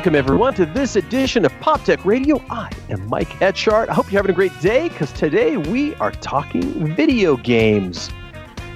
Welcome, 0.00 0.14
everyone, 0.14 0.54
to 0.54 0.64
this 0.64 0.96
edition 0.96 1.44
of 1.44 1.52
Pop 1.60 1.84
Tech 1.84 2.02
Radio. 2.06 2.42
I 2.48 2.70
am 2.88 3.06
Mike 3.10 3.28
Etchart. 3.40 3.90
I 3.90 3.92
hope 3.92 4.10
you're 4.10 4.18
having 4.18 4.30
a 4.30 4.34
great 4.34 4.58
day 4.58 4.88
because 4.88 5.12
today 5.12 5.58
we 5.58 5.94
are 5.96 6.10
talking 6.10 6.96
video 6.96 7.36
games. 7.36 8.08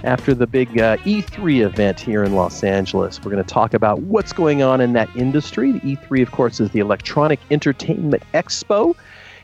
After 0.02 0.34
the 0.34 0.46
big 0.46 0.78
uh, 0.78 0.98
E3 0.98 1.64
event 1.64 1.98
here 1.98 2.24
in 2.24 2.34
Los 2.34 2.62
Angeles, 2.62 3.24
we're 3.24 3.30
going 3.30 3.42
to 3.42 3.50
talk 3.50 3.72
about 3.72 4.00
what's 4.02 4.34
going 4.34 4.62
on 4.62 4.82
in 4.82 4.92
that 4.92 5.08
industry. 5.16 5.72
The 5.72 5.80
E3, 5.96 6.20
of 6.20 6.30
course, 6.30 6.60
is 6.60 6.68
the 6.72 6.80
Electronic 6.80 7.40
Entertainment 7.50 8.22
Expo. 8.34 8.94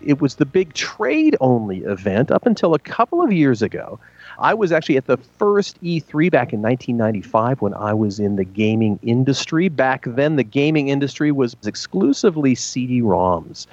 It 0.02 0.20
was 0.20 0.34
the 0.34 0.44
big 0.44 0.74
trade 0.74 1.34
only 1.40 1.78
event 1.78 2.30
up 2.30 2.44
until 2.44 2.74
a 2.74 2.78
couple 2.78 3.22
of 3.22 3.32
years 3.32 3.62
ago. 3.62 3.98
I 4.40 4.54
was 4.54 4.72
actually 4.72 4.96
at 4.96 5.06
the 5.06 5.18
first 5.18 5.82
E3 5.82 6.30
back 6.30 6.54
in 6.54 6.62
1995 6.62 7.60
when 7.60 7.74
I 7.74 7.92
was 7.92 8.18
in 8.18 8.36
the 8.36 8.44
gaming 8.44 8.98
industry. 9.02 9.68
Back 9.68 10.04
then, 10.06 10.36
the 10.36 10.42
gaming 10.42 10.88
industry 10.88 11.30
was 11.30 11.54
exclusively 11.66 12.54
CD 12.54 13.02
ROMs. 13.02 13.66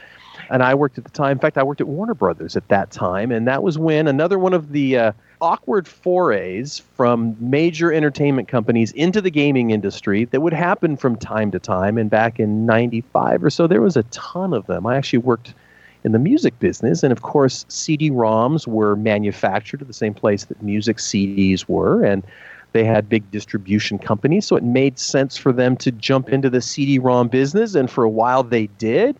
And 0.50 0.62
I 0.62 0.76
worked 0.76 0.98
at 0.98 1.06
the 1.06 1.10
time, 1.10 1.32
in 1.32 1.40
fact, 1.40 1.58
I 1.58 1.64
worked 1.64 1.82
at 1.82 1.88
Warner 1.88 2.14
Brothers 2.14 2.56
at 2.56 2.68
that 2.68 2.92
time. 2.92 3.32
And 3.32 3.48
that 3.48 3.64
was 3.64 3.78
when 3.78 4.08
another 4.08 4.38
one 4.38 4.54
of 4.54 4.72
the 4.72 4.98
uh, 4.98 5.12
awkward 5.42 5.88
forays 5.88 6.84
from 6.96 7.36
major 7.40 7.92
entertainment 7.92 8.50
companies 8.50 8.92
into 8.92 9.22
the 9.22 9.32
gaming 9.32 9.72
industry 9.72 10.26
that 10.26 10.42
would 10.42 10.54
happen 10.54 10.98
from 10.98 11.16
time 11.16 11.50
to 11.52 11.60
time. 11.60 11.98
And 11.98 12.10
back 12.10 12.40
in 12.40 12.66
95 12.66 13.44
or 13.44 13.50
so, 13.50 13.68
there 13.68 13.82
was 13.82 13.98
a 13.98 14.04
ton 14.04 14.54
of 14.54 14.68
them. 14.68 14.86
I 14.86 14.98
actually 14.98 15.20
worked 15.20 15.54
in 16.04 16.12
the 16.12 16.20
music 16.20 16.58
business. 16.60 17.04
And 17.04 17.12
of 17.12 17.22
course, 17.22 17.66
CD 17.68 18.10
ROMs 18.10 18.68
were 18.68 18.96
manufactured 18.96 19.82
at 19.82 19.88
the 19.88 19.94
same 19.94 20.14
place 20.14 20.46
that 20.46 20.62
music 20.62 20.98
CDs 20.98 21.68
were. 21.68 22.04
And 22.04 22.24
they 22.74 22.84
had 22.84 23.10
big 23.10 23.30
distribution 23.32 23.98
companies. 23.98 24.46
So 24.46 24.56
it 24.56 24.64
made 24.64 25.00
sense 25.00 25.38
for 25.38 25.52
them 25.52 25.76
to 25.78 25.92
jump 25.92 26.30
into 26.30 26.50
the 26.50 26.62
CD 26.62 27.00
ROM 27.00 27.28
business. 27.28 27.76
And 27.76 27.90
for 27.90 28.04
a 28.04 28.10
while, 28.10 28.44
they 28.44 28.68
did. 28.78 29.18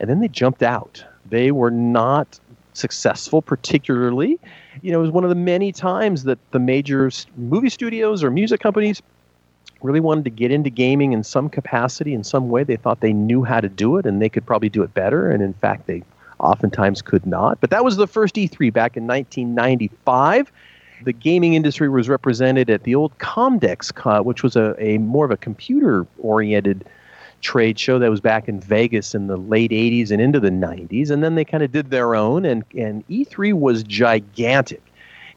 And 0.00 0.08
then 0.08 0.20
they 0.20 0.28
jumped 0.28 0.62
out. 0.62 1.04
They 1.28 1.50
were 1.50 1.70
not 1.70 2.38
successful, 2.74 3.40
particularly. 3.40 4.38
You 4.82 4.92
know, 4.92 4.98
it 4.98 5.02
was 5.02 5.10
one 5.10 5.24
of 5.24 5.30
the 5.30 5.36
many 5.36 5.72
times 5.72 6.24
that 6.24 6.38
the 6.50 6.58
major 6.58 7.10
movie 7.36 7.70
studios 7.70 8.22
or 8.22 8.30
music 8.30 8.60
companies 8.60 9.00
really 9.84 10.00
wanted 10.00 10.24
to 10.24 10.30
get 10.30 10.50
into 10.50 10.70
gaming 10.70 11.12
in 11.12 11.22
some 11.22 11.48
capacity, 11.48 12.14
in 12.14 12.24
some 12.24 12.48
way. 12.48 12.64
They 12.64 12.76
thought 12.76 13.00
they 13.00 13.12
knew 13.12 13.44
how 13.44 13.60
to 13.60 13.68
do 13.68 13.98
it 13.98 14.06
and 14.06 14.20
they 14.20 14.30
could 14.30 14.46
probably 14.46 14.70
do 14.70 14.82
it 14.82 14.94
better. 14.94 15.30
And 15.30 15.42
in 15.42 15.52
fact, 15.52 15.86
they 15.86 16.02
oftentimes 16.40 17.02
could 17.02 17.26
not. 17.26 17.60
But 17.60 17.70
that 17.70 17.84
was 17.84 17.96
the 17.96 18.06
first 18.06 18.34
E3 18.34 18.72
back 18.72 18.96
in 18.96 19.06
1995. 19.06 20.50
The 21.04 21.12
gaming 21.12 21.52
industry 21.52 21.90
was 21.90 22.08
represented 22.08 22.70
at 22.70 22.84
the 22.84 22.94
old 22.94 23.16
Comdex, 23.18 23.92
uh, 24.06 24.22
which 24.22 24.42
was 24.42 24.56
a, 24.56 24.74
a 24.82 24.96
more 24.98 25.26
of 25.26 25.30
a 25.30 25.36
computer 25.36 26.06
oriented 26.18 26.86
trade 27.42 27.78
show 27.78 27.98
that 27.98 28.08
was 28.10 28.22
back 28.22 28.48
in 28.48 28.60
Vegas 28.60 29.14
in 29.14 29.26
the 29.26 29.36
late 29.36 29.70
80s 29.70 30.10
and 30.10 30.18
into 30.18 30.40
the 30.40 30.50
90s. 30.50 31.10
And 31.10 31.22
then 31.22 31.34
they 31.34 31.44
kind 31.44 31.62
of 31.62 31.70
did 31.70 31.90
their 31.90 32.14
own, 32.14 32.46
and, 32.46 32.64
and 32.74 33.06
E3 33.08 33.52
was 33.52 33.82
gigantic. 33.82 34.82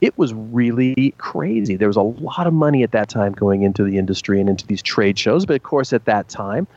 It 0.01 0.17
was 0.17 0.33
really 0.33 1.13
crazy. 1.17 1.75
There 1.75 1.87
was 1.87 1.97
a 1.97 2.01
lot 2.01 2.47
of 2.47 2.53
money 2.53 2.83
at 2.83 2.91
that 2.91 3.09
time 3.09 3.31
going 3.33 3.63
into 3.63 3.83
the 3.83 3.97
industry 3.97 4.39
and 4.39 4.49
into 4.49 4.65
these 4.67 4.81
trade 4.81 5.17
shows. 5.17 5.45
But 5.45 5.55
of 5.55 5.63
course, 5.63 5.93
at 5.93 6.05
that 6.05 6.27
time, 6.27 6.67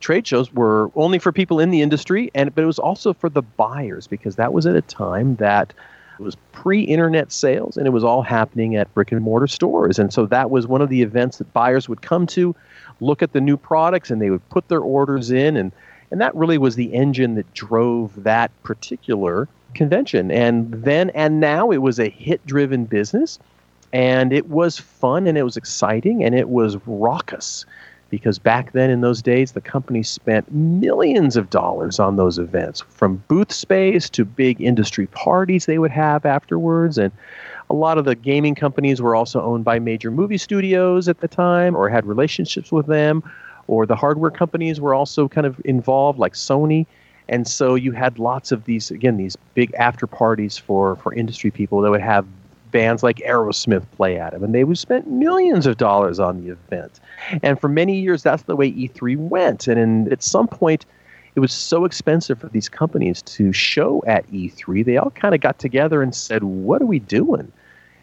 trade 0.00 0.26
shows 0.26 0.52
were 0.52 0.90
only 0.94 1.18
for 1.18 1.32
people 1.32 1.58
in 1.58 1.70
the 1.70 1.82
industry, 1.82 2.30
and 2.34 2.54
but 2.54 2.62
it 2.62 2.66
was 2.66 2.78
also 2.78 3.12
for 3.14 3.28
the 3.28 3.42
buyers 3.42 4.06
because 4.06 4.36
that 4.36 4.52
was 4.52 4.66
at 4.66 4.76
a 4.76 4.82
time 4.82 5.36
that 5.36 5.72
it 6.18 6.22
was 6.22 6.36
pre-internet 6.52 7.30
sales 7.30 7.76
and 7.76 7.86
it 7.86 7.90
was 7.90 8.04
all 8.04 8.22
happening 8.22 8.74
at 8.76 8.92
brick 8.94 9.12
and 9.12 9.20
mortar 9.20 9.46
stores. 9.46 9.98
And 9.98 10.12
so 10.12 10.24
that 10.26 10.50
was 10.50 10.66
one 10.66 10.80
of 10.80 10.88
the 10.88 11.02
events 11.02 11.38
that 11.38 11.52
buyers 11.52 11.90
would 11.90 12.00
come 12.00 12.26
to, 12.28 12.54
look 13.00 13.22
at 13.22 13.32
the 13.32 13.40
new 13.40 13.56
products, 13.56 14.10
and 14.10 14.20
they 14.20 14.30
would 14.30 14.46
put 14.48 14.68
their 14.68 14.80
orders 14.80 15.30
in, 15.30 15.56
and 15.56 15.72
and 16.10 16.20
that 16.20 16.34
really 16.34 16.58
was 16.58 16.76
the 16.76 16.94
engine 16.94 17.34
that 17.34 17.52
drove 17.54 18.22
that 18.22 18.50
particular 18.62 19.48
convention. 19.76 20.30
And 20.30 20.72
then 20.72 21.10
and 21.10 21.40
now 21.40 21.70
it 21.70 21.78
was 21.78 21.98
a 22.00 22.08
hit-driven 22.08 22.86
business, 22.86 23.38
and 23.92 24.32
it 24.32 24.48
was 24.48 24.78
fun 24.78 25.26
and 25.26 25.38
it 25.38 25.42
was 25.42 25.56
exciting 25.56 26.24
and 26.24 26.34
it 26.34 26.48
was 26.48 26.76
raucous 26.86 27.64
because 28.08 28.38
back 28.38 28.72
then 28.72 28.90
in 28.90 29.00
those 29.00 29.22
days 29.22 29.52
the 29.52 29.60
company 29.60 30.02
spent 30.02 30.50
millions 30.52 31.36
of 31.36 31.50
dollars 31.50 31.98
on 31.98 32.16
those 32.16 32.38
events 32.38 32.82
from 32.88 33.22
booth 33.28 33.52
space 33.52 34.08
to 34.08 34.24
big 34.24 34.60
industry 34.60 35.06
parties 35.08 35.66
they 35.66 35.78
would 35.78 35.90
have 35.90 36.24
afterwards 36.24 36.98
and 36.98 37.12
a 37.68 37.74
lot 37.74 37.98
of 37.98 38.04
the 38.04 38.14
gaming 38.14 38.54
companies 38.54 39.02
were 39.02 39.16
also 39.16 39.40
owned 39.42 39.64
by 39.64 39.78
major 39.78 40.10
movie 40.10 40.38
studios 40.38 41.08
at 41.08 41.20
the 41.20 41.28
time 41.28 41.74
or 41.74 41.88
had 41.88 42.06
relationships 42.06 42.70
with 42.70 42.86
them 42.86 43.22
or 43.66 43.86
the 43.86 43.96
hardware 43.96 44.30
companies 44.30 44.80
were 44.80 44.94
also 44.94 45.28
kind 45.28 45.46
of 45.46 45.60
involved 45.64 46.18
like 46.18 46.34
Sony 46.34 46.86
and 47.28 47.46
so 47.46 47.74
you 47.74 47.92
had 47.92 48.18
lots 48.18 48.52
of 48.52 48.64
these 48.64 48.90
again 48.90 49.16
these 49.16 49.36
big 49.54 49.72
after 49.74 50.06
parties 50.06 50.56
for 50.56 50.96
for 50.96 51.12
industry 51.14 51.50
people 51.50 51.80
that 51.80 51.90
would 51.90 52.00
have 52.00 52.26
bands 52.70 53.02
like 53.02 53.16
Aerosmith 53.18 53.84
play 53.92 54.18
at 54.18 54.32
them, 54.32 54.44
and 54.44 54.54
they 54.54 54.64
would 54.64 54.78
spend 54.78 55.06
millions 55.06 55.66
of 55.66 55.78
dollars 55.78 56.20
on 56.20 56.42
the 56.44 56.52
event. 56.52 57.00
And 57.42 57.58
for 57.60 57.68
many 57.68 57.98
years, 57.98 58.22
that's 58.22 58.42
the 58.42 58.56
way 58.56 58.70
E3 58.70 59.16
went. 59.16 59.66
And 59.66 59.80
in, 59.80 60.12
at 60.12 60.22
some 60.22 60.46
point, 60.46 60.84
it 61.36 61.40
was 61.40 61.52
so 61.52 61.84
expensive 61.84 62.38
for 62.38 62.48
these 62.48 62.68
companies 62.68 63.22
to 63.22 63.52
show 63.52 64.02
at 64.06 64.26
E3, 64.30 64.84
they 64.84 64.96
all 64.96 65.10
kind 65.10 65.34
of 65.34 65.40
got 65.40 65.58
together 65.58 66.02
and 66.02 66.14
said, 66.14 66.42
What 66.42 66.82
are 66.82 66.86
we 66.86 66.98
doing? 66.98 67.52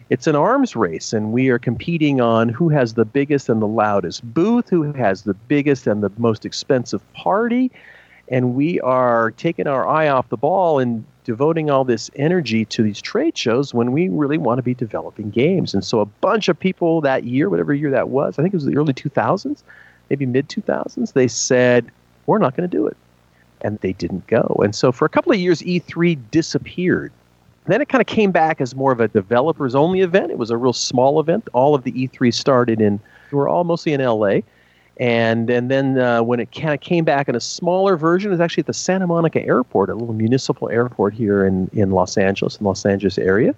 It's 0.10 0.28
an 0.28 0.36
arms 0.36 0.76
race, 0.76 1.14
and 1.14 1.32
we 1.32 1.50
are 1.50 1.58
competing 1.58 2.22
on 2.22 2.50
who 2.50 2.70
has 2.70 2.94
the 2.94 3.06
biggest 3.06 3.50
and 3.50 3.62
the 3.62 3.68
loudest 3.68 4.22
booth, 4.34 4.70
who 4.70 4.92
has 4.94 5.24
the 5.24 5.34
biggest 5.34 5.88
and 5.88 6.04
the 6.04 6.12
most 6.18 6.46
expensive 6.46 7.02
party. 7.14 7.72
And 8.30 8.56
we 8.56 8.80
are 8.82 9.32
taking 9.32 9.68
our 9.68 9.88
eye 9.88 10.08
off 10.08 10.30
the 10.30 10.38
ball 10.38 10.80
and 10.80 11.04
devoting 11.24 11.70
all 11.70 11.84
this 11.84 12.10
energy 12.16 12.66
to 12.66 12.84
these 12.84 13.02
trade 13.02 13.38
shows 13.38 13.74
when 13.74 13.92
we 13.92 14.10
really 14.10 14.38
want 14.38 14.58
to 14.58 14.64
be 14.64 14.74
developing 14.74 15.30
games. 15.30 15.74
And 15.74 15.84
so 15.84 16.00
a 16.00 16.06
bunch 16.06 16.50
of 16.50 16.60
people 16.60 17.02
that 17.02 17.24
year, 17.24 17.50
whatever 17.50 17.74
year 17.74 17.92
that 17.92 18.10
was, 18.10 18.38
I 18.38 18.42
think 18.42 18.54
it 18.54 18.58
was 18.58 18.66
the 18.66 18.78
early 18.78 18.94
2000s, 18.94 19.64
maybe 20.10 20.26
mid 20.26 20.50
2000s, 20.50 21.14
they 21.14 21.28
said, 21.28 21.90
we're 22.26 22.40
not 22.40 22.56
going 22.56 22.70
to 22.70 22.78
do 22.78 22.88
it. 22.88 22.98
And 23.62 23.80
they 23.80 23.94
didn't 23.94 24.28
go. 24.28 24.60
And 24.64 24.76
so 24.76 24.92
for 24.92 25.06
a 25.06 25.10
couple 25.10 25.32
of 25.32 25.40
years, 25.40 25.62
E3 25.62 26.20
disappeared. 26.32 27.12
Then 27.66 27.82
it 27.82 27.88
kind 27.88 28.02
of 28.02 28.08
came 28.08 28.32
back 28.32 28.60
as 28.60 28.76
more 28.76 28.92
of 28.92 29.00
a 29.00 29.08
developers 29.08 29.74
only 29.74 30.02
event. 30.02 30.32
It 30.32 30.38
was 30.38 30.50
a 30.50 30.58
real 30.58 30.74
small 30.74 31.22
event. 31.22 31.48
All 31.54 31.74
of 31.74 31.84
the 31.84 31.94
E3 31.94 32.34
started 32.34 32.82
in, 32.82 33.00
we 33.32 33.38
were 33.38 33.48
all 33.48 33.64
mostly 33.64 33.94
in 33.94 34.02
LA. 34.02 34.40
And 34.98 35.50
and 35.50 35.72
then 35.72 35.98
uh, 35.98 36.22
when 36.22 36.40
it 36.40 36.52
kind 36.52 36.74
of 36.74 36.82
came 36.82 37.04
back 37.04 37.28
in 37.28 37.36
a 37.36 37.40
smaller 37.40 37.98
version, 37.98 38.30
it 38.30 38.34
was 38.34 38.40
actually 38.40 38.62
at 38.62 38.68
the 38.68 38.74
Santa 38.74 39.08
Monica 39.08 39.44
Airport, 39.44 39.90
a 39.90 39.96
little 39.96 40.14
municipal 40.14 40.70
airport 40.70 41.14
here 41.14 41.46
in, 41.46 41.70
in 41.74 41.92
Los 41.92 42.16
Angeles, 42.16 42.58
in 42.58 42.66
Los 42.66 42.86
Angeles 42.86 43.18
area. 43.18 43.56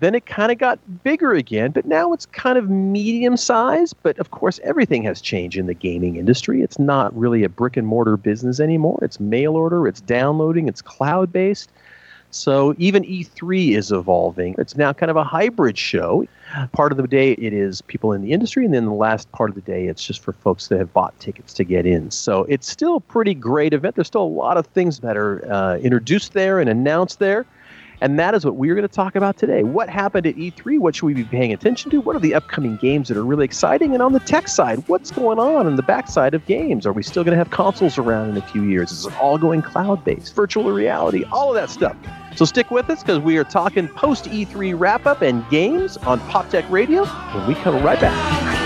Then 0.00 0.14
it 0.14 0.26
kind 0.26 0.50
of 0.50 0.58
got 0.58 0.78
bigger 1.04 1.32
again, 1.34 1.70
but 1.70 1.84
now 1.84 2.12
it's 2.12 2.26
kind 2.26 2.58
of 2.58 2.68
medium 2.70 3.36
size. 3.36 3.92
But 3.92 4.18
of 4.18 4.30
course, 4.30 4.58
everything 4.64 5.02
has 5.04 5.20
changed 5.20 5.58
in 5.58 5.66
the 5.66 5.74
gaming 5.74 6.16
industry. 6.16 6.62
It's 6.62 6.78
not 6.78 7.16
really 7.16 7.44
a 7.44 7.48
brick 7.48 7.76
and 7.76 7.86
mortar 7.86 8.16
business 8.16 8.58
anymore. 8.58 8.98
It's 9.02 9.20
mail 9.20 9.56
order, 9.56 9.86
it's 9.86 10.00
downloading, 10.00 10.68
it's 10.68 10.82
cloud 10.82 11.32
based. 11.32 11.70
So 12.36 12.74
even 12.78 13.02
E3 13.02 13.76
is 13.76 13.90
evolving. 13.90 14.54
It's 14.58 14.76
now 14.76 14.92
kind 14.92 15.10
of 15.10 15.16
a 15.16 15.24
hybrid 15.24 15.78
show. 15.78 16.26
Part 16.72 16.92
of 16.92 16.98
the 16.98 17.06
day 17.06 17.32
it 17.32 17.52
is 17.52 17.82
people 17.82 18.12
in 18.12 18.22
the 18.22 18.32
industry, 18.32 18.64
and 18.64 18.72
then 18.72 18.84
the 18.84 18.92
last 18.92 19.30
part 19.32 19.50
of 19.50 19.56
the 19.56 19.62
day 19.62 19.86
it's 19.86 20.04
just 20.04 20.20
for 20.20 20.32
folks 20.32 20.68
that 20.68 20.78
have 20.78 20.92
bought 20.92 21.18
tickets 21.18 21.52
to 21.54 21.64
get 21.64 21.86
in. 21.86 22.10
So 22.10 22.44
it's 22.44 22.68
still 22.68 22.96
a 22.96 23.00
pretty 23.00 23.34
great 23.34 23.72
event. 23.72 23.94
There's 23.94 24.06
still 24.06 24.22
a 24.22 24.24
lot 24.24 24.56
of 24.56 24.66
things 24.66 25.00
that 25.00 25.16
are 25.16 25.50
uh, 25.50 25.78
introduced 25.78 26.34
there 26.34 26.60
and 26.60 26.68
announced 26.68 27.18
there. 27.18 27.46
And 28.00 28.18
that 28.18 28.34
is 28.34 28.44
what 28.44 28.56
we're 28.56 28.74
going 28.74 28.86
to 28.86 28.94
talk 28.94 29.16
about 29.16 29.38
today. 29.38 29.62
What 29.62 29.88
happened 29.88 30.26
at 30.26 30.36
E3? 30.36 30.78
What 30.78 30.94
should 30.94 31.06
we 31.06 31.14
be 31.14 31.24
paying 31.24 31.52
attention 31.52 31.90
to? 31.92 32.00
What 32.00 32.14
are 32.14 32.18
the 32.20 32.34
upcoming 32.34 32.76
games 32.76 33.08
that 33.08 33.16
are 33.16 33.24
really 33.24 33.46
exciting? 33.46 33.94
And 33.94 34.02
on 34.02 34.12
the 34.12 34.20
tech 34.20 34.48
side, 34.48 34.86
what's 34.86 35.10
going 35.10 35.38
on 35.38 35.66
in 35.66 35.76
the 35.76 35.82
backside 35.82 36.34
of 36.34 36.44
games? 36.44 36.84
Are 36.84 36.92
we 36.92 37.02
still 37.02 37.24
going 37.24 37.32
to 37.32 37.38
have 37.38 37.50
consoles 37.50 37.96
around 37.96 38.30
in 38.30 38.36
a 38.36 38.42
few 38.42 38.64
years? 38.64 38.92
Is 38.92 39.06
it 39.06 39.18
all 39.18 39.38
going 39.38 39.62
cloud 39.62 40.04
based, 40.04 40.34
virtual 40.34 40.70
reality, 40.70 41.24
all 41.32 41.48
of 41.48 41.54
that 41.54 41.70
stuff? 41.70 41.96
So 42.36 42.44
stick 42.44 42.70
with 42.70 42.90
us 42.90 43.02
because 43.02 43.18
we 43.18 43.38
are 43.38 43.44
talking 43.44 43.88
post 43.88 44.26
E3 44.26 44.78
wrap 44.78 45.06
up 45.06 45.22
and 45.22 45.48
games 45.48 45.96
on 45.98 46.20
Pop 46.28 46.50
Tech 46.50 46.68
Radio 46.70 47.06
when 47.06 47.46
we 47.46 47.54
come 47.54 47.82
right 47.82 47.98
back. 47.98 48.65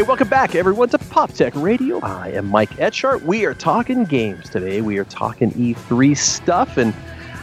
Hey, 0.00 0.06
welcome 0.06 0.28
back, 0.28 0.54
everyone, 0.54 0.88
to 0.88 0.98
Pop 0.98 1.30
Tech 1.30 1.52
Radio. 1.54 2.00
I 2.00 2.28
am 2.28 2.46
Mike 2.46 2.70
Etchart. 2.78 3.20
We 3.20 3.44
are 3.44 3.52
talking 3.52 4.04
games 4.04 4.48
today. 4.48 4.80
We 4.80 4.96
are 4.96 5.04
talking 5.04 5.50
E3 5.50 6.16
stuff, 6.16 6.78
and 6.78 6.94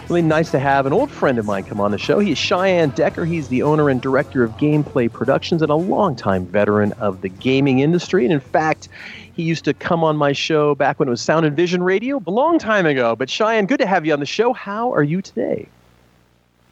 really 0.10 0.24
nice 0.24 0.50
to 0.50 0.60
have 0.60 0.88
an 0.88 0.92
old 0.92 1.12
friend 1.12 1.38
of 1.38 1.46
mine 1.46 1.66
come 1.66 1.80
on 1.80 1.92
the 1.92 2.00
show. 2.00 2.18
He 2.18 2.32
is 2.32 2.40
Cheyenne 2.40 2.90
Decker. 2.90 3.26
He's 3.26 3.50
the 3.50 3.62
owner 3.62 3.92
and 3.92 4.02
director 4.02 4.44
of 4.44 4.54
Gameplay 4.54 5.14
Productions 5.14 5.62
and 5.62 5.70
a 5.70 5.76
longtime 5.76 6.48
veteran 6.48 6.94
of 6.94 7.22
the 7.22 7.30
gaming 7.30 7.78
industry. 7.78 8.24
And 8.24 8.34
in 8.34 8.40
fact, 8.40 8.90
he 9.36 9.44
used 9.44 9.64
to 9.66 9.76
come 9.76 10.04
on 10.04 10.18
my 10.18 10.32
show 10.32 10.74
back 10.74 10.98
when 10.98 11.08
it 11.08 11.12
was 11.12 11.22
Sound 11.22 11.46
and 11.46 11.56
Vision 11.56 11.84
Radio 11.84 12.20
a 12.26 12.32
long 12.32 12.58
time 12.58 12.88
ago. 12.88 13.16
But 13.16 13.30
Cheyenne, 13.30 13.68
good 13.68 13.82
to 13.82 13.86
have 13.86 14.04
you 14.04 14.14
on 14.14 14.20
the 14.20 14.26
show. 14.26 14.52
How 14.52 14.92
are 14.96 15.04
you 15.04 15.22
today? 15.22 15.68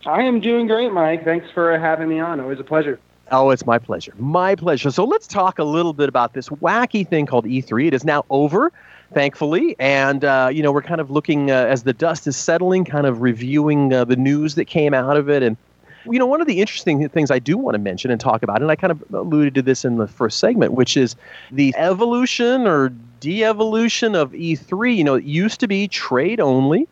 I 0.08 0.24
am 0.24 0.40
doing 0.40 0.66
great, 0.66 0.92
Mike. 0.92 1.24
Thanks 1.24 1.52
for 1.52 1.78
having 1.78 2.10
me 2.10 2.20
on. 2.20 2.40
Always 2.40 2.60
a 2.60 2.64
pleasure. 2.64 3.00
Oh, 3.32 3.50
it's 3.50 3.66
my 3.66 3.80
pleasure. 3.80 4.14
My 4.18 4.56
pleasure. 4.56 4.92
So 4.92 5.04
let's 5.04 5.26
talk 5.26 5.58
a 5.58 5.64
little 5.64 5.94
bit 5.94 6.10
about 6.10 6.34
this 6.34 6.50
wacky 6.50 7.08
thing 7.08 7.26
called 7.26 7.46
E3. 7.46 7.88
It 7.88 7.94
is 7.94 8.06
now 8.06 8.24
over, 8.30 8.72
thankfully. 9.14 9.76
And, 9.80 10.24
uh, 10.24 10.50
you 10.52 10.62
know, 10.62 10.72
we're 10.72 10.84
kind 10.84 11.02
of 11.02 11.10
looking, 11.10 11.50
uh, 11.50 11.66
as 11.66 11.84
the 11.84 11.94
dust 11.94 12.28
is 12.28 12.38
settling, 12.38 12.86
kind 12.86 13.08
of 13.08 13.22
reviewing 13.22 13.94
uh, 13.94 14.06
the 14.06 14.16
news 14.16 14.56
that 14.56 14.66
came 14.66 14.94
out 14.94 15.18
of 15.18 15.28
it. 15.28 15.42
And, 15.42 15.58
you 16.06 16.20
know, 16.20 16.28
one 16.28 16.40
of 16.40 16.46
the 16.46 16.62
interesting 16.62 17.08
things 17.10 17.32
I 17.32 17.40
do 17.40 17.58
want 17.58 17.74
to 17.74 17.80
mention 17.80 18.12
and 18.12 18.22
talk 18.22 18.44
about, 18.44 18.62
and 18.62 18.70
I 18.70 18.76
kind 18.76 18.92
of 18.92 19.04
alluded 19.12 19.56
to 19.56 19.64
this 19.64 19.84
in 19.84 19.98
the 19.98 20.08
first 20.08 20.40
segment, 20.40 20.74
which 20.74 20.96
is 20.96 21.16
the 21.52 21.74
evolution 21.78 22.68
or 22.68 22.90
de 23.22 23.44
evolution 23.44 24.14
of 24.14 24.34
E3. 24.34 24.96
You 24.96 25.04
know, 25.04 25.16
it 25.16 25.24
used 25.24 25.60
to 25.62 25.68
be 25.68 25.88
trade 25.88 26.40
only 26.40 26.88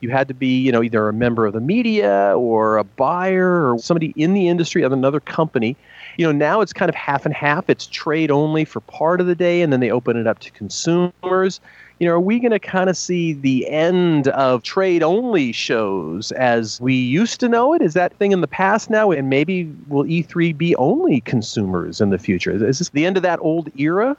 you 0.00 0.10
had 0.10 0.28
to 0.28 0.34
be, 0.34 0.58
you 0.58 0.72
know, 0.72 0.82
either 0.82 1.08
a 1.08 1.12
member 1.12 1.46
of 1.46 1.52
the 1.52 1.60
media 1.60 2.34
or 2.36 2.78
a 2.78 2.84
buyer 2.84 3.72
or 3.72 3.78
somebody 3.78 4.12
in 4.16 4.34
the 4.34 4.48
industry 4.48 4.82
of 4.82 4.92
another 4.92 5.20
company. 5.20 5.76
You 6.16 6.26
know, 6.26 6.32
now 6.32 6.60
it's 6.60 6.72
kind 6.72 6.88
of 6.88 6.94
half 6.94 7.24
and 7.24 7.34
half. 7.34 7.68
It's 7.70 7.86
trade 7.86 8.30
only 8.30 8.64
for 8.64 8.80
part 8.80 9.20
of 9.20 9.26
the 9.26 9.34
day, 9.34 9.62
and 9.62 9.72
then 9.72 9.80
they 9.80 9.90
open 9.90 10.16
it 10.16 10.26
up 10.26 10.40
to 10.40 10.50
consumers. 10.50 11.60
You 11.98 12.06
know, 12.06 12.14
are 12.14 12.20
we 12.20 12.38
going 12.38 12.52
to 12.52 12.60
kind 12.60 12.88
of 12.88 12.96
see 12.96 13.32
the 13.32 13.68
end 13.68 14.28
of 14.28 14.62
trade 14.62 15.02
only 15.02 15.50
shows 15.50 16.30
as 16.32 16.80
we 16.80 16.94
used 16.94 17.40
to 17.40 17.48
know 17.48 17.74
it? 17.74 17.82
Is 17.82 17.94
that 17.94 18.12
thing 18.14 18.30
in 18.30 18.40
the 18.40 18.46
past 18.46 18.88
now? 18.88 19.10
And 19.10 19.28
maybe 19.28 19.64
will 19.88 20.04
E3 20.04 20.56
be 20.56 20.76
only 20.76 21.20
consumers 21.22 22.00
in 22.00 22.10
the 22.10 22.18
future? 22.18 22.52
Is 22.52 22.78
this 22.78 22.88
the 22.90 23.04
end 23.04 23.16
of 23.16 23.24
that 23.24 23.40
old 23.40 23.70
era? 23.76 24.16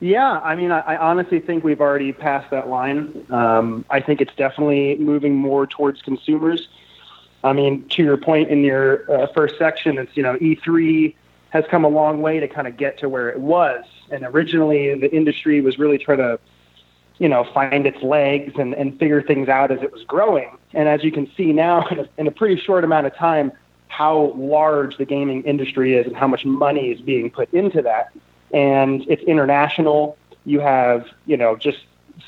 Yeah, 0.00 0.40
I 0.40 0.54
mean, 0.54 0.70
I, 0.70 0.80
I 0.80 0.96
honestly 0.96 1.40
think 1.40 1.64
we've 1.64 1.80
already 1.80 2.12
passed 2.12 2.50
that 2.50 2.68
line. 2.68 3.26
Um, 3.30 3.84
I 3.90 4.00
think 4.00 4.20
it's 4.20 4.34
definitely 4.34 4.96
moving 4.96 5.34
more 5.34 5.66
towards 5.66 6.02
consumers. 6.02 6.68
I 7.42 7.52
mean, 7.52 7.88
to 7.90 8.02
your 8.02 8.16
point 8.16 8.48
in 8.48 8.64
your 8.64 9.10
uh, 9.10 9.26
first 9.34 9.56
section, 9.58 9.98
it's 9.98 10.16
you 10.16 10.22
know 10.22 10.36
E3 10.36 11.14
has 11.50 11.64
come 11.70 11.84
a 11.84 11.88
long 11.88 12.20
way 12.20 12.40
to 12.40 12.48
kind 12.48 12.66
of 12.66 12.76
get 12.76 12.98
to 12.98 13.08
where 13.08 13.28
it 13.28 13.38
was. 13.38 13.84
And 14.10 14.24
originally, 14.24 14.98
the 14.98 15.14
industry 15.14 15.60
was 15.60 15.78
really 15.78 15.98
trying 15.98 16.18
to, 16.18 16.40
you 17.18 17.28
know, 17.28 17.44
find 17.54 17.86
its 17.86 18.02
legs 18.02 18.54
and, 18.58 18.74
and 18.74 18.98
figure 18.98 19.22
things 19.22 19.48
out 19.48 19.70
as 19.70 19.80
it 19.80 19.92
was 19.92 20.02
growing. 20.02 20.50
And 20.72 20.88
as 20.88 21.04
you 21.04 21.12
can 21.12 21.30
see 21.36 21.52
now, 21.52 21.86
in 21.86 22.00
a, 22.00 22.08
in 22.18 22.26
a 22.26 22.32
pretty 22.32 22.60
short 22.60 22.82
amount 22.82 23.06
of 23.06 23.14
time, 23.14 23.52
how 23.86 24.32
large 24.36 24.96
the 24.96 25.04
gaming 25.04 25.44
industry 25.44 25.94
is 25.94 26.08
and 26.08 26.16
how 26.16 26.26
much 26.26 26.44
money 26.44 26.90
is 26.90 27.00
being 27.00 27.30
put 27.30 27.52
into 27.54 27.80
that 27.82 28.12
and 28.54 29.04
it's 29.08 29.22
international. 29.24 30.16
You 30.46 30.60
have, 30.60 31.08
you 31.26 31.36
know, 31.36 31.56
just 31.56 31.80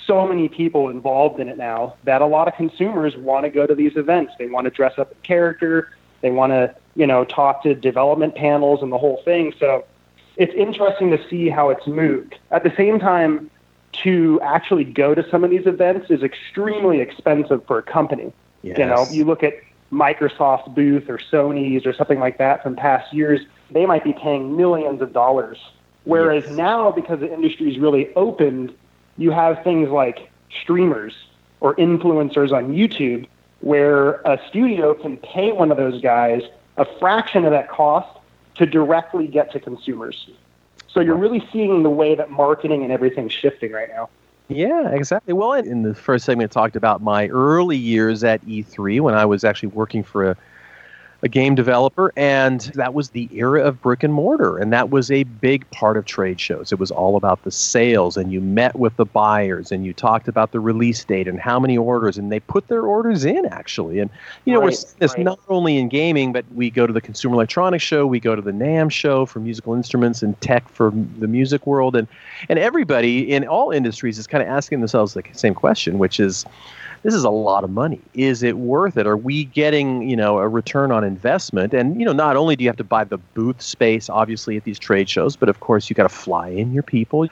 so 0.05 0.27
many 0.27 0.49
people 0.49 0.89
involved 0.89 1.39
in 1.39 1.49
it 1.49 1.57
now 1.57 1.95
that 2.05 2.21
a 2.21 2.27
lot 2.27 2.49
of 2.49 2.55
consumers 2.55 3.17
want 3.17 3.45
to 3.45 3.51
go 3.51 3.67
to 3.67 3.75
these 3.75 3.97
events. 3.97 4.35
They 4.39 4.49
want 4.49 4.65
to 4.65 4.71
dress 4.71 4.99
up 4.99 5.13
in 5.13 5.19
character. 5.23 5.91
They 6.23 6.31
want 6.31 6.51
to, 6.51 6.75
you 6.97 7.07
know, 7.07 7.25
talk 7.25 7.63
to 7.63 7.75
development 7.75 8.35
panels 8.35 8.83
and 8.83 8.91
the 8.91 8.99
whole 8.99 9.23
thing. 9.25 9.55
So 9.61 9.85
it's 10.37 10.53
interesting 10.55 11.11
to 11.13 11.29
see 11.29 11.49
how 11.49 11.71
it's 11.71 11.87
moved. 11.87 12.37
At 12.51 12.65
the 12.65 12.73
same 12.77 12.99
time, 12.99 13.49
to 14.03 14.41
actually 14.43 14.85
go 14.85 15.15
to 15.15 15.27
some 15.31 15.45
of 15.45 15.51
these 15.51 15.67
events 15.67 16.11
is 16.11 16.23
extremely 16.23 17.01
expensive 17.01 17.65
for 17.67 17.79
a 17.79 17.83
company. 17.83 18.33
Yes. 18.63 18.79
You 18.79 18.87
know, 18.87 19.07
you 19.11 19.25
look 19.25 19.45
at 19.45 19.55
Microsoft's 19.93 20.69
booth 20.75 21.09
or 21.09 21.19
Sony's 21.19 21.87
or 21.87 21.95
something 21.95 22.19
like 22.19 22.39
that 22.39 22.65
from 22.65 22.75
past 22.75 23.15
years, 23.15 23.41
they 23.71 23.87
might 23.87 24.03
be 24.03 24.13
paying 24.13 24.57
millions 24.57 25.01
of 25.01 25.13
dollars 25.13 25.59
Whereas 26.07 26.45
yes. 26.47 26.57
now, 26.57 26.93
because 26.93 27.21
the 27.21 27.33
industry 27.33 27.71
is 27.71 27.79
really 27.79 28.15
opened, 28.15 28.73
you 29.19 29.33
have 29.33 29.63
things 29.65 29.91
like 29.91 30.31
streamers 30.63 31.15
or 31.61 31.75
influencers 31.75 32.53
on 32.53 32.73
YouTube 32.73 33.27
where 33.61 34.21
a 34.25 34.39
studio 34.49 34.95
can 34.95 35.17
pay 35.17 35.51
one 35.53 35.71
of 35.71 35.77
those 35.77 36.01
guys 36.01 36.43
a 36.77 36.85
fraction 36.99 37.45
of 37.45 37.51
that 37.51 37.69
cost 37.69 38.19
to 38.55 38.67
directly 38.67 39.27
get 39.27 39.51
to 39.53 39.59
consumers. 39.59 40.29
So 40.89 41.01
you're 41.01 41.17
really 41.17 41.47
seeing 41.53 41.83
the 41.83 41.91
way 41.91 42.15
that 42.15 42.31
marketing 42.31 42.83
and 42.83 42.93
everything's 42.93 43.33
shifting 43.33 43.73
right 43.73 43.89
now. 43.89 44.09
Yeah, 44.49 44.91
exactly. 44.91 45.33
Well, 45.33 45.55
in 45.55 45.83
the 45.83 45.95
first 45.95 46.25
segment, 46.25 46.53
I 46.53 46.61
talked 46.61 46.77
about 46.77 47.03
my 47.03 47.27
early 47.29 47.77
years 47.77 48.23
at 48.23 48.45
E3 48.47 49.01
when 49.01 49.15
I 49.15 49.25
was 49.25 49.43
actually 49.43 49.71
working 49.71 50.05
for 50.05 50.31
a 50.31 50.37
a 51.23 51.29
game 51.29 51.55
developer, 51.55 52.13
and 52.17 52.61
that 52.75 52.93
was 52.93 53.11
the 53.11 53.29
era 53.33 53.63
of 53.63 53.81
brick 53.81 54.03
and 54.03 54.13
mortar. 54.13 54.59
And 54.59 54.73
that 54.73 54.91
was 54.91 55.11
a 55.11 55.23
big 55.25 55.69
part 55.71 55.97
of 55.97 56.05
trade 56.05 56.39
shows. 56.39 56.73
It 56.73 56.79
was 56.79 56.91
all 56.91 57.17
about 57.17 57.43
the 57.45 57.51
sales, 57.51 58.17
and 58.17 58.33
you 58.33 58.41
met 58.41 58.77
with 58.77 58.97
the 58.97 59.07
buyers, 59.07 59.73
and 59.73 59.87
you 59.87 59.93
talked 59.93 60.29
about 60.29 60.53
the 60.53 60.61
release 60.61 61.05
date 61.05 61.27
and 61.27 61.41
how 61.41 61.59
many 61.59 61.79
orders, 61.79 62.19
and 62.19 62.31
they 62.31 62.41
put 62.41 62.69
their 62.69 62.83
orders 62.83 63.25
in 63.25 63.47
actually. 63.47 63.99
And 63.99 64.11
you 64.45 64.53
know, 64.53 64.61
right, 64.61 64.67
we're 64.67 64.73
seeing 64.73 64.95
this 64.99 65.15
right. 65.15 65.25
not 65.25 65.41
only 65.49 65.79
in 65.79 65.89
gaming, 65.89 66.33
but 66.33 66.45
we 66.55 66.71
go 66.71 66.87
to 66.87 66.93
the 66.93 67.01
Consumer 67.01 67.35
Electronics 67.35 67.85
Show, 67.85 68.07
we 68.07 68.21
go 68.21 68.37
to 68.37 68.43
the 68.43 68.53
NAMM 68.53 68.91
Show 68.91 69.27
for 69.27 69.41
musical 69.41 69.75
instruments 69.75 70.23
and 70.23 70.39
tech 70.41 70.69
for 70.69 70.93
the 71.19 71.29
music 71.29 71.67
world, 71.67 71.97
and 71.97 72.07
and 72.49 72.59
everybody 72.59 73.33
in 73.33 73.47
all 73.47 73.71
industries 73.71 74.19
is 74.19 74.27
kind 74.27 74.43
of 74.43 74.49
asking 74.49 74.81
themselves 74.81 75.15
the 75.15 75.23
same 75.33 75.55
question, 75.55 75.99
which 75.99 76.21
is 76.21 76.45
this 77.07 77.15
is 77.15 77.23
a 77.23 77.31
lot 77.31 77.63
of 77.63 77.71
money. 77.71 78.01
Is 78.15 78.43
it 78.43 78.59
worth 78.59 78.97
it? 78.97 79.07
Are 79.07 79.17
we 79.17 79.45
getting, 79.45 80.11
you 80.11 80.17
know, 80.17 80.39
a 80.39 80.49
return 80.49 80.91
on 80.91 81.05
investment? 81.05 81.73
And, 81.73 82.01
you 82.01 82.05
know, 82.05 82.13
not 82.13 82.37
only 82.37 82.57
do 82.57 82.65
you 82.65 82.69
have 82.69 82.77
to 82.79 82.85
buy 82.85 83.05
the 83.05 83.19
booth 83.19 83.63
space, 83.63 84.11
obviously, 84.11 84.57
at 84.57 84.65
these 84.65 84.77
trade 84.77 85.09
shows, 85.09 85.37
but 85.37 85.49
of 85.49 85.61
course, 85.61 85.89
you 85.89 85.95
got 85.95 86.03
to 86.03 86.09
fly 86.09 86.49
in 86.49 86.73
your 86.73 86.83
people. 86.83 87.29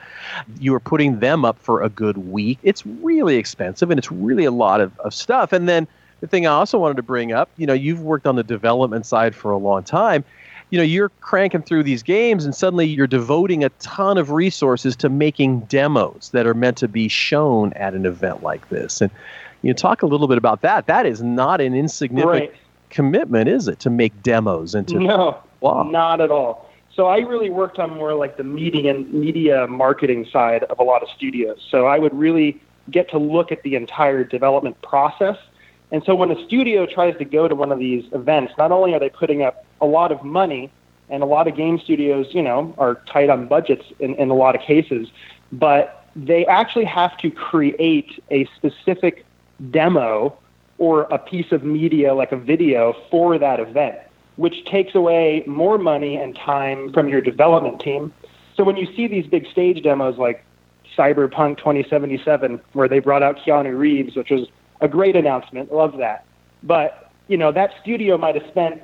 You 0.61 0.73
are 0.75 0.79
putting 0.79 1.19
them 1.19 1.43
up 1.43 1.59
for 1.59 1.83
a 1.83 1.89
good 1.89 2.15
week. 2.15 2.57
It's 2.63 2.85
really 2.85 3.35
expensive 3.35 3.91
and 3.91 3.97
it's 3.97 4.09
really 4.09 4.45
a 4.45 4.51
lot 4.51 4.79
of, 4.79 4.97
of 4.99 5.13
stuff. 5.13 5.51
And 5.51 5.67
then 5.67 5.89
the 6.21 6.27
thing 6.27 6.47
I 6.47 6.51
also 6.51 6.77
wanted 6.77 6.95
to 6.95 7.03
bring 7.03 7.33
up, 7.33 7.49
you 7.57 7.67
know, 7.67 7.73
you've 7.73 8.01
worked 8.01 8.27
on 8.27 8.37
the 8.37 8.43
development 8.43 9.05
side 9.05 9.35
for 9.35 9.51
a 9.51 9.57
long 9.57 9.83
time 9.83 10.23
you 10.71 10.79
know 10.79 10.83
you're 10.83 11.09
cranking 11.21 11.61
through 11.61 11.83
these 11.83 12.01
games 12.01 12.43
and 12.43 12.55
suddenly 12.55 12.85
you're 12.87 13.07
devoting 13.07 13.63
a 13.63 13.69
ton 13.79 14.17
of 14.17 14.31
resources 14.31 14.95
to 14.95 15.09
making 15.09 15.59
demos 15.61 16.29
that 16.33 16.47
are 16.47 16.53
meant 16.53 16.75
to 16.77 16.87
be 16.87 17.07
shown 17.07 17.71
at 17.73 17.93
an 17.93 18.05
event 18.05 18.41
like 18.41 18.67
this 18.69 18.99
and 18.99 19.11
you 19.65 19.71
know, 19.71 19.75
talk 19.75 20.03
a 20.03 20.05
little 20.05 20.27
bit 20.27 20.37
about 20.37 20.61
that. 20.61 20.85
That 20.85 21.07
is 21.07 21.23
not 21.23 21.59
an 21.59 21.73
insignificant 21.73 22.51
right. 22.51 22.53
commitment, 22.91 23.49
is 23.49 23.67
it, 23.67 23.79
to 23.79 23.89
make 23.89 24.21
demos 24.21 24.75
and 24.75 24.87
to 24.89 24.99
no, 24.99 25.39
wow. 25.59 25.81
not 25.81 26.21
at 26.21 26.29
all. 26.29 26.69
So 26.93 27.07
I 27.07 27.17
really 27.17 27.49
worked 27.49 27.79
on 27.79 27.89
more 27.89 28.13
like 28.13 28.37
the 28.37 28.43
media 28.43 28.93
media 28.93 29.65
marketing 29.65 30.27
side 30.31 30.65
of 30.65 30.77
a 30.77 30.83
lot 30.83 31.01
of 31.01 31.09
studios. 31.09 31.65
So 31.67 31.87
I 31.87 31.97
would 31.97 32.13
really 32.13 32.61
get 32.91 33.09
to 33.09 33.17
look 33.17 33.51
at 33.51 33.63
the 33.63 33.73
entire 33.73 34.23
development 34.23 34.79
process. 34.83 35.37
And 35.91 36.03
so 36.05 36.13
when 36.13 36.29
a 36.29 36.45
studio 36.45 36.85
tries 36.85 37.17
to 37.17 37.25
go 37.25 37.47
to 37.47 37.55
one 37.55 37.71
of 37.71 37.79
these 37.79 38.05
events, 38.13 38.53
not 38.59 38.71
only 38.71 38.93
are 38.93 38.99
they 38.99 39.09
putting 39.09 39.41
up 39.41 39.65
a 39.81 39.87
lot 39.87 40.11
of 40.11 40.23
money, 40.23 40.69
and 41.09 41.23
a 41.23 41.25
lot 41.25 41.47
of 41.47 41.55
game 41.55 41.79
studios, 41.79 42.27
you 42.35 42.43
know, 42.43 42.73
are 42.77 43.01
tight 43.07 43.31
on 43.31 43.47
budgets 43.47 43.85
in, 43.99 44.13
in 44.15 44.29
a 44.29 44.35
lot 44.35 44.55
of 44.55 44.61
cases, 44.61 45.07
but 45.51 46.05
they 46.15 46.45
actually 46.45 46.85
have 46.85 47.17
to 47.17 47.31
create 47.31 48.23
a 48.29 48.45
specific 48.55 49.25
demo 49.71 50.37
or 50.77 51.03
a 51.03 51.17
piece 51.17 51.51
of 51.51 51.63
media 51.63 52.13
like 52.13 52.31
a 52.31 52.37
video 52.37 52.93
for 53.09 53.37
that 53.37 53.59
event, 53.59 53.97
which 54.35 54.65
takes 54.65 54.95
away 54.95 55.43
more 55.47 55.77
money 55.77 56.17
and 56.17 56.35
time 56.35 56.91
from 56.91 57.07
your 57.07 57.21
development 57.21 57.79
team. 57.79 58.13
So 58.55 58.63
when 58.63 58.77
you 58.77 58.85
see 58.95 59.07
these 59.07 59.27
big 59.27 59.47
stage 59.47 59.81
demos 59.83 60.17
like 60.17 60.43
Cyberpunk 60.97 61.57
2077, 61.57 62.59
where 62.73 62.87
they 62.87 62.99
brought 62.99 63.23
out 63.23 63.37
Keanu 63.37 63.77
Reeves, 63.77 64.15
which 64.15 64.29
was 64.29 64.47
a 64.81 64.87
great 64.87 65.15
announcement, 65.15 65.73
love 65.73 65.97
that. 65.97 66.25
But, 66.63 67.11
you 67.27 67.37
know, 67.37 67.51
that 67.51 67.73
studio 67.81 68.17
might 68.17 68.35
have 68.35 68.47
spent, 68.49 68.81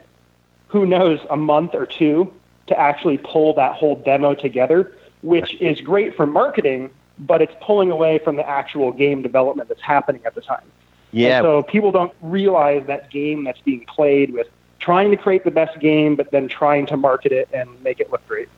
who 0.68 0.86
knows, 0.86 1.20
a 1.30 1.38
month 1.38 1.74
or 1.74 1.86
two 1.86 2.34
to 2.68 2.80
actually 2.80 3.18
pull 3.18 3.54
that 3.56 3.76
whole 3.76 3.96
demo 3.96 4.34
together, 4.34 4.96
which 5.22 5.56
is 5.56 5.82
great 5.82 6.16
for 6.16 6.26
marketing, 6.26 6.90
but 7.22 7.42
it's 7.42 7.54
pulling 7.62 7.92
away 7.92 8.20
from 8.20 8.36
the 8.36 8.48
actual 8.48 8.92
game 8.92 9.22
development 9.22 9.70
that's 9.70 9.82
happening 9.82 10.22
at 10.26 10.36
the 10.36 10.42
time. 10.42 10.64
Yeah. 11.12 11.38
And 11.38 11.46
so 11.46 11.64
people 11.64 11.92
don't 11.92 12.14
realize 12.22 12.86
that 12.88 13.10
game 13.12 13.44
that's 13.44 13.62
being 13.62 13.86
played 13.86 14.34
with 14.34 14.48
trying 14.80 15.12
to 15.12 15.18
create 15.18 15.44
the 15.44 15.52
best 15.52 15.80
game, 15.80 16.16
but 16.16 16.32
then 16.32 16.48
trying 16.48 16.88
to 16.88 16.98
market 16.98 17.32
it 17.32 17.48
and 17.54 17.70
make 17.84 18.00
it 18.00 18.12
look 18.12 18.28
great. 18.28 18.50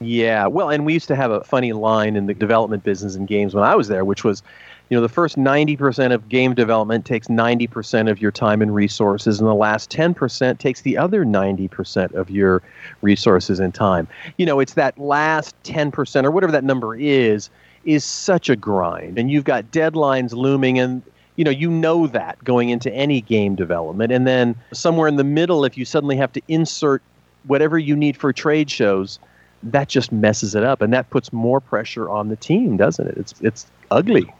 Yeah, 0.00 0.46
well, 0.46 0.70
and 0.70 0.84
we 0.84 0.92
used 0.92 1.08
to 1.08 1.16
have 1.16 1.30
a 1.30 1.42
funny 1.44 1.72
line 1.72 2.16
in 2.16 2.26
the 2.26 2.34
development 2.34 2.84
business 2.84 3.14
in 3.14 3.26
games 3.26 3.54
when 3.54 3.64
I 3.64 3.74
was 3.74 3.88
there, 3.88 4.04
which 4.04 4.22
was, 4.22 4.42
you 4.88 4.96
know, 4.96 5.00
the 5.00 5.08
first 5.08 5.36
90% 5.36 6.12
of 6.12 6.28
game 6.28 6.54
development 6.54 7.06
takes 7.06 7.28
90% 7.28 8.10
of 8.10 8.20
your 8.20 8.30
time 8.30 8.60
and 8.60 8.74
resources, 8.74 9.40
and 9.40 9.48
the 9.48 9.54
last 9.54 9.90
10% 9.90 10.58
takes 10.58 10.82
the 10.82 10.98
other 10.98 11.24
90% 11.24 12.12
of 12.14 12.28
your 12.28 12.62
resources 13.00 13.60
and 13.60 13.72
time. 13.72 14.06
You 14.36 14.46
know, 14.46 14.60
it's 14.60 14.74
that 14.74 14.98
last 14.98 15.54
10% 15.62 16.24
or 16.24 16.30
whatever 16.30 16.52
that 16.52 16.64
number 16.64 16.94
is, 16.94 17.48
is 17.84 18.04
such 18.04 18.48
a 18.48 18.56
grind. 18.56 19.18
And 19.18 19.30
you've 19.30 19.44
got 19.44 19.70
deadlines 19.70 20.32
looming, 20.32 20.78
and 20.78 21.02
you 21.36 21.44
know 21.44 21.50
you 21.50 21.70
know 21.70 22.06
that 22.06 22.42
going 22.44 22.68
into 22.68 22.92
any 22.92 23.20
game 23.20 23.54
development 23.54 24.12
and 24.12 24.26
then 24.26 24.54
somewhere 24.72 25.08
in 25.08 25.16
the 25.16 25.24
middle 25.24 25.64
if 25.64 25.76
you 25.76 25.84
suddenly 25.84 26.16
have 26.16 26.32
to 26.32 26.42
insert 26.48 27.02
whatever 27.44 27.78
you 27.78 27.96
need 27.96 28.16
for 28.16 28.32
trade 28.32 28.70
shows 28.70 29.18
that 29.62 29.88
just 29.88 30.12
messes 30.12 30.54
it 30.54 30.62
up 30.62 30.82
and 30.82 30.92
that 30.92 31.08
puts 31.10 31.32
more 31.32 31.60
pressure 31.60 32.08
on 32.08 32.28
the 32.28 32.36
team 32.36 32.76
doesn't 32.76 33.08
it? 33.08 33.16
It's 33.16 33.34
it's 33.40 33.66
ugly. 33.90 34.32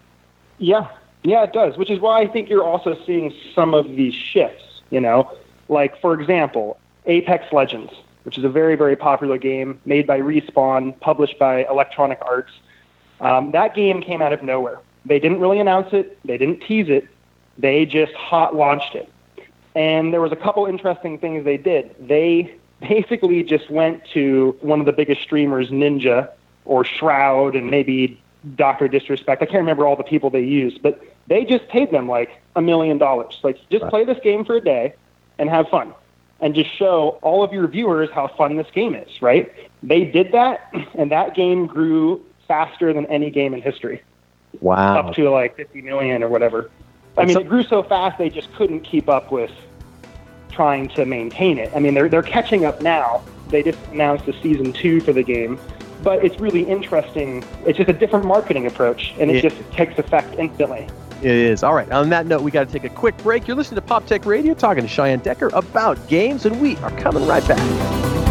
Yeah. 0.59 0.89
Yeah 1.23 1.45
it 1.45 1.53
does 1.53 1.77
which 1.77 1.91
is 1.91 2.01
why 2.01 2.21
i 2.21 2.27
think 2.27 2.49
you're 2.49 2.65
also 2.65 2.97
seeing 3.05 3.33
some 3.55 3.75
of 3.75 3.89
these 3.89 4.15
shifts 4.15 4.83
you 4.91 5.01
know? 5.01 5.31
Like 5.69 6.01
for 6.01 6.19
example 6.19 6.79
apex 7.07 7.53
legends 7.53 7.93
which 8.25 8.39
is 8.39 8.45
a 8.45 8.49
very 8.49 8.77
very 8.77 8.97
popular 8.97 9.39
game 9.39 9.81
made 9.85 10.07
by 10.07 10.21
respawn 10.21 10.99
published 11.01 11.39
by 11.39 11.65
electronic 11.65 12.19
arts 12.23 12.53
um, 13.21 13.51
that 13.53 13.75
game 13.75 14.03
came 14.03 14.21
out 14.23 14.33
of 14.33 14.43
nowhere 14.43 14.81
they 15.07 15.19
didn't 15.19 15.41
really 15.41 15.61
announce 15.61 15.93
it. 15.93 16.19
They 16.25 16.39
didn't 16.39 16.61
tease 16.61 16.89
it. 16.89 17.07
They 17.59 17.87
just 17.87 18.13
hot 18.15 18.55
launched 18.55 18.95
it. 18.95 19.11
And 19.75 20.13
there 20.13 20.21
was 20.21 20.33
a 20.33 20.37
couple 20.37 20.67
interesting 20.67 21.19
things 21.19 21.45
they 21.45 21.57
did. 21.57 21.95
They 22.01 22.55
basically 22.81 23.43
just 23.43 23.71
went 23.71 24.05
to 24.13 24.57
one 24.61 24.81
of 24.81 24.87
the 24.87 24.93
biggest 24.93 25.23
streamers, 25.23 25.71
Ninja 25.71 26.31
or 26.65 26.85
Shroud, 26.85 27.55
and 27.55 27.71
maybe 27.71 28.21
Doctor 28.57 28.89
Disrespect. 28.89 29.43
I 29.43 29.47
can't 29.47 29.59
remember 29.59 29.87
all 29.87 29.97
the 29.97 30.03
people 30.03 30.31
they 30.31 30.43
used, 30.43 30.83
but 30.83 31.03
they 31.27 31.45
just 31.45 31.69
paid 31.69 31.91
them 31.91 32.09
like 32.09 32.31
a 32.57 32.63
million 32.63 32.99
dollars. 32.99 33.39
Like, 33.43 33.59
just 33.71 33.87
play 33.87 34.05
this 34.05 34.19
game 34.23 34.45
for 34.45 34.57
a 34.57 34.61
day 34.61 34.95
and 35.39 35.51
have 35.51 35.69
fun, 35.69 35.93
and 36.41 36.55
just 36.55 36.71
show 36.75 37.19
all 37.23 37.43
of 37.43 37.53
your 37.53 37.67
viewers 37.69 38.11
how 38.11 38.29
fun 38.29 38.57
this 38.57 38.71
game 38.73 38.95
is. 38.95 39.21
Right? 39.21 39.53
They 39.83 40.05
did 40.05 40.33
that, 40.33 40.73
and 40.95 41.11
that 41.11 41.35
game 41.35 41.67
grew 41.67 42.25
faster 42.47 42.93
than 42.93 43.07
any 43.07 43.31
game 43.31 43.55
in 43.55 43.63
history. 43.63 44.03
Wow. 44.61 44.99
Up 44.99 45.15
to 45.15 45.31
like 45.31 45.57
50 45.57 45.83
million 45.83 46.23
or 46.23 46.29
whatever. 46.29 46.71
I 47.17 47.25
mean, 47.25 47.35
so, 47.35 47.41
it 47.41 47.49
grew 47.49 47.63
so 47.63 47.83
fast 47.83 48.19
they 48.19 48.31
just 48.31 48.53
couldn't 48.55 48.81
keep 48.81 49.09
up 49.09 49.31
with 49.31 49.51
trying 50.51 50.89
to 50.91 51.05
maintain 51.05 51.59
it. 51.59 51.71
I 51.75 51.81
mean, 51.81 51.95
they're 51.95 52.09
they're 52.09 52.23
catching 52.23 52.65
up 52.65 52.81
now. 52.81 53.23
They 53.49 53.63
just 53.63 53.79
announced 53.93 54.27
a 54.29 54.41
season 54.43 54.73
two 54.73 55.01
for 55.01 55.13
the 55.13 55.23
game, 55.23 55.59
but 56.03 56.25
it's 56.25 56.41
really 56.41 56.63
interesting. 56.63 57.45
It's 57.67 57.79
just 57.79 57.91
a 57.91 57.93
different 57.93 58.25
marketing 58.25 58.67
approach, 58.67 59.15
and 59.19 59.31
it, 59.31 59.37
it 59.37 59.43
just 59.43 59.71
takes 59.73 59.99
effect 59.99 60.35
instantly. 60.39 60.89
It 61.23 61.31
is. 61.31 61.63
All 61.63 61.75
right. 61.75 61.91
On 61.91 62.09
that 62.11 62.27
note, 62.27 62.43
we 62.43 62.51
got 62.51 62.67
to 62.67 62.73
take 62.73 62.85
a 62.85 62.95
quick 62.95 63.17
break. 63.19 63.47
You're 63.47 63.57
listening 63.57 63.81
to 63.81 63.87
Pop 63.87 64.07
Tech 64.07 64.27
Radio, 64.27 64.55
talking 64.55 64.83
to 64.83 64.89
Cheyenne 64.89 65.21
Decker 65.21 65.49
about 65.55 66.07
games, 66.09 66.47
and 66.47 66.61
we 66.61 66.77
are 66.79 66.91
coming 67.01 67.27
right 67.27 67.47
back. 67.47 68.24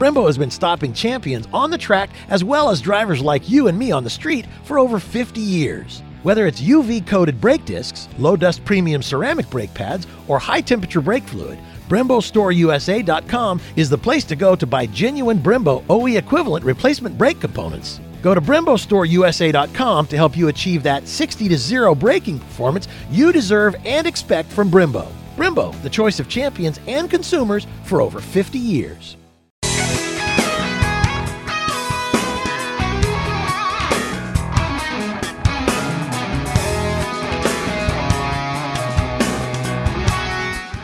Brembo 0.00 0.24
has 0.24 0.38
been 0.38 0.50
stopping 0.50 0.94
champions 0.94 1.46
on 1.52 1.70
the 1.70 1.76
track 1.76 2.08
as 2.30 2.42
well 2.42 2.70
as 2.70 2.80
drivers 2.80 3.20
like 3.20 3.50
you 3.50 3.68
and 3.68 3.78
me 3.78 3.92
on 3.92 4.02
the 4.02 4.08
street 4.08 4.46
for 4.64 4.78
over 4.78 4.98
50 4.98 5.42
years. 5.42 6.02
Whether 6.22 6.46
it's 6.46 6.62
UV 6.62 7.06
coated 7.06 7.38
brake 7.38 7.66
discs, 7.66 8.08
low 8.18 8.34
dust 8.34 8.64
premium 8.64 9.02
ceramic 9.02 9.50
brake 9.50 9.74
pads, 9.74 10.06
or 10.26 10.38
high 10.38 10.62
temperature 10.62 11.02
brake 11.02 11.24
fluid, 11.24 11.58
BremboStoreUSA.com 11.90 13.60
is 13.76 13.90
the 13.90 13.98
place 13.98 14.24
to 14.24 14.36
go 14.36 14.56
to 14.56 14.66
buy 14.66 14.86
genuine 14.86 15.38
Brembo 15.38 15.84
OE 15.90 16.16
equivalent 16.16 16.64
replacement 16.64 17.18
brake 17.18 17.38
components. 17.38 18.00
Go 18.22 18.34
to 18.34 18.40
BremboStoreUSA.com 18.40 20.06
to 20.06 20.16
help 20.16 20.34
you 20.34 20.48
achieve 20.48 20.82
that 20.82 21.06
60 21.06 21.46
to 21.48 21.58
0 21.58 21.94
braking 21.94 22.38
performance 22.38 22.88
you 23.10 23.32
deserve 23.32 23.76
and 23.84 24.06
expect 24.06 24.50
from 24.50 24.70
Brembo. 24.70 25.06
Brembo, 25.36 25.78
the 25.82 25.90
choice 25.90 26.18
of 26.20 26.30
champions 26.30 26.80
and 26.86 27.10
consumers 27.10 27.66
for 27.84 28.00
over 28.00 28.18
50 28.18 28.58
years. 28.58 29.18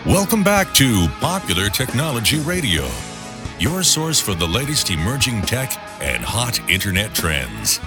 Welcome 0.06 0.44
back 0.44 0.72
to 0.74 1.08
Popular 1.18 1.68
Technology 1.68 2.38
Radio, 2.38 2.88
your 3.58 3.82
source 3.82 4.20
for 4.20 4.34
the 4.34 4.46
latest 4.46 4.88
emerging 4.88 5.42
tech 5.42 5.76
and 6.00 6.22
hot 6.24 6.60
internet 6.70 7.12
trends. 7.12 7.80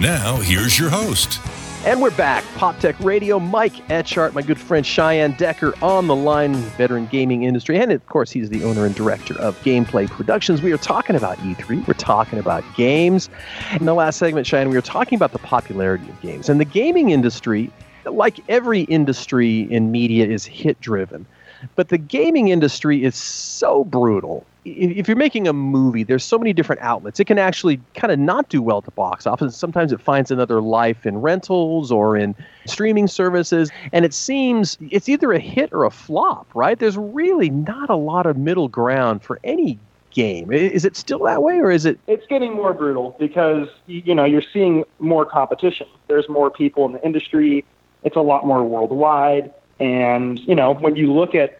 Now, 0.00 0.38
here's 0.38 0.76
your 0.76 0.90
host. 0.90 1.38
And 1.84 2.02
we're 2.02 2.10
back. 2.10 2.42
Pop 2.56 2.80
Tech 2.80 2.98
Radio, 2.98 3.38
Mike 3.38 3.74
Etchart, 3.86 4.32
my 4.32 4.42
good 4.42 4.58
friend 4.58 4.84
Cheyenne 4.84 5.36
Decker 5.38 5.72
on 5.80 6.08
the 6.08 6.16
line, 6.16 6.54
veteran 6.76 7.06
gaming 7.06 7.44
industry. 7.44 7.78
And 7.78 7.92
of 7.92 8.04
course, 8.06 8.32
he's 8.32 8.48
the 8.48 8.64
owner 8.64 8.84
and 8.84 8.96
director 8.96 9.38
of 9.38 9.56
Gameplay 9.62 10.10
Productions. 10.10 10.62
We 10.62 10.72
are 10.72 10.78
talking 10.78 11.14
about 11.14 11.38
E3, 11.38 11.86
we're 11.86 11.94
talking 11.94 12.40
about 12.40 12.64
games. 12.74 13.30
In 13.78 13.86
the 13.86 13.94
last 13.94 14.18
segment, 14.18 14.44
Cheyenne, 14.44 14.70
we 14.70 14.74
were 14.74 14.82
talking 14.82 15.14
about 15.14 15.30
the 15.30 15.38
popularity 15.38 16.10
of 16.10 16.20
games. 16.20 16.48
And 16.48 16.58
the 16.58 16.64
gaming 16.64 17.10
industry, 17.10 17.70
like 18.06 18.40
every 18.48 18.80
industry 18.82 19.72
in 19.72 19.92
media, 19.92 20.26
is 20.26 20.44
hit 20.44 20.80
driven. 20.80 21.26
But 21.76 21.88
the 21.88 21.98
gaming 21.98 22.48
industry 22.48 23.04
is 23.04 23.14
so 23.14 23.84
brutal. 23.84 24.46
If 24.64 25.08
you're 25.08 25.16
making 25.16 25.48
a 25.48 25.52
movie, 25.52 26.02
there's 26.02 26.24
so 26.24 26.38
many 26.38 26.52
different 26.52 26.82
outlets. 26.82 27.18
It 27.18 27.24
can 27.24 27.38
actually 27.38 27.80
kind 27.94 28.12
of 28.12 28.18
not 28.18 28.50
do 28.50 28.60
well 28.60 28.78
at 28.78 28.84
the 28.84 28.90
box 28.90 29.26
office. 29.26 29.56
Sometimes 29.56 29.90
it 29.90 30.00
finds 30.00 30.30
another 30.30 30.60
life 30.60 31.06
in 31.06 31.18
rentals 31.18 31.90
or 31.90 32.16
in 32.16 32.34
streaming 32.66 33.06
services. 33.06 33.70
And 33.92 34.04
it 34.04 34.12
seems 34.12 34.76
it's 34.90 35.08
either 35.08 35.32
a 35.32 35.38
hit 35.38 35.72
or 35.72 35.84
a 35.84 35.90
flop, 35.90 36.46
right? 36.54 36.78
There's 36.78 36.98
really 36.98 37.48
not 37.48 37.88
a 37.88 37.96
lot 37.96 38.26
of 38.26 38.36
middle 38.36 38.68
ground 38.68 39.22
for 39.22 39.40
any 39.44 39.78
game. 40.10 40.52
Is 40.52 40.84
it 40.84 40.96
still 40.96 41.20
that 41.20 41.42
way, 41.42 41.58
or 41.58 41.70
is 41.70 41.86
it? 41.86 41.98
It's 42.06 42.26
getting 42.26 42.52
more 42.52 42.74
brutal 42.74 43.16
because 43.18 43.68
you 43.86 44.14
know 44.14 44.24
you're 44.24 44.42
seeing 44.52 44.84
more 44.98 45.24
competition. 45.24 45.86
There's 46.08 46.28
more 46.28 46.50
people 46.50 46.84
in 46.86 46.92
the 46.92 47.04
industry. 47.04 47.64
It's 48.02 48.16
a 48.16 48.20
lot 48.20 48.46
more 48.46 48.62
worldwide. 48.64 49.52
And 49.80 50.38
you 50.40 50.54
know, 50.54 50.74
when 50.74 50.94
you 50.94 51.12
look 51.12 51.34
at, 51.34 51.58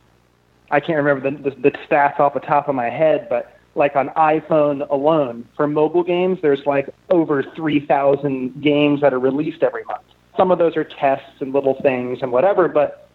I 0.70 0.78
can't 0.78 0.98
remember 0.98 1.30
the, 1.30 1.50
the, 1.50 1.56
the 1.56 1.70
stats 1.70 2.20
off 2.20 2.34
the 2.34 2.40
top 2.40 2.68
of 2.68 2.74
my 2.74 2.90
head, 2.90 3.28
but 3.28 3.56
like 3.74 3.96
on 3.96 4.08
iPhone 4.10 4.88
alone 4.90 5.48
for 5.56 5.66
mobile 5.66 6.02
games, 6.02 6.38
there's 6.42 6.64
like 6.66 6.90
over 7.08 7.42
3,000 7.42 8.60
games 8.62 9.00
that 9.00 9.14
are 9.14 9.18
released 9.18 9.62
every 9.62 9.84
month. 9.84 10.02
Some 10.36 10.50
of 10.50 10.58
those 10.58 10.76
are 10.76 10.84
tests 10.84 11.40
and 11.40 11.52
little 11.52 11.80
things 11.80 12.18
and 12.22 12.30
whatever, 12.30 12.68
but 12.68 13.08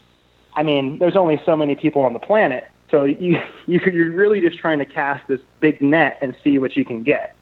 I 0.55 0.63
mean, 0.63 0.97
there's 1.00 1.15
only 1.15 1.41
so 1.45 1.55
many 1.55 1.75
people 1.75 2.01
on 2.01 2.13
the 2.13 2.19
planet. 2.19 2.67
So 2.89 3.03
you, 3.03 3.41
you 3.67 3.79
you're 3.79 4.12
really 4.12 4.41
just 4.41 4.57
trying 4.57 4.79
to 4.79 4.85
cast 4.85 5.27
this 5.27 5.41
big 5.59 5.81
net 5.81 6.17
and 6.21 6.35
see 6.43 6.57
what 6.57 6.75
you 6.75 6.83
can 6.83 7.03
get. 7.03 7.35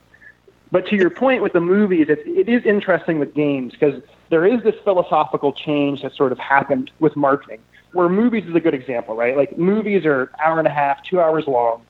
But 0.73 0.87
to 0.87 0.95
your 0.95 1.11
point 1.11 1.43
with 1.43 1.53
the 1.53 1.61
movies, 1.61 2.07
it's, 2.09 2.23
it 2.25 2.49
is 2.49 2.65
interesting 2.65 3.19
with 3.19 3.35
games 3.35 3.73
because 3.73 4.01
there 4.31 4.43
is 4.43 4.63
this 4.63 4.73
philosophical 4.83 5.53
change 5.53 6.01
that 6.01 6.15
sort 6.15 6.31
of 6.31 6.39
happened 6.39 6.89
with 6.99 7.15
marketing, 7.15 7.59
where 7.91 8.09
movies 8.09 8.45
is 8.47 8.55
a 8.55 8.59
good 8.59 8.73
example, 8.73 9.15
right? 9.15 9.37
Like 9.37 9.55
movies 9.55 10.03
are 10.03 10.31
hour 10.43 10.57
and 10.57 10.67
a 10.67 10.71
half, 10.71 11.03
two 11.03 11.21
hours 11.21 11.43
long. 11.45 11.83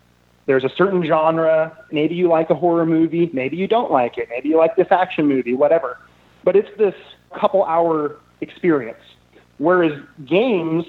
There's 0.47 0.65
a 0.65 0.69
certain 0.75 1.01
genre. 1.05 1.77
Maybe 1.93 2.15
you 2.15 2.27
like 2.27 2.49
a 2.49 2.55
horror 2.55 2.85
movie. 2.85 3.29
Maybe 3.31 3.55
you 3.55 3.69
don't 3.69 3.89
like 3.89 4.17
it. 4.17 4.27
Maybe 4.29 4.49
you 4.49 4.57
like 4.57 4.75
this 4.75 4.91
action 4.91 5.27
movie, 5.27 5.53
whatever. 5.53 5.97
But 6.43 6.57
it's 6.57 6.77
this 6.77 6.95
couple 7.39 7.63
hour 7.63 8.17
experience. 8.41 8.99
Whereas 9.59 9.97
games, 10.25 10.83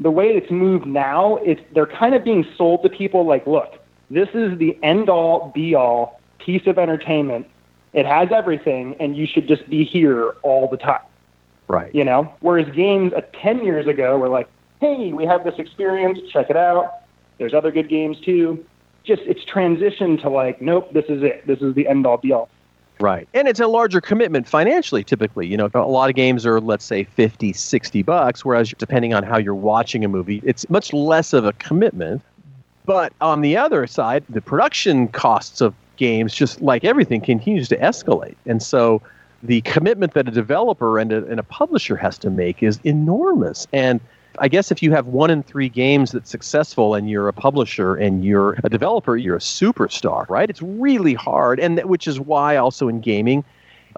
the 0.00 0.10
way 0.10 0.30
it's 0.30 0.50
moved 0.50 0.84
now, 0.84 1.36
it's 1.36 1.60
they're 1.74 1.86
kind 1.86 2.16
of 2.16 2.24
being 2.24 2.44
sold 2.56 2.82
to 2.82 2.88
people 2.88 3.24
like, 3.24 3.46
look, 3.46 3.74
this 4.10 4.30
is 4.34 4.58
the 4.58 4.76
end 4.82 5.08
all 5.08 5.52
be 5.54 5.76
all 5.76 6.19
piece 6.40 6.66
of 6.66 6.78
entertainment. 6.78 7.46
It 7.92 8.06
has 8.06 8.30
everything, 8.30 8.96
and 9.00 9.16
you 9.16 9.26
should 9.26 9.48
just 9.48 9.68
be 9.68 9.84
here 9.84 10.30
all 10.42 10.68
the 10.68 10.76
time. 10.76 11.00
Right. 11.68 11.94
You 11.94 12.04
know, 12.04 12.32
whereas 12.40 12.68
games 12.74 13.12
uh, 13.12 13.20
10 13.32 13.64
years 13.64 13.86
ago 13.86 14.18
were 14.18 14.28
like, 14.28 14.48
hey, 14.80 15.12
we 15.12 15.24
have 15.24 15.44
this 15.44 15.54
experience, 15.58 16.18
check 16.32 16.50
it 16.50 16.56
out. 16.56 17.02
There's 17.38 17.54
other 17.54 17.70
good 17.70 17.88
games 17.88 18.18
too. 18.20 18.64
Just 19.04 19.22
it's 19.22 19.44
transitioned 19.44 20.20
to 20.22 20.30
like, 20.30 20.60
nope, 20.60 20.92
this 20.92 21.04
is 21.08 21.22
it. 21.22 21.46
This 21.46 21.60
is 21.60 21.74
the 21.74 21.86
end 21.86 22.06
all 22.06 22.16
be 22.16 22.32
all. 22.32 22.48
Right. 22.98 23.28
And 23.32 23.48
it's 23.48 23.60
a 23.60 23.66
larger 23.66 24.00
commitment 24.00 24.48
financially 24.48 25.04
typically. 25.04 25.46
You 25.46 25.56
know, 25.56 25.70
a 25.72 25.78
lot 25.80 26.10
of 26.10 26.16
games 26.16 26.44
are 26.44 26.60
let's 26.60 26.84
say 26.84 27.04
50, 27.04 27.52
60 27.52 28.02
bucks 28.02 28.44
whereas 28.44 28.74
depending 28.76 29.14
on 29.14 29.22
how 29.22 29.38
you're 29.38 29.54
watching 29.54 30.04
a 30.04 30.08
movie, 30.08 30.42
it's 30.44 30.68
much 30.70 30.92
less 30.92 31.32
of 31.32 31.44
a 31.44 31.52
commitment. 31.54 32.20
But 32.84 33.12
on 33.20 33.42
the 33.42 33.56
other 33.56 33.86
side, 33.86 34.24
the 34.28 34.40
production 34.40 35.08
costs 35.08 35.60
of 35.60 35.74
games, 36.00 36.34
just 36.34 36.60
like 36.62 36.82
everything, 36.82 37.20
continues 37.20 37.68
to 37.68 37.76
escalate. 37.76 38.34
And 38.46 38.60
so 38.62 39.02
the 39.42 39.60
commitment 39.60 40.14
that 40.14 40.26
a 40.26 40.30
developer 40.30 40.98
and 40.98 41.12
a, 41.12 41.24
and 41.26 41.38
a 41.38 41.42
publisher 41.42 41.94
has 41.96 42.18
to 42.18 42.30
make 42.30 42.62
is 42.62 42.80
enormous. 42.84 43.68
And 43.72 44.00
I 44.38 44.48
guess 44.48 44.70
if 44.70 44.82
you 44.82 44.92
have 44.92 45.06
one 45.06 45.30
in 45.30 45.42
three 45.42 45.68
games 45.68 46.12
that's 46.12 46.30
successful 46.30 46.94
and 46.94 47.10
you're 47.10 47.28
a 47.28 47.32
publisher 47.32 47.94
and 47.96 48.24
you're 48.24 48.56
a 48.64 48.70
developer, 48.70 49.16
you're 49.16 49.36
a 49.36 49.40
superstar, 49.40 50.28
right? 50.30 50.48
It's 50.48 50.62
really 50.62 51.14
hard. 51.14 51.60
And 51.60 51.76
that, 51.76 51.88
which 51.88 52.08
is 52.08 52.18
why 52.18 52.56
also 52.56 52.88
in 52.88 53.00
gaming, 53.00 53.44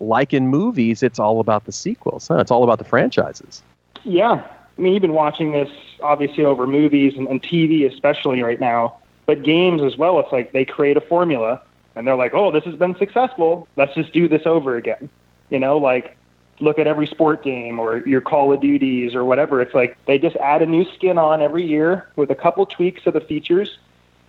like 0.01 0.35
in 0.35 0.49
movies, 0.49 1.05
it's 1.05 1.21
all 1.21 1.39
about 1.39 1.67
the 1.67 1.73
sequels. 1.73 2.29
Huh? 2.29 2.39
It's 2.39 2.51
all 2.51 2.65
about 2.65 2.79
the 2.79 2.85
franchises. 2.85 3.63
Yeah. 4.03 4.43
I 4.77 4.81
mean, 4.81 4.95
you've 4.95 5.03
been 5.03 5.13
watching 5.13 5.53
this 5.53 5.71
obviously 6.03 6.45
over 6.45 6.67
movies 6.67 7.15
and, 7.17 7.29
and 7.29 7.41
TV, 7.41 7.87
especially 7.91 8.43
right 8.43 8.59
now, 8.59 8.97
but 9.27 9.45
games 9.45 9.83
as 9.83 9.97
well. 9.97 10.19
It's 10.19 10.33
like 10.33 10.51
they 10.51 10.65
create 10.65 10.97
a 10.97 11.01
formula 11.01 11.63
and 11.95 12.07
they're 12.07 12.17
like, 12.17 12.35
oh, 12.35 12.51
this 12.51 12.65
has 12.65 12.75
been 12.77 12.97
successful. 12.97 13.69
Let's 13.77 13.95
just 13.95 14.13
do 14.13 14.29
this 14.29 14.43
over 14.47 14.77
again. 14.77 15.09
You 15.51 15.59
know, 15.59 15.77
like 15.77 16.17
look 16.61 16.79
at 16.79 16.87
every 16.87 17.07
sport 17.07 17.43
game 17.43 17.79
or 17.79 18.07
your 18.07 18.21
Call 18.21 18.53
of 18.53 18.61
Duties 18.61 19.15
or 19.15 19.25
whatever. 19.25 19.61
It's 19.61 19.75
like 19.75 19.97
they 20.07 20.19
just 20.19 20.37
add 20.37 20.63
a 20.63 20.67
new 20.67 20.85
skin 20.95 21.19
on 21.19 21.43
every 21.43 21.67
year 21.67 22.09
with 22.17 22.31
a 22.31 22.35
couple 22.35 22.65
tweaks 22.67 23.07
of 23.07 23.15
the 23.15 23.21
features. 23.21 23.79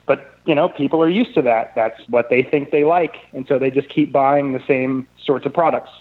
But, 0.05 0.38
you 0.46 0.53
know, 0.53 0.67
people 0.67 1.01
are 1.01 1.10
used 1.10 1.34
to 1.36 1.41
that. 1.43 1.74
That's 1.75 2.01
what 2.10 2.29
they 2.29 2.43
think 2.43 2.72
they 2.72 2.84
like. 2.84 3.15
And 3.32 3.48
so 3.48 3.58
they 3.58 3.72
just 3.72 3.88
keep 3.88 4.12
buying 4.12 4.51
the 4.51 4.62
same 4.67 5.08
sorts 5.17 5.46
of 5.46 5.53
products. 5.53 5.91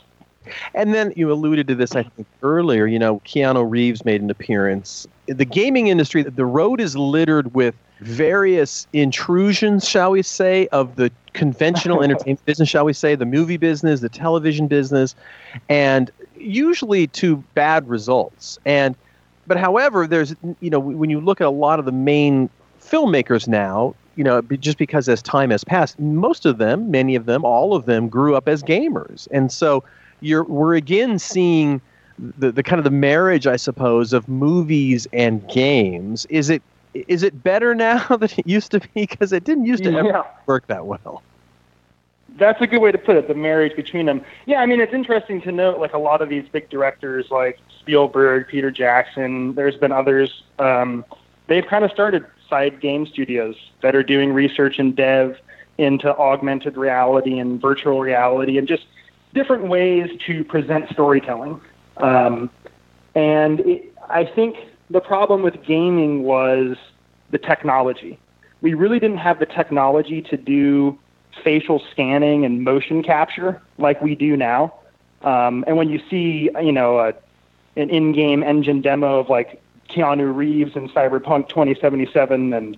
And 0.75 0.93
then 0.93 1.13
you 1.15 1.31
alluded 1.31 1.69
to 1.69 1.77
this, 1.77 1.95
I 1.95 2.03
think, 2.03 2.27
earlier. 2.43 2.87
You 2.87 2.99
know, 2.99 3.21
Keanu 3.21 3.69
Reeves 3.69 4.05
made 4.05 4.21
an 4.21 4.29
appearance. 4.29 5.07
The 5.27 5.45
gaming 5.45 5.87
industry, 5.87 6.25
the 6.25 6.45
road 6.45 6.81
is 6.81 6.97
littered 6.97 7.55
with 7.55 7.77
various 8.03 8.87
intrusions, 8.93 9.89
shall 9.89 10.11
we 10.11 10.23
say, 10.23 10.67
of 10.69 10.97
the 10.97 11.11
conventional 11.33 12.03
entertainment 12.05 12.45
business, 12.45 12.69
shall 12.69 12.85
we 12.85 12.93
say, 12.93 13.15
the 13.15 13.27
movie 13.27 13.57
business, 13.57 14.01
the 14.01 14.09
television 14.09 14.67
business, 14.67 15.15
and 15.69 16.11
usually 16.37 17.07
to 17.09 17.37
bad 17.55 17.89
results. 17.89 18.59
And 18.65 18.97
but 19.47 19.57
however, 19.57 20.07
there's 20.07 20.35
you 20.61 20.71
know 20.71 20.81
when 20.81 21.11
you 21.11 21.21
look 21.21 21.41
at 21.41 21.47
a 21.47 21.51
lot 21.51 21.79
of 21.79 21.85
the 21.85 21.93
main 21.93 22.51
filmmakers 22.81 23.47
now, 23.49 23.95
you 24.17 24.25
know, 24.25 24.43
just 24.43 24.79
because 24.79 25.09
as 25.09 25.23
time 25.23 25.51
has 25.51 25.65
passed, 25.65 25.99
most 25.99 26.45
of 26.45 26.59
them, 26.59 26.91
many 26.91 27.15
of 27.15 27.27
them, 27.27 27.45
all 27.45 27.75
of 27.75 27.87
them 27.87 28.09
grew 28.09 28.35
up 28.35 28.49
as 28.49 28.63
gamers, 28.63 29.29
and 29.31 29.51
so 29.51 29.85
you're 30.21 30.45
we're 30.45 30.75
again 30.75 31.19
seeing 31.19 31.81
the, 32.39 32.53
the 32.53 32.63
kind 32.63 32.79
of 32.79 32.85
the 32.85 32.91
marriage, 32.91 33.47
I 33.47 33.57
suppose, 33.57 34.13
of 34.13 34.29
movies 34.29 35.07
and 35.13 35.47
games. 35.49 36.27
Is 36.27 36.51
it 36.51 36.63
is 36.95 37.23
it 37.23 37.43
better 37.43 37.75
now 37.75 38.07
than 38.17 38.31
it 38.37 38.47
used 38.47 38.71
to 38.73 38.81
be? 38.81 38.89
Because 38.95 39.33
it 39.33 39.45
didn't 39.45 39.67
used 39.67 39.85
to 39.85 39.91
yeah. 39.93 39.99
ever 39.99 40.25
work 40.47 40.67
that 40.69 40.87
well. 40.87 41.23
That's 42.39 42.61
a 42.63 42.67
good 42.67 42.81
way 42.81 42.93
to 42.93 42.99
put 42.99 43.17
it. 43.17 43.29
The 43.29 43.35
marriage 43.35 43.77
between 43.77 44.07
them. 44.07 44.25
Yeah, 44.47 44.61
I 44.61 44.67
mean, 44.67 44.81
it's 44.81 44.95
interesting 44.95 45.43
to 45.43 45.53
note. 45.53 45.79
Like 45.79 45.93
a 45.93 45.99
lot 45.99 46.23
of 46.23 46.29
these 46.29 46.49
big 46.51 46.71
directors, 46.71 47.27
like 47.31 47.59
Spielberg, 47.81 48.49
Peter 48.49 48.71
Jackson. 48.71 49.55
There's 49.55 49.77
been 49.77 49.93
others. 49.93 50.43
Um, 50.59 51.05
they've 51.47 51.67
kind 51.67 51.85
of 51.85 51.91
started 51.91 52.25
side 52.49 52.81
game 52.81 53.07
studios 53.07 53.57
that 53.83 53.95
are 53.95 54.03
doing 54.03 54.33
research 54.33 54.79
and 54.79 54.97
dev 54.97 55.39
into 55.79 56.15
augmented 56.17 56.77
reality 56.77 57.39
and 57.39 57.61
virtual 57.61 58.01
reality 58.01 58.59
and 58.59 58.69
just 58.69 58.85
different 59.35 59.69
ways 59.69 60.11
to 60.27 60.45
present 60.45 60.89
storytelling. 60.91 61.61
Um, 61.99 62.51
and 63.15 63.61
it, 63.61 63.95
I 64.09 64.25
think 64.25 64.57
the 64.93 65.01
problem 65.01 65.43
with 65.43 65.63
gaming 65.65 66.23
was 66.23 66.77
the 67.31 67.39
technology. 67.39 68.19
We 68.61 68.75
really 68.75 69.01
didn't 69.01 69.19
have 69.19 69.39
the 69.39 69.47
technology 69.47 70.21
to 70.23 70.37
do 70.37 70.99
facial 71.43 71.83
scanning 71.91 72.45
and 72.45 72.63
motion 72.63 73.03
capture 73.03 73.61
like 73.79 74.03
we 74.03 74.15
do 74.15 74.37
now. 74.37 74.75
Um, 75.23 75.65
and 75.67 75.77
when 75.77 75.89
you 75.89 76.01
see, 76.11 76.51
you 76.61 76.73
know, 76.73 76.99
a, 76.99 77.15
an 77.77 77.89
in-game 77.89 78.43
engine 78.43 78.83
demo 78.83 79.19
of 79.19 79.31
like 79.31 79.63
Keanu 79.89 80.35
Reeves 80.35 80.77
in 80.77 80.89
Cyberpunk 80.91 81.49
2077, 81.49 82.53
and 82.53 82.77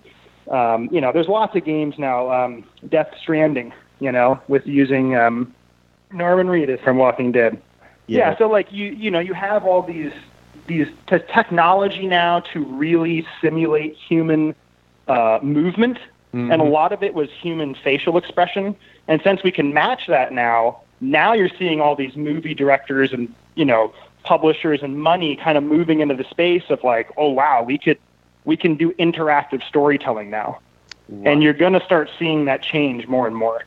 um, 0.50 0.88
you 0.92 1.00
know, 1.00 1.10
there's 1.12 1.28
lots 1.28 1.56
of 1.56 1.64
games 1.64 1.98
now. 1.98 2.30
Um, 2.30 2.64
Death 2.88 3.12
Stranding, 3.20 3.72
you 3.98 4.12
know, 4.12 4.40
with 4.46 4.66
using 4.66 5.16
um, 5.16 5.52
Norman 6.12 6.46
Reedus 6.46 6.82
from 6.84 6.96
Walking 6.96 7.32
Dead. 7.32 7.60
Yeah. 8.06 8.30
yeah. 8.30 8.38
So 8.38 8.48
like 8.48 8.70
you, 8.70 8.90
you 8.92 9.10
know, 9.10 9.20
you 9.20 9.34
have 9.34 9.64
all 9.64 9.82
these 9.82 10.12
these 10.66 10.88
t- 11.06 11.18
technology 11.32 12.06
now 12.06 12.40
to 12.40 12.64
really 12.64 13.26
simulate 13.40 13.96
human 13.96 14.54
uh, 15.08 15.38
movement, 15.42 15.98
mm-hmm. 16.32 16.50
and 16.50 16.60
a 16.60 16.64
lot 16.64 16.92
of 16.92 17.02
it 17.02 17.14
was 17.14 17.30
human 17.30 17.74
facial 17.74 18.16
expression. 18.16 18.76
And 19.08 19.20
since 19.22 19.42
we 19.42 19.50
can 19.50 19.74
match 19.74 20.06
that 20.08 20.32
now, 20.32 20.80
now 21.00 21.32
you're 21.32 21.50
seeing 21.58 21.80
all 21.80 21.94
these 21.94 22.16
movie 22.16 22.54
directors 22.54 23.12
and 23.12 23.32
you 23.54 23.64
know 23.64 23.92
publishers 24.22 24.82
and 24.82 24.98
money 25.00 25.36
kind 25.36 25.58
of 25.58 25.64
moving 25.64 26.00
into 26.00 26.14
the 26.14 26.24
space 26.24 26.64
of 26.70 26.82
like, 26.82 27.10
oh 27.16 27.30
wow, 27.30 27.62
we 27.62 27.78
could 27.78 27.98
we 28.44 28.56
can 28.56 28.74
do 28.74 28.92
interactive 28.92 29.62
storytelling 29.66 30.30
now, 30.30 30.58
wow. 31.08 31.30
and 31.30 31.42
you're 31.42 31.52
going 31.52 31.72
to 31.74 31.84
start 31.84 32.10
seeing 32.18 32.46
that 32.46 32.62
change 32.62 33.06
more 33.06 33.26
and 33.26 33.36
more. 33.36 33.64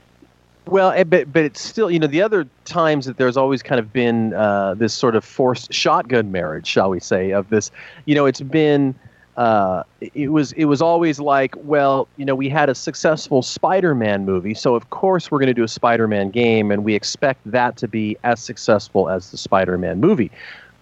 Well, 0.67 0.91
eh, 0.91 1.03
but 1.03 1.31
but 1.31 1.43
it's 1.43 1.61
still 1.61 1.89
you 1.89 1.99
know 1.99 2.07
the 2.07 2.21
other 2.21 2.47
times 2.65 3.05
that 3.05 3.17
there's 3.17 3.37
always 3.37 3.63
kind 3.63 3.79
of 3.79 3.93
been 3.93 4.33
uh, 4.33 4.73
this 4.75 4.93
sort 4.93 5.15
of 5.15 5.23
forced 5.23 5.73
shotgun 5.73 6.31
marriage, 6.31 6.67
shall 6.67 6.89
we 6.89 6.99
say, 6.99 7.31
of 7.31 7.49
this. 7.49 7.71
You 8.05 8.15
know, 8.15 8.25
it's 8.25 8.41
been. 8.41 8.95
Uh, 9.37 9.83
it 10.01 10.31
was 10.31 10.51
it 10.53 10.65
was 10.65 10.81
always 10.81 11.19
like, 11.19 11.53
well, 11.57 12.07
you 12.17 12.25
know, 12.25 12.33
we 12.33 12.49
had 12.49 12.69
a 12.69 12.75
successful 12.75 13.43
Spider-Man 13.43 14.25
movie, 14.25 14.55
so 14.55 14.73
of 14.73 14.89
course 14.89 15.29
we're 15.29 15.37
going 15.37 15.45
to 15.47 15.53
do 15.53 15.63
a 15.63 15.67
Spider-Man 15.67 16.31
game, 16.31 16.71
and 16.71 16.83
we 16.83 16.95
expect 16.95 17.39
that 17.51 17.77
to 17.77 17.87
be 17.87 18.17
as 18.23 18.39
successful 18.39 19.09
as 19.09 19.29
the 19.29 19.37
Spider-Man 19.37 19.99
movie. 19.99 20.31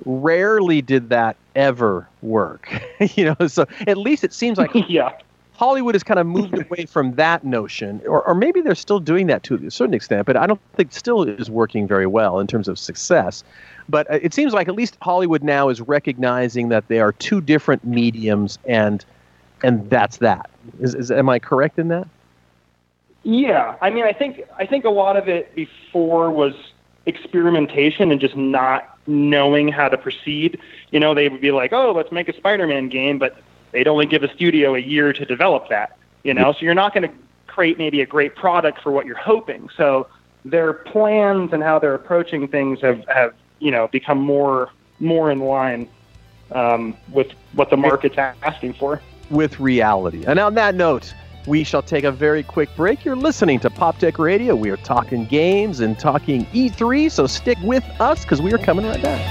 Rarely 0.05 0.81
did 0.81 1.09
that 1.09 1.35
ever 1.53 2.07
work, 2.21 2.69
you 3.15 3.35
know. 3.37 3.47
So 3.47 3.67
at 3.87 3.97
least 3.97 4.23
it 4.23 4.31
seems 4.31 4.57
like 4.57 4.71
yeah. 4.87 5.11
Hollywood 5.57 5.95
has 5.95 6.03
kind 6.03 6.19
of 6.19 6.27
moved 6.27 6.53
away 6.65 6.85
from 6.85 7.13
that 7.15 7.43
notion, 7.43 8.01
or, 8.05 8.21
or 8.23 8.35
maybe 8.35 8.61
they're 8.61 8.75
still 8.75 8.99
doing 8.99 9.27
that 9.27 9.43
to 9.43 9.55
a 9.55 9.71
certain 9.71 9.93
extent, 9.93 10.25
but 10.25 10.37
I 10.37 10.47
don't 10.47 10.59
think 10.75 10.91
still 10.91 11.23
is 11.23 11.49
working 11.49 11.87
very 11.87 12.07
well 12.07 12.39
in 12.39 12.47
terms 12.47 12.67
of 12.67 12.77
success. 12.77 13.43
But 13.87 14.09
uh, 14.11 14.19
it 14.21 14.33
seems 14.33 14.53
like 14.53 14.67
at 14.67 14.75
least 14.75 14.97
Hollywood 15.01 15.43
now 15.43 15.69
is 15.69 15.81
recognizing 15.81 16.69
that 16.69 16.87
they 16.87 16.99
are 16.99 17.11
two 17.11 17.41
different 17.41 17.85
mediums, 17.85 18.59
and 18.65 19.03
and 19.63 19.89
that's 19.89 20.17
that. 20.17 20.49
Is, 20.79 20.93
is 20.93 21.11
am 21.11 21.29
I 21.29 21.39
correct 21.39 21.79
in 21.79 21.87
that? 21.89 22.07
Yeah, 23.23 23.75
I 23.81 23.89
mean, 23.89 24.03
I 24.03 24.13
think 24.13 24.41
I 24.57 24.65
think 24.65 24.85
a 24.85 24.89
lot 24.89 25.17
of 25.17 25.29
it 25.29 25.53
before 25.55 26.31
was 26.31 26.53
experimentation 27.05 28.11
and 28.11 28.19
just 28.19 28.35
not 28.35 28.97
knowing 29.07 29.67
how 29.67 29.87
to 29.89 29.97
proceed. 29.97 30.59
You 30.91 30.99
know, 30.99 31.13
they 31.13 31.29
would 31.29 31.41
be 31.41 31.51
like, 31.51 31.71
"Oh, 31.71 31.91
let's 31.91 32.11
make 32.11 32.27
a 32.27 32.35
Spider-Man 32.35 32.89
game," 32.89 33.19
but 33.19 33.37
They'd 33.75 33.89
only 33.89 34.05
give 34.05 34.23
a 34.23 34.33
studio 34.33 34.73
a 34.73 34.79
year 34.79 35.11
to 35.11 35.25
develop 35.25 35.67
that, 35.67 35.97
you 36.23 36.33
know, 36.33 36.53
so 36.53 36.59
you're 36.61 36.73
not 36.73 36.93
going 36.93 37.09
to 37.09 37.13
create 37.45 37.77
maybe 37.77 37.99
a 37.99 38.05
great 38.05 38.33
product 38.33 38.81
for 38.81 38.89
what 38.89 39.05
you're 39.05 39.17
hoping. 39.17 39.69
So 39.75 40.07
their 40.45 40.71
plans 40.71 41.51
and 41.51 41.61
how 41.61 41.79
they're 41.79 41.93
approaching 41.93 42.47
things 42.47 42.79
have, 42.79 43.05
have 43.09 43.33
you 43.59 43.71
know, 43.71 43.89
become 43.89 44.17
more 44.17 44.69
more 45.01 45.29
in 45.29 45.39
line 45.39 45.89
um, 46.51 46.95
with 47.11 47.33
what 47.51 47.69
the 47.69 47.75
market's 47.75 48.17
asking 48.17 48.75
for. 48.75 49.01
With 49.29 49.59
reality. 49.59 50.23
And 50.25 50.39
on 50.39 50.53
that 50.53 50.73
note, 50.75 51.13
we 51.45 51.65
shall 51.65 51.81
take 51.81 52.05
a 52.05 52.13
very 52.13 52.43
quick 52.43 52.73
break. 52.77 53.03
You're 53.03 53.17
listening 53.17 53.59
to 53.59 53.69
Pop 53.69 53.97
Tech 53.97 54.17
Radio. 54.17 54.55
We 54.55 54.69
are 54.69 54.77
talking 54.77 55.25
games 55.25 55.81
and 55.81 55.99
talking 55.99 56.45
E3, 56.45 57.11
so 57.11 57.27
stick 57.27 57.57
with 57.61 57.83
us 57.99 58.21
because 58.21 58.41
we 58.41 58.53
are 58.53 58.57
coming 58.57 58.85
right 58.85 59.03
back. 59.03 59.21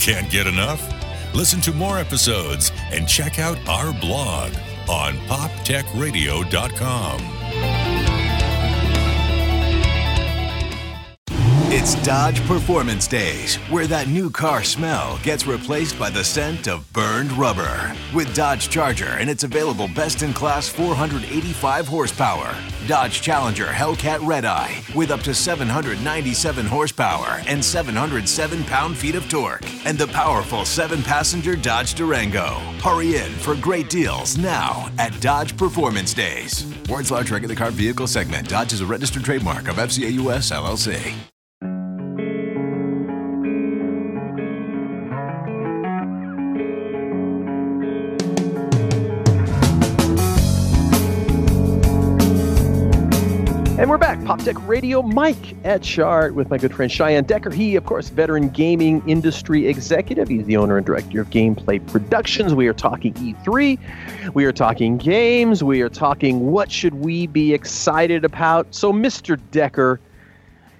Can't 0.00 0.28
get 0.28 0.48
enough? 0.48 0.99
Listen 1.34 1.60
to 1.62 1.72
more 1.72 1.98
episodes 1.98 2.70
and 2.92 3.08
check 3.08 3.38
out 3.38 3.56
our 3.68 3.92
blog 4.00 4.52
on 4.88 5.14
poptechradio.com. 5.28 7.39
It's 11.72 11.94
Dodge 12.02 12.44
Performance 12.48 13.06
Days, 13.06 13.54
where 13.70 13.86
that 13.86 14.08
new 14.08 14.28
car 14.28 14.64
smell 14.64 15.20
gets 15.22 15.46
replaced 15.46 15.96
by 16.00 16.10
the 16.10 16.24
scent 16.24 16.66
of 16.66 16.92
burned 16.92 17.30
rubber. 17.30 17.94
With 18.12 18.34
Dodge 18.34 18.68
Charger 18.68 19.16
and 19.20 19.30
its 19.30 19.44
available 19.44 19.86
best 19.86 20.22
in 20.24 20.32
class 20.32 20.68
485 20.68 21.86
horsepower. 21.86 22.56
Dodge 22.88 23.22
Challenger 23.22 23.66
Hellcat 23.66 24.18
Redeye 24.26 24.80
with 24.96 25.12
up 25.12 25.20
to 25.20 25.32
797 25.32 26.66
horsepower 26.66 27.40
and 27.46 27.64
707 27.64 28.64
pound 28.64 28.98
feet 28.98 29.14
of 29.14 29.30
torque. 29.30 29.62
And 29.84 29.96
the 29.96 30.08
powerful 30.08 30.64
seven 30.64 31.04
passenger 31.04 31.54
Dodge 31.54 31.94
Durango. 31.94 32.58
Hurry 32.82 33.14
in 33.14 33.30
for 33.30 33.54
great 33.54 33.88
deals 33.88 34.36
now 34.36 34.90
at 34.98 35.20
Dodge 35.20 35.56
Performance 35.56 36.14
Days. 36.14 36.66
Words 36.88 37.12
large 37.12 37.30
regular 37.30 37.54
car 37.54 37.70
vehicle 37.70 38.08
segment. 38.08 38.48
Dodge 38.48 38.72
is 38.72 38.80
a 38.80 38.86
registered 38.86 39.22
trademark 39.22 39.68
of 39.68 39.76
FCA 39.76 40.10
US 40.14 40.50
LLC. 40.50 41.14
We're 54.40 54.54
back. 54.54 54.56
Pop 54.56 54.56
Tech 54.56 54.68
Radio, 54.68 55.02
Mike 55.02 55.62
Etchart 55.64 56.32
with 56.34 56.50
my 56.50 56.58
good 56.58 56.74
friend 56.74 56.90
Cheyenne 56.90 57.24
Decker. 57.24 57.50
He, 57.50 57.76
of 57.76 57.84
course, 57.84 58.08
veteran 58.08 58.48
gaming 58.48 59.02
industry 59.06 59.66
executive. 59.68 60.28
He's 60.28 60.46
the 60.46 60.56
owner 60.56 60.76
and 60.76 60.86
director 60.86 61.20
of 61.20 61.30
Gameplay 61.30 61.86
Productions. 61.86 62.54
We 62.54 62.66
are 62.68 62.72
talking 62.72 63.12
E3. 63.14 63.78
We 64.34 64.44
are 64.44 64.52
talking 64.52 64.96
games. 64.98 65.62
We 65.62 65.82
are 65.82 65.88
talking 65.88 66.52
what 66.52 66.70
should 66.72 66.94
we 66.94 67.26
be 67.26 67.52
excited 67.52 68.24
about. 68.24 68.74
So, 68.74 68.92
Mr. 68.92 69.38
Decker, 69.50 70.00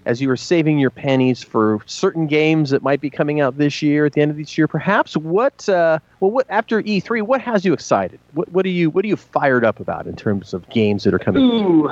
as 0.07 0.23
you 0.23 0.29
were 0.29 0.37
saving 0.37 0.79
your 0.79 0.91
pennies 0.91 1.43
for 1.43 1.81
certain 1.87 2.27
games 2.27 2.71
that 2.71 2.83
might 2.83 3.01
be 3.01 3.11
coming 3.11 3.41
out 3.41 3.59
this 3.59 3.83
year, 3.83 4.07
at 4.07 4.15
the 4.15 4.23
end 4.23 4.31
of 4.31 4.39
this 4.39 4.57
year, 4.57 4.69
perhaps, 4.69 5.17
what, 5.17 5.69
uh, 5.69 5.99
well, 6.21 6.31
what 6.31 6.47
after 6.49 6.83
E3, 6.83 7.23
what 7.23 7.41
has 7.43 7.65
you 7.65 7.73
excited? 7.73 8.21
What, 8.33 8.51
what 8.53 8.65
are 8.65 8.71
you, 8.71 8.91
what 8.91 9.05
are 9.05 9.09
you 9.09 9.17
fired 9.17 9.65
up 9.65 9.81
about 9.81 10.07
in 10.07 10.17
terms 10.17 10.55
of 10.55 10.69
games 10.71 11.05
that 11.05 11.15
are 11.15 11.19
coming? 11.19 11.43
Ooh. 11.43 11.91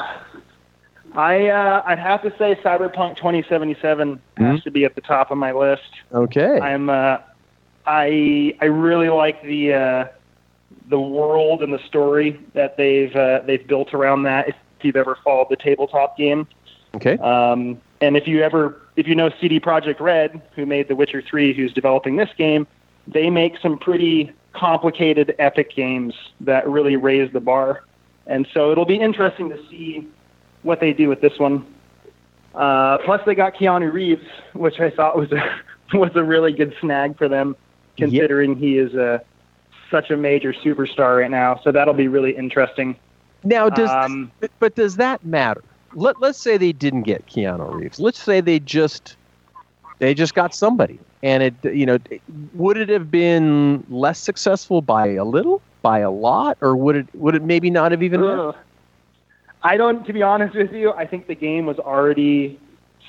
I 1.18 1.48
uh, 1.48 1.82
I'd 1.84 1.98
have 1.98 2.22
to 2.22 2.30
say 2.38 2.54
Cyberpunk 2.62 3.16
2077 3.16 4.20
Mhm. 4.38 4.52
has 4.52 4.62
to 4.62 4.70
be 4.70 4.84
at 4.84 4.94
the 4.94 5.00
top 5.00 5.32
of 5.32 5.36
my 5.36 5.50
list. 5.52 5.90
Okay. 6.14 6.60
I'm 6.60 6.88
uh, 6.88 7.18
I 7.86 8.54
I 8.60 8.66
really 8.66 9.08
like 9.08 9.42
the 9.42 9.74
uh, 9.74 10.04
the 10.88 11.00
world 11.00 11.62
and 11.62 11.72
the 11.74 11.80
story 11.80 12.38
that 12.54 12.76
they've 12.76 13.14
uh, 13.16 13.40
they've 13.44 13.66
built 13.66 13.92
around 13.94 14.22
that. 14.22 14.48
If 14.48 14.54
you've 14.82 14.96
ever 14.96 15.18
followed 15.24 15.48
the 15.50 15.56
tabletop 15.56 16.16
game, 16.16 16.46
Okay. 16.94 17.18
um, 17.18 17.80
and 18.00 18.16
if 18.16 18.28
you 18.28 18.42
ever 18.42 18.80
if 18.94 19.08
you 19.08 19.16
know 19.16 19.28
CD 19.40 19.58
Projekt 19.58 19.98
Red, 19.98 20.40
who 20.54 20.66
made 20.66 20.86
The 20.86 20.94
Witcher 20.94 21.20
3, 21.20 21.52
who's 21.52 21.72
developing 21.72 22.14
this 22.14 22.30
game, 22.38 22.64
they 23.08 23.28
make 23.28 23.58
some 23.58 23.76
pretty 23.76 24.30
complicated 24.52 25.34
epic 25.40 25.74
games 25.74 26.14
that 26.40 26.68
really 26.68 26.94
raise 26.94 27.32
the 27.32 27.40
bar. 27.40 27.82
And 28.28 28.46
so 28.54 28.70
it'll 28.70 28.84
be 28.84 28.96
interesting 29.00 29.48
to 29.50 29.58
see 29.68 30.06
what 30.68 30.80
they 30.80 30.92
do 30.92 31.08
with 31.08 31.20
this 31.22 31.38
one. 31.38 31.66
Uh, 32.54 32.98
plus, 32.98 33.20
they 33.26 33.34
got 33.34 33.54
Keanu 33.54 33.90
Reeves, 33.92 34.26
which 34.52 34.78
I 34.78 34.90
thought 34.90 35.16
was 35.16 35.32
a 35.32 35.42
was 35.96 36.14
a 36.14 36.22
really 36.22 36.52
good 36.52 36.74
snag 36.80 37.16
for 37.18 37.26
them, 37.28 37.56
Yep. 37.96 38.10
considering 38.10 38.54
he 38.54 38.78
is 38.78 38.94
a 38.94 39.20
such 39.90 40.10
a 40.10 40.16
major 40.16 40.52
superstar 40.52 41.20
right 41.20 41.30
now. 41.30 41.58
So 41.64 41.72
that'll 41.72 41.94
be 41.94 42.06
really 42.06 42.36
interesting. 42.36 42.94
Now, 43.42 43.68
does 43.70 43.88
Um, 43.90 44.30
but, 44.60 44.74
does 44.74 44.96
that 44.96 45.24
matter? 45.24 45.64
Let 45.94 46.20
Let's 46.20 46.38
say 46.38 46.58
they 46.58 46.72
didn't 46.72 47.02
get 47.04 47.26
Keanu 47.26 47.74
Reeves. 47.74 47.98
Let's 47.98 48.22
say 48.22 48.40
they 48.42 48.58
just 48.60 49.16
they 49.98 50.12
just 50.14 50.34
got 50.34 50.54
somebody, 50.54 50.98
and 51.22 51.42
it 51.42 51.54
you 51.64 51.86
know 51.86 51.98
would 52.54 52.76
it 52.76 52.90
have 52.90 53.10
been 53.10 53.82
less 53.88 54.18
successful 54.18 54.82
by 54.82 55.06
a 55.08 55.24
little, 55.24 55.62
by 55.80 56.00
a 56.00 56.10
lot, 56.10 56.58
or 56.60 56.76
would 56.76 56.96
it 56.96 57.06
would 57.14 57.34
it 57.34 57.42
maybe 57.42 57.70
not 57.70 57.90
have 57.92 58.02
even? 58.02 58.22
Ugh. 58.22 58.54
I 59.68 59.76
don't. 59.76 60.06
To 60.06 60.14
be 60.14 60.22
honest 60.22 60.54
with 60.54 60.72
you, 60.72 60.92
I 60.94 61.06
think 61.06 61.26
the 61.26 61.34
game 61.34 61.66
was 61.66 61.78
already 61.78 62.58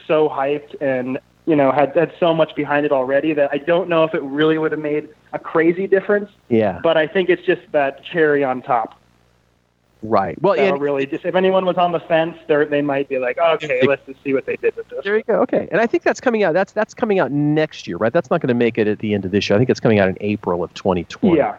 so 0.06 0.28
hyped 0.28 0.76
and 0.82 1.18
you 1.46 1.56
know 1.56 1.72
had 1.72 1.96
had 1.96 2.12
so 2.20 2.34
much 2.34 2.54
behind 2.54 2.86
it 2.86 2.92
already 2.92 3.32
that 3.34 3.50
I 3.54 3.60
don't 3.60 3.88
know 3.88 4.04
if 4.04 4.14
it 4.14 4.22
really 4.24 4.58
would 4.58 4.74
have 4.74 4.82
made 4.82 5.08
a 5.32 5.40
crazy 5.40 5.88
difference. 5.88 6.30
Yeah, 6.50 6.82
But 6.84 6.98
I 6.98 7.08
think 7.08 7.30
it's 7.30 7.46
just 7.46 7.62
that 7.72 8.04
cherry 8.04 8.44
on 8.44 8.62
top. 8.62 9.00
right. 10.04 10.42
Well, 10.42 10.60
and, 10.60 10.82
really 10.82 11.06
just 11.06 11.24
if 11.24 11.34
anyone 11.34 11.66
was 11.66 11.78
on 11.78 11.94
the 11.94 12.02
fence, 12.02 12.38
they 12.50 12.66
they 12.66 12.82
might 12.82 13.08
be 13.08 13.20
like, 13.20 13.38
oh, 13.42 13.54
okay, 13.54 13.88
let's 13.88 14.06
just 14.06 14.22
see 14.22 14.34
what 14.34 14.46
they 14.46 14.58
did 14.58 14.76
with 14.76 14.90
this. 14.90 15.06
there 15.06 15.16
you 15.16 15.24
go. 15.24 15.36
Okay, 15.44 15.70
and 15.72 15.80
I 15.80 15.88
think 15.88 16.04
that's 16.04 16.20
coming 16.20 16.44
out. 16.44 16.54
That's 16.54 16.74
that's 16.74 16.94
coming 16.94 17.20
out 17.20 17.32
next 17.32 17.88
year, 17.88 17.96
right? 17.96 18.12
That's 18.12 18.30
not 18.30 18.42
going 18.42 18.50
to 18.50 18.62
make 18.66 18.78
it 18.78 18.86
at 18.86 19.00
the 19.00 19.14
end 19.14 19.24
of 19.24 19.32
this 19.32 19.50
year. 19.50 19.56
I 19.56 19.60
think 19.60 19.70
it's 19.70 19.80
coming 19.80 20.00
out 20.00 20.10
in 20.10 20.18
April 20.20 20.62
of 20.62 20.74
2020. 20.74 21.38
Yeah. 21.38 21.56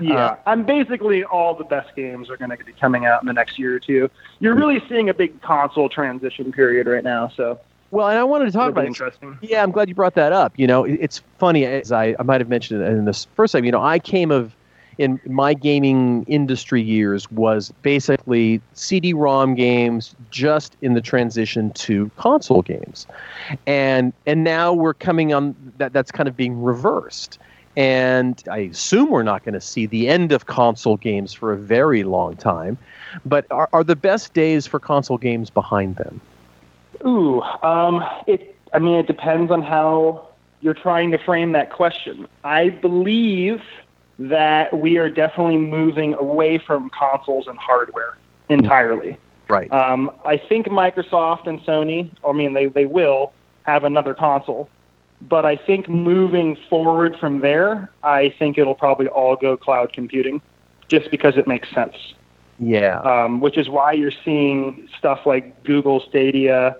Yeah, 0.00 0.14
Uh, 0.14 0.36
I'm 0.46 0.64
basically 0.64 1.24
all 1.24 1.54
the 1.54 1.64
best 1.64 1.94
games 1.96 2.30
are 2.30 2.36
going 2.36 2.50
to 2.50 2.64
be 2.64 2.72
coming 2.72 3.06
out 3.06 3.22
in 3.22 3.26
the 3.26 3.32
next 3.32 3.58
year 3.58 3.74
or 3.74 3.78
two. 3.80 4.10
You're 4.40 4.54
really 4.54 4.82
seeing 4.88 5.08
a 5.08 5.14
big 5.14 5.40
console 5.42 5.88
transition 5.88 6.52
period 6.52 6.86
right 6.86 7.04
now, 7.04 7.28
so 7.36 7.58
Well, 7.90 8.08
and 8.08 8.18
I 8.18 8.24
wanted 8.24 8.46
to 8.46 8.52
talk 8.52 8.62
it'll 8.62 8.72
be 8.72 8.80
about 8.80 8.84
it. 8.84 8.88
interesting. 8.88 9.38
Yeah, 9.42 9.62
I'm 9.62 9.70
glad 9.70 9.88
you 9.88 9.94
brought 9.94 10.14
that 10.14 10.32
up. 10.32 10.52
You 10.56 10.66
know, 10.66 10.84
it's 10.84 11.22
funny 11.38 11.64
as 11.66 11.92
I, 11.92 12.14
I 12.18 12.22
might 12.22 12.40
have 12.40 12.48
mentioned 12.48 12.82
in 12.82 13.04
this 13.04 13.26
first 13.34 13.52
time. 13.52 13.64
You 13.64 13.72
know, 13.72 13.82
I 13.82 13.98
came 13.98 14.30
of 14.30 14.54
in 14.98 15.18
my 15.26 15.54
gaming 15.54 16.24
industry 16.28 16.82
years 16.82 17.30
was 17.30 17.72
basically 17.80 18.60
CD-ROM 18.74 19.54
games, 19.54 20.14
just 20.30 20.76
in 20.82 20.92
the 20.92 21.00
transition 21.00 21.70
to 21.72 22.10
console 22.18 22.60
games, 22.60 23.06
and 23.66 24.12
and 24.26 24.44
now 24.44 24.72
we're 24.74 24.92
coming 24.94 25.32
on 25.32 25.54
that. 25.78 25.92
That's 25.94 26.10
kind 26.12 26.28
of 26.28 26.36
being 26.36 26.60
reversed. 26.62 27.38
And 27.76 28.42
I 28.50 28.58
assume 28.58 29.10
we're 29.10 29.22
not 29.22 29.44
going 29.44 29.54
to 29.54 29.60
see 29.60 29.86
the 29.86 30.08
end 30.08 30.32
of 30.32 30.46
console 30.46 30.96
games 30.96 31.32
for 31.32 31.52
a 31.52 31.56
very 31.56 32.02
long 32.02 32.36
time. 32.36 32.76
But 33.24 33.46
are, 33.50 33.68
are 33.72 33.84
the 33.84 33.96
best 33.96 34.34
days 34.34 34.66
for 34.66 34.80
console 34.80 35.18
games 35.18 35.50
behind 35.50 35.96
them? 35.96 36.20
Ooh, 37.06 37.42
um, 37.62 38.04
it. 38.26 38.56
I 38.72 38.78
mean, 38.78 38.94
it 38.94 39.06
depends 39.06 39.50
on 39.50 39.62
how 39.62 40.28
you're 40.60 40.74
trying 40.74 41.10
to 41.12 41.18
frame 41.18 41.52
that 41.52 41.72
question. 41.72 42.28
I 42.44 42.68
believe 42.68 43.62
that 44.18 44.78
we 44.78 44.98
are 44.98 45.08
definitely 45.08 45.56
moving 45.56 46.14
away 46.14 46.58
from 46.58 46.90
consoles 46.90 47.46
and 47.46 47.58
hardware 47.58 48.18
entirely. 48.48 49.16
Right. 49.48 49.72
Um, 49.72 50.12
I 50.24 50.36
think 50.36 50.66
Microsoft 50.66 51.46
and 51.46 51.60
Sony, 51.62 52.10
I 52.26 52.32
mean, 52.32 52.52
they, 52.52 52.66
they 52.66 52.86
will 52.86 53.32
have 53.62 53.84
another 53.84 54.14
console. 54.14 54.68
But 55.22 55.44
I 55.44 55.56
think 55.56 55.88
moving 55.88 56.56
forward 56.68 57.16
from 57.18 57.40
there, 57.40 57.90
I 58.02 58.34
think 58.38 58.56
it'll 58.56 58.74
probably 58.74 59.08
all 59.08 59.36
go 59.36 59.56
cloud 59.56 59.92
computing 59.92 60.40
just 60.88 61.10
because 61.10 61.36
it 61.36 61.46
makes 61.46 61.70
sense 61.70 61.94
yeah. 62.60 63.00
um, 63.00 63.40
which 63.40 63.56
is 63.56 63.68
why 63.68 63.92
you're 63.92 64.12
seeing 64.24 64.88
stuff 64.98 65.20
like 65.24 65.64
Google 65.64 66.00
Stadia. 66.08 66.76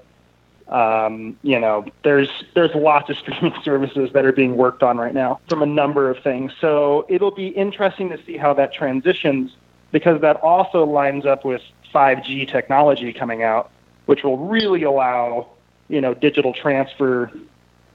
Um, 0.69 1.37
you 1.43 1.59
know, 1.59 1.85
there's 2.05 2.29
there's 2.55 2.75
lots 2.75 3.11
of 3.11 3.17
streaming 3.19 3.55
services 3.65 4.11
that 4.13 4.25
are 4.25 4.33
being 4.33 4.57
worked 4.57 4.83
on 4.83 4.99
right 4.99 5.15
now 5.15 5.41
from 5.49 5.63
a 5.63 5.67
number 5.67 6.11
of 6.11 6.23
things. 6.23 6.53
So 6.61 7.07
it'll 7.09 7.33
be 7.33 7.49
interesting 7.49 8.11
to 8.11 8.23
see 8.25 8.37
how 8.37 8.55
that 8.55 8.73
transitions 8.73 9.57
because 9.91 10.21
that 10.21 10.37
also 10.37 10.85
lines 10.85 11.27
up 11.27 11.45
with 11.45 11.63
5G 11.93 12.49
technology 12.49 13.13
coming 13.13 13.43
out, 13.43 13.73
which 14.07 14.23
will 14.23 14.39
really 14.39 14.83
allow 14.83 15.49
you 15.89 16.01
know 16.01 16.15
digital 16.15 16.53
transfer 16.53 17.33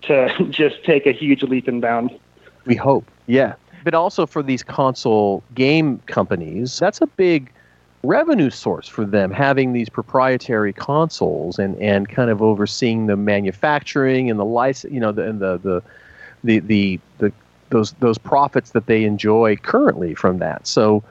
to 0.04 0.48
just 0.50 0.84
take 0.84 1.06
a 1.06 1.12
huge 1.12 1.44
leap 1.44 1.68
and 1.68 1.82
bound. 1.82 2.18
We 2.66 2.76
hope. 2.76 3.10
Yeah. 3.28 3.56
But 3.84 3.94
also 3.94 4.26
for 4.26 4.42
these 4.42 4.64
console 4.64 5.44
game 5.54 6.00
companies, 6.08 6.80
that's 6.80 7.02
a 7.02 7.08
big 7.08 7.52
revenue 8.04 8.50
source 8.50 8.88
for 8.88 9.06
them 9.06 9.32
having 9.32 9.74
these 9.74 9.90
proprietary 9.90 10.74
consoles 10.74 11.60
and, 11.60 11.76
and 11.80 12.08
kind 12.10 12.30
of 12.30 12.42
overseeing 12.42 13.08
the 13.08 13.16
manufacturing 13.16 14.30
and 14.30 14.40
the 14.40 14.46
license, 14.46 14.94
you 14.94 15.00
know, 15.00 15.12
the, 15.12 15.28
and 15.28 15.40
the, 15.40 15.58
the, 15.58 15.84
the, 16.44 16.60
the, 16.60 17.00
the, 17.20 17.32
those, 17.70 17.94
those 17.94 18.18
profits 18.18 18.72
that 18.72 18.86
they 18.86 19.04
enjoy 19.04 19.56
currently 19.56 20.14
from 20.16 20.38
that. 20.40 20.66
So 20.68 21.04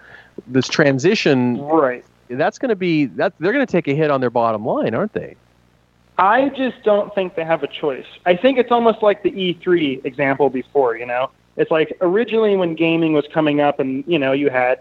this 0.47 0.69
transition, 0.69 1.61
Right. 1.61 2.05
that's 2.29 2.59
going 2.59 2.69
to 2.71 2.77
be, 2.77 3.07
that 3.07 3.33
they're 3.39 3.53
going 3.53 3.67
to 3.67 3.71
take 3.71 3.89
a 3.89 3.95
hit 3.95 4.11
on 4.11 4.21
their 4.21 4.31
bottom 4.31 4.65
line, 4.65 4.95
aren't 4.95 5.13
they? 5.13 5.37
I 6.19 6.49
just 6.51 6.83
don't 6.85 7.15
think 7.15 7.35
they 7.35 7.45
have 7.45 7.63
a 7.63 7.67
choice. 7.67 8.07
I 8.25 8.37
think 8.37 8.59
it's 8.59 8.71
almost 8.71 9.03
like 9.03 9.23
the 9.23 9.33
E3 9.33 10.05
example 10.05 10.49
before, 10.49 10.97
you 10.97 11.07
know? 11.07 11.31
It's 11.57 11.71
like 11.71 11.97
originally 12.01 12.57
when 12.57 12.75
gaming 12.75 13.13
was 13.13 13.25
coming 13.33 13.61
up 13.61 13.81
and, 13.81 14.05
you 14.07 14.19
know, 14.19 14.33
you 14.33 14.51
had 14.51 14.81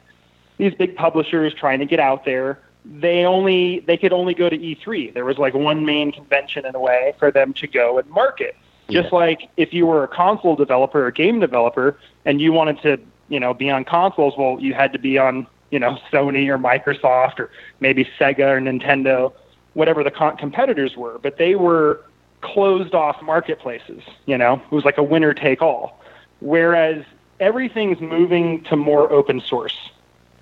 these 0.58 0.74
big 0.74 0.96
publishers 0.96 1.54
trying 1.54 1.80
to 1.80 1.86
get 1.86 2.00
out 2.00 2.26
there, 2.26 2.60
they 2.86 3.26
only 3.26 3.80
they 3.82 3.98
could 3.98 4.14
only 4.14 4.34
go 4.34 4.50
to 4.50 4.58
E3. 4.58 5.14
There 5.14 5.26
was 5.26 5.38
like 5.38 5.54
one 5.54 5.86
main 5.86 6.12
convention 6.12 6.66
in 6.66 6.76
a 6.76 6.80
way 6.80 7.14
for 7.18 7.32
them 7.32 7.54
to 7.54 7.68
go 7.68 7.98
and 7.98 8.10
market. 8.10 8.56
Just 8.90 9.14
like 9.14 9.50
if 9.58 9.74
you 9.74 9.86
were 9.86 10.04
a 10.04 10.08
console 10.08 10.56
developer 10.56 11.06
or 11.06 11.10
game 11.10 11.40
developer 11.40 11.98
and 12.26 12.42
you 12.42 12.52
wanted 12.52 12.82
to, 12.82 13.00
you 13.30 13.40
know, 13.40 13.54
be 13.54 13.70
on 13.70 13.86
consoles, 13.86 14.34
well, 14.38 14.58
you 14.60 14.74
had 14.74 14.92
to 14.94 15.00
be 15.00 15.18
on, 15.18 15.48
you 15.72 15.80
know, 15.80 15.98
Sony 16.12 16.48
or 16.50 16.58
Microsoft 16.58 17.40
or 17.40 17.50
maybe 17.80 18.08
Sega 18.20 18.58
or 18.58 18.62
Nintendo, 18.62 19.34
whatever 19.74 20.04
the 20.04 20.12
con- 20.12 20.38
competitors 20.38 20.96
were. 20.96 21.20
But 21.20 21.38
they 21.38 21.56
were 21.56 22.02
closed 22.42 22.94
off 22.94 23.22
marketplaces. 23.22 24.02
You 24.26 24.38
know, 24.38 24.62
it 24.72 24.72
was 24.72 24.86
like 24.86 24.98
a 24.98 25.04
winner 25.04 25.34
take 25.34 25.62
all. 25.62 26.00
Whereas 26.40 27.04
everything's 27.40 28.02
moving 28.02 28.64
to 28.66 28.76
more 28.76 29.12
open 29.12 29.42
source. 29.42 29.78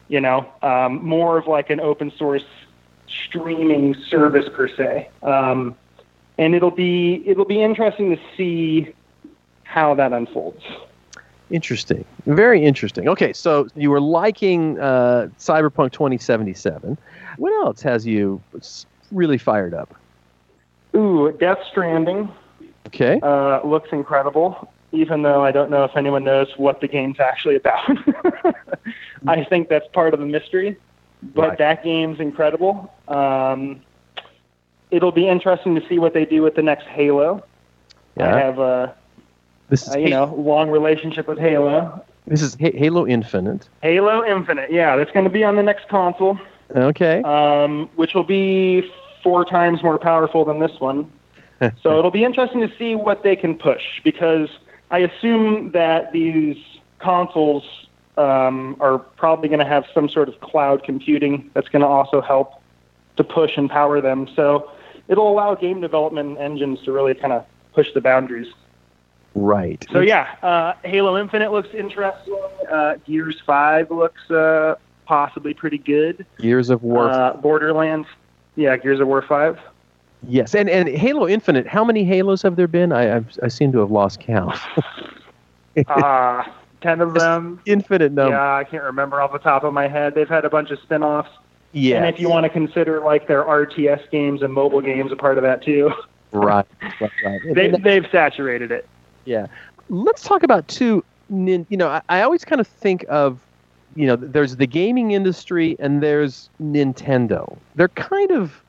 You 0.08 0.20
know, 0.20 0.46
um, 0.62 1.04
more 1.06 1.38
of 1.38 1.48
like 1.48 1.70
an 1.70 1.80
open 1.80 2.12
source 2.12 2.44
streaming 3.08 3.96
service 4.10 4.50
per 4.54 4.68
se. 4.68 5.10
Um, 5.24 5.76
and 6.38 6.56
it'll 6.56 6.72
be 6.72 7.24
it'll 7.26 7.46
be 7.46 7.62
interesting 7.62 8.16
to 8.16 8.22
see 8.36 8.94
how 9.64 9.94
that 9.96 10.12
unfolds. 10.12 10.64
Interesting. 11.50 12.06
Very 12.26 12.64
interesting. 12.64 13.10
Okay, 13.10 13.34
so 13.34 13.68
you 13.76 13.90
were 13.90 14.00
liking 14.00 14.80
uh, 14.80 15.28
Cyberpunk 15.38 15.92
2077. 15.92 16.98
What 17.38 17.66
else 17.66 17.82
has 17.82 18.06
you 18.06 18.42
really 19.12 19.38
fired 19.38 19.74
up? 19.74 19.94
Ooh, 20.96 21.32
Death 21.40 21.60
Stranding 21.70 22.30
Okay. 22.88 23.20
uh, 23.24 23.62
looks 23.66 23.90
incredible, 23.92 24.72
even 24.92 25.22
though 25.22 25.44
I 25.44 25.52
don't 25.52 25.70
know 25.70 25.84
if 25.84 25.96
anyone 25.96 26.24
knows 26.24 26.50
what 26.58 26.82
the 26.82 26.88
game's 26.88 27.20
actually 27.20 27.56
about. 27.56 27.90
I 29.28 29.44
think 29.44 29.70
that's 29.70 29.88
part 29.94 30.14
of 30.14 30.20
the 30.20 30.26
mystery, 30.26 30.78
but 31.36 31.50
Right. 31.50 31.58
that 31.60 31.84
game's 31.84 32.20
incredible. 32.20 32.92
Um, 33.08 33.82
it'll 34.90 35.12
be 35.12 35.28
interesting 35.28 35.76
to 35.80 35.88
see 35.88 36.00
what 36.00 36.14
they 36.14 36.26
do 36.26 36.42
with 36.42 36.56
the 36.56 36.64
next 36.64 36.86
Halo. 36.88 37.44
Yeah. 38.18 38.36
I 38.36 38.40
have 38.40 38.60
a 38.60 38.94
This 39.70 39.88
is 39.88 39.96
uh, 39.96 40.00
you 40.00 40.10
know 40.10 40.26
long 40.36 40.70
relationship 40.70 41.28
with 41.28 41.38
Halo. 41.40 42.04
this 42.28 42.42
is 42.42 42.58
Ha- 42.60 42.76
Halo 42.78 43.08
Infinite. 43.08 43.70
Halo 43.82 44.26
Infinite, 44.26 44.72
yeah, 44.72 44.96
that's 44.98 45.12
going 45.12 45.24
to 45.24 45.30
be 45.32 45.44
on 45.46 45.56
the 45.56 45.64
next 45.64 45.88
console, 45.88 46.38
Okay. 46.76 47.22
um, 47.24 47.90
which 47.96 48.14
will 48.14 48.26
be 48.26 48.92
four 49.24 49.46
times 49.46 49.84
more 49.84 49.98
powerful 49.98 50.46
than 50.46 50.60
this 50.60 50.80
one. 50.80 51.12
so 51.84 51.98
it'll 51.98 52.12
be 52.12 52.24
interesting 52.24 52.62
to 52.62 52.72
see 52.78 52.96
what 52.96 53.24
they 53.24 53.36
can 53.36 53.56
push 53.56 54.02
because 54.04 54.50
I 54.90 55.00
assume 55.00 55.72
that 55.72 56.12
these 56.12 56.58
consoles 57.00 57.64
um, 58.18 58.78
are 58.80 59.00
probably 59.00 59.48
going 59.48 59.60
to 59.60 59.66
have 59.66 59.86
some 59.94 60.10
sort 60.10 60.30
of 60.30 60.40
cloud 60.42 60.84
computing 60.84 61.50
that's 61.54 61.70
going 61.70 61.82
to 61.82 61.88
also 61.88 62.22
help 62.22 62.62
to 63.18 63.24
push 63.24 63.58
and 63.58 63.70
power 63.70 64.02
them. 64.02 64.28
So 64.36 64.72
it'll 65.08 65.30
allow 65.30 65.56
game 65.56 65.82
development 65.82 66.40
engines 66.40 66.82
to 66.84 66.92
really 66.92 67.14
kind 67.14 67.34
of 67.34 67.46
push 67.74 67.88
the 67.94 68.02
boundaries. 68.02 68.52
right. 69.36 69.86
So 69.92 70.02
yeah, 70.02 70.36
uh, 70.42 70.74
Halo 70.84 71.18
Infinite 71.18 71.52
looks 71.52 71.70
interesting. 71.74 72.40
Uh, 72.70 72.96
Gears 73.06 73.42
Five 73.46 73.92
looks 73.92 74.30
uh, 74.30 74.76
possibly 75.06 75.54
pretty 75.54 75.78
good. 75.78 76.26
Gears 76.40 76.70
of 76.70 76.84
War. 76.84 77.10
Uh, 77.10 77.34
Borderlands, 77.34 78.08
yeah, 78.56 78.76
Gears 78.78 79.00
of 79.00 79.08
War 79.08 79.22
Five. 79.22 79.60
yes, 80.28 80.54
and 80.56 80.70
and 80.70 80.88
Halo 80.90 81.28
Infinite. 81.28 81.68
How 81.68 81.84
many 81.84 82.04
Halos 82.04 82.42
have 82.44 82.56
there 82.56 82.68
been? 82.68 82.92
I 82.92 83.16
I've, 83.18 83.40
I 83.44 83.48
seem 83.48 83.72
to 83.74 83.80
have 83.80 83.92
lost 83.92 84.20
count. 84.20 84.58
Uh, 85.88 86.44
ten 86.82 87.00
of 87.02 87.14
them. 87.20 87.62
Infinite 87.66 88.12
number. 88.12 88.36
Yeah, 88.36 88.56
I 88.56 88.64
can't 88.66 88.84
remember 88.84 89.22
off 89.22 89.32
the 89.32 89.40
top 89.40 89.64
of 89.64 89.74
my 89.74 89.88
head. 89.88 90.16
They've 90.16 90.28
had 90.28 90.44
a 90.46 90.50
bunch 90.50 90.70
of 90.72 90.80
spin-offs. 90.80 91.30
Yeah. 91.72 91.98
And 92.04 92.14
if 92.14 92.20
you 92.20 92.28
want 92.30 92.44
to 92.44 92.50
consider 92.50 93.00
like 93.00 93.28
their 93.28 93.44
RTS 93.46 94.10
games 94.12 94.42
and 94.42 94.54
mobile 94.54 94.82
games 94.82 95.12
a 95.12 95.16
part 95.16 95.38
of 95.38 95.44
that 95.44 95.64
too, 95.64 95.94
right, 96.34 96.66
right, 97.00 97.12
right. 97.24 97.42
they, 97.56 97.70
they've 97.70 98.06
saturated 98.12 98.72
it. 98.72 98.86
Yeah. 99.24 99.48
Let's 99.88 100.24
talk 100.24 100.44
about 100.44 100.68
two. 100.68 101.04
nin- 101.30 101.66
You 101.70 101.78
know, 101.78 101.88
I, 101.88 102.02
I 102.10 102.22
always 102.24 102.44
kind 102.44 102.60
of 102.60 102.68
think 102.68 103.06
of, 103.08 103.40
you 103.96 104.08
know, 104.08 104.16
there's 104.16 104.56
the 104.56 104.68
gaming 104.68 105.12
industry 105.12 105.76
and 105.80 106.02
there's 106.02 106.50
Nintendo. 106.62 107.58
They're 107.76 107.90
kind 107.90 108.32
of 108.32 108.62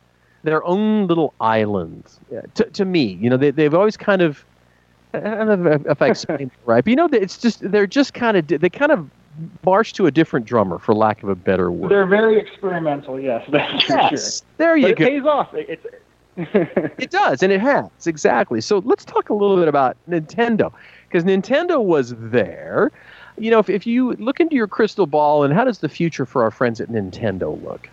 their 0.42 0.64
own 0.64 1.06
little 1.06 1.34
islands 1.40 2.18
uh, 2.36 2.42
to, 2.54 2.64
to 2.64 2.84
me. 2.84 3.18
You 3.20 3.30
know, 3.30 3.36
they, 3.36 3.50
they've 3.50 3.74
always 3.74 3.96
kind 3.96 4.22
of. 4.22 4.44
I 5.14 5.20
don't 5.20 5.62
know 5.62 5.78
if, 5.84 6.00
I 6.00 6.06
explain 6.06 6.40
it 6.40 6.50
right, 6.64 6.82
but 6.82 6.90
you 6.90 6.96
know, 6.96 7.06
it's 7.12 7.36
just 7.36 7.70
they're 7.70 7.86
just 7.86 8.14
kind 8.14 8.36
of 8.36 8.46
they 8.46 8.70
kind 8.70 8.90
of 8.90 9.10
march 9.64 9.92
to 9.94 10.06
a 10.06 10.10
different 10.10 10.46
drummer, 10.46 10.78
for 10.78 10.94
lack 10.94 11.22
of 11.22 11.28
a 11.28 11.34
better 11.34 11.70
word. 11.70 11.90
They're 11.90 12.06
very 12.06 12.38
experimental. 12.38 13.20
Yes, 13.20 13.46
that's 13.52 13.72
for 13.72 13.80
sure. 13.80 13.96
yes, 14.10 14.42
there 14.56 14.74
But 14.74 14.80
you 14.80 14.86
it 14.88 14.96
pays 14.96 15.24
off. 15.24 15.52
It, 15.54 15.68
it's 15.68 15.86
It 16.98 17.10
does, 17.10 17.42
and 17.42 17.52
it 17.52 17.60
has 17.60 17.88
exactly. 18.06 18.60
So 18.62 18.78
let's 18.78 19.04
talk 19.04 19.28
a 19.28 19.34
little 19.34 19.56
bit 19.56 19.68
about 19.68 19.96
Nintendo, 20.08 20.72
because 21.08 21.24
Nintendo 21.24 21.82
was 21.82 22.14
there. 22.16 22.90
You 23.38 23.50
know, 23.50 23.58
if, 23.58 23.70
if 23.70 23.86
you 23.86 24.12
look 24.14 24.40
into 24.40 24.56
your 24.56 24.68
crystal 24.68 25.06
ball, 25.06 25.44
and 25.44 25.52
how 25.52 25.64
does 25.64 25.78
the 25.78 25.88
future 25.88 26.26
for 26.26 26.42
our 26.42 26.50
friends 26.50 26.80
at 26.80 26.88
Nintendo 26.88 27.62
look? 27.62 27.88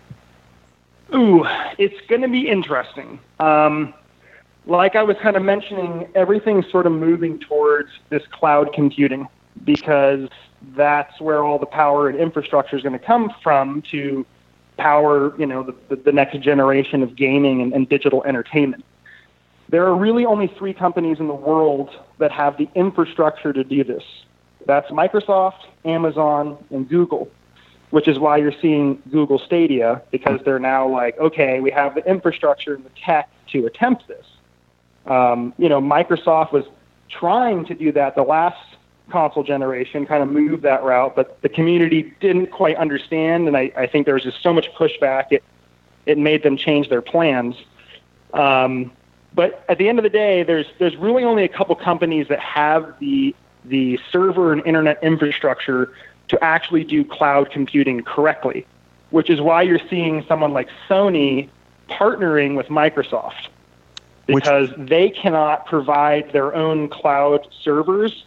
Ooh, 1.14 1.44
it's 1.78 2.06
going 2.08 2.22
to 2.22 2.28
be 2.28 2.48
interesting. 2.48 3.18
Um, 3.40 3.94
like 4.66 4.94
I 4.94 5.02
was 5.02 5.16
kind 5.22 5.36
of 5.36 5.42
mentioning, 5.42 6.08
everything's 6.14 6.70
sort 6.70 6.86
of 6.86 6.92
moving 6.92 7.38
towards 7.38 7.90
this 8.10 8.22
cloud 8.30 8.72
computing 8.72 9.26
because 9.64 10.28
that's 10.76 11.20
where 11.20 11.42
all 11.42 11.58
the 11.58 11.66
power 11.66 12.08
and 12.08 12.18
infrastructure 12.18 12.76
is 12.76 12.82
going 12.82 12.98
to 12.98 13.04
come 13.04 13.32
from 13.42 13.82
to 13.90 14.24
power, 14.76 15.38
you 15.38 15.46
know, 15.46 15.74
the, 15.88 15.96
the, 15.96 16.12
next 16.12 16.38
generation 16.40 17.02
of 17.02 17.16
gaming 17.16 17.60
and, 17.60 17.72
and 17.72 17.88
digital 17.88 18.22
entertainment. 18.24 18.84
There 19.68 19.86
are 19.86 19.94
really 19.94 20.24
only 20.24 20.46
three 20.46 20.72
companies 20.72 21.20
in 21.20 21.28
the 21.28 21.34
world 21.34 21.90
that 22.18 22.32
have 22.32 22.56
the 22.56 22.68
infrastructure 22.74 23.52
to 23.52 23.62
do 23.62 23.84
this. 23.84 24.02
That's 24.66 24.90
Microsoft, 24.90 25.66
Amazon, 25.84 26.58
and 26.70 26.88
Google 26.88 27.30
which 27.90 28.06
is 28.06 28.18
why 28.18 28.36
you're 28.36 28.54
seeing 28.62 29.02
Google 29.10 29.38
Stadia 29.38 30.02
because 30.10 30.40
they're 30.44 30.58
now 30.58 30.88
like, 30.88 31.18
okay, 31.18 31.60
we 31.60 31.70
have 31.70 31.94
the 31.94 32.08
infrastructure 32.08 32.74
and 32.74 32.84
the 32.84 32.90
tech 32.90 33.28
to 33.48 33.66
attempt 33.66 34.06
this. 34.08 34.26
Um, 35.06 35.52
you 35.58 35.68
know, 35.68 35.80
Microsoft 35.80 36.52
was 36.52 36.64
trying 37.08 37.64
to 37.66 37.74
do 37.74 37.90
that 37.92 38.14
the 38.14 38.22
last 38.22 38.76
console 39.10 39.42
generation, 39.42 40.06
kind 40.06 40.22
of 40.22 40.28
move 40.28 40.62
that 40.62 40.84
route, 40.84 41.16
but 41.16 41.42
the 41.42 41.48
community 41.48 42.14
didn't 42.20 42.46
quite 42.46 42.76
understand, 42.76 43.48
and 43.48 43.56
I, 43.56 43.72
I 43.76 43.86
think 43.88 44.06
there 44.06 44.14
was 44.14 44.22
just 44.22 44.40
so 44.40 44.52
much 44.52 44.72
pushback. 44.74 45.26
It 45.30 45.42
it 46.06 46.16
made 46.16 46.42
them 46.42 46.56
change 46.56 46.88
their 46.88 47.02
plans. 47.02 47.56
Um, 48.32 48.92
but 49.34 49.64
at 49.68 49.78
the 49.78 49.88
end 49.88 49.98
of 49.98 50.04
the 50.04 50.10
day, 50.10 50.44
there's 50.44 50.66
there's 50.78 50.96
really 50.96 51.24
only 51.24 51.42
a 51.42 51.48
couple 51.48 51.74
companies 51.74 52.28
that 52.28 52.38
have 52.38 52.94
the 53.00 53.34
the 53.64 53.98
server 54.10 54.52
and 54.52 54.64
internet 54.66 55.02
infrastructure 55.02 55.92
to 56.28 56.42
actually 56.42 56.84
do 56.84 57.04
cloud 57.04 57.50
computing 57.50 58.02
correctly, 58.02 58.66
which 59.10 59.28
is 59.28 59.40
why 59.40 59.62
you're 59.62 59.80
seeing 59.90 60.24
someone 60.26 60.52
like 60.52 60.68
Sony 60.88 61.48
partnering 61.88 62.56
with 62.56 62.66
Microsoft 62.66 63.48
Which- 64.26 64.44
because 64.44 64.70
they 64.76 65.10
cannot 65.10 65.66
provide 65.66 66.32
their 66.32 66.54
own 66.54 66.88
cloud 66.88 67.46
servers 67.62 68.24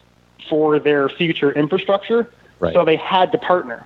for 0.49 0.79
their 0.79 1.07
future 1.09 1.51
infrastructure. 1.51 2.29
Right. 2.59 2.73
So 2.73 2.83
they 2.85 2.97
had 2.97 3.31
to 3.31 3.37
partner. 3.37 3.85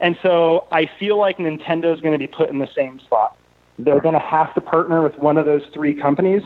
And 0.00 0.18
so 0.22 0.66
I 0.70 0.86
feel 0.98 1.18
like 1.18 1.38
Nintendo 1.38 1.94
is 1.94 2.00
going 2.00 2.12
to 2.12 2.18
be 2.18 2.26
put 2.26 2.50
in 2.50 2.58
the 2.58 2.68
same 2.74 3.00
spot. 3.00 3.36
They're 3.78 4.00
going 4.00 4.14
to 4.14 4.20
have 4.20 4.54
to 4.54 4.60
partner 4.60 5.02
with 5.02 5.18
one 5.18 5.36
of 5.36 5.46
those 5.46 5.64
three 5.72 5.94
companies. 5.94 6.42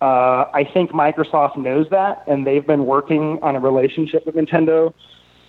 Uh, 0.00 0.44
I 0.54 0.64
think 0.64 0.92
Microsoft 0.92 1.56
knows 1.56 1.88
that, 1.90 2.22
and 2.26 2.46
they've 2.46 2.66
been 2.66 2.86
working 2.86 3.40
on 3.42 3.56
a 3.56 3.60
relationship 3.60 4.24
with 4.26 4.36
Nintendo 4.36 4.94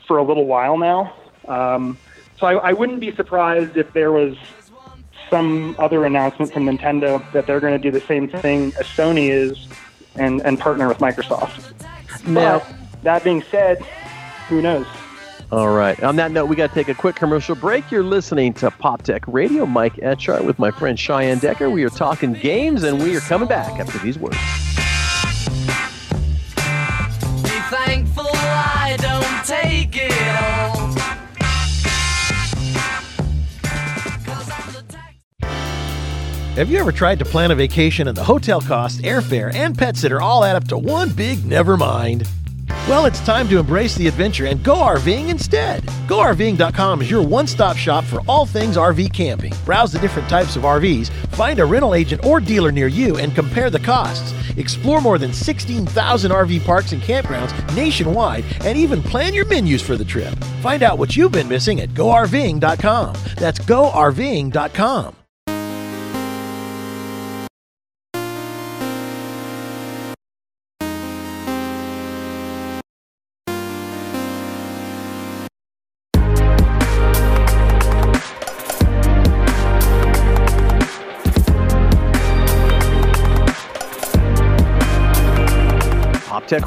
for 0.07 0.17
a 0.17 0.23
little 0.23 0.45
while 0.45 0.77
now. 0.77 1.13
Um, 1.47 1.97
so 2.39 2.47
I, 2.47 2.69
I 2.69 2.73
wouldn't 2.73 2.99
be 2.99 3.15
surprised 3.15 3.77
if 3.77 3.93
there 3.93 4.11
was 4.11 4.35
some 5.29 5.75
other 5.77 6.05
announcement 6.05 6.51
from 6.51 6.65
Nintendo 6.65 7.23
that 7.33 7.45
they're 7.45 7.59
going 7.59 7.79
to 7.79 7.91
do 7.91 7.91
the 7.91 8.05
same 8.05 8.27
thing 8.27 8.73
as 8.79 8.87
Sony 8.87 9.29
is 9.29 9.67
and, 10.15 10.41
and 10.41 10.59
partner 10.59 10.87
with 10.87 10.97
Microsoft. 10.97 11.73
Now, 12.27 12.59
But 12.59 13.03
that 13.03 13.23
being 13.23 13.43
said, 13.43 13.83
who 14.47 14.61
knows? 14.61 14.87
All 15.51 15.69
right. 15.69 16.01
On 16.03 16.15
that 16.17 16.31
note, 16.31 16.45
we 16.45 16.55
got 16.55 16.67
to 16.69 16.73
take 16.75 16.89
a 16.89 16.93
quick 16.93 17.15
commercial 17.15 17.55
break. 17.55 17.89
You're 17.91 18.03
listening 18.03 18.53
to 18.55 18.69
Pop 18.69 19.01
Tech 19.01 19.23
Radio. 19.27 19.65
Mike 19.65 19.95
Etchart 19.95 20.43
with 20.45 20.59
my 20.59 20.69
friend 20.71 20.97
Cheyenne 20.99 21.39
Decker. 21.39 21.69
We 21.69 21.83
are 21.83 21.89
talking 21.89 22.33
games, 22.33 22.83
and 22.83 23.01
we 23.01 23.15
are 23.15 23.19
coming 23.21 23.47
back 23.47 23.79
after 23.79 23.97
these 23.99 24.19
words. 24.19 24.37
Be 27.43 27.59
thankful 27.75 28.27
I 28.31 28.95
don't 28.99 29.45
take 29.45 29.95
it 29.95 30.11
all. 30.41 30.93
'Cause 34.25 34.49
I'm 34.51 34.73
the 34.73 34.83
tax- 34.87 36.55
Have 36.57 36.69
you 36.69 36.77
ever 36.79 36.91
tried 36.91 37.17
to 37.19 37.25
plan 37.25 37.49
a 37.49 37.55
vacation 37.55 38.07
and 38.07 38.15
the 38.15 38.23
hotel 38.23 38.61
costs, 38.61 39.01
airfare, 39.01 39.51
and 39.55 39.75
pet 39.77 39.97
sitter 39.97 40.21
all 40.21 40.43
add 40.43 40.55
up 40.55 40.67
to 40.67 40.77
one 40.77 41.09
big 41.09 41.43
never 41.45 41.75
mind? 41.75 42.27
Well, 42.89 43.05
it's 43.05 43.19
time 43.19 43.47
to 43.49 43.59
embrace 43.59 43.93
the 43.93 44.07
adventure 44.07 44.47
and 44.47 44.63
go 44.63 44.77
RVing 44.77 45.29
instead. 45.29 45.83
GoRVing.com 46.07 47.03
is 47.03 47.11
your 47.11 47.21
one 47.21 47.45
stop 47.45 47.77
shop 47.77 48.03
for 48.03 48.21
all 48.27 48.47
things 48.47 48.77
RV 48.77 49.13
camping. 49.13 49.53
Browse 49.63 49.91
the 49.91 49.99
different 49.99 50.27
types 50.27 50.55
of 50.55 50.63
RVs, 50.63 51.09
find 51.35 51.59
a 51.59 51.65
rental 51.65 51.93
agent 51.93 52.25
or 52.25 52.39
dealer 52.39 52.71
near 52.71 52.87
you, 52.87 53.15
and 53.17 53.35
compare 53.35 53.69
the 53.69 53.79
costs. 53.79 54.33
Explore 54.57 55.01
more 55.01 55.19
than 55.19 55.33
16,000 55.33 56.31
RV 56.31 56.65
parks 56.65 56.91
and 56.91 56.99
campgrounds 57.03 57.53
nationwide, 57.75 58.43
and 58.61 58.75
even 58.75 59.03
plan 59.03 59.35
your 59.35 59.45
menus 59.45 59.83
for 59.83 59.95
the 59.95 60.03
trip. 60.03 60.33
Find 60.63 60.81
out 60.81 60.97
what 60.97 61.15
you've 61.15 61.31
been 61.31 61.47
missing 61.47 61.81
at 61.81 61.89
GoRVing.com. 61.89 63.15
That's 63.35 63.59
GoRVing.com. 63.59 65.15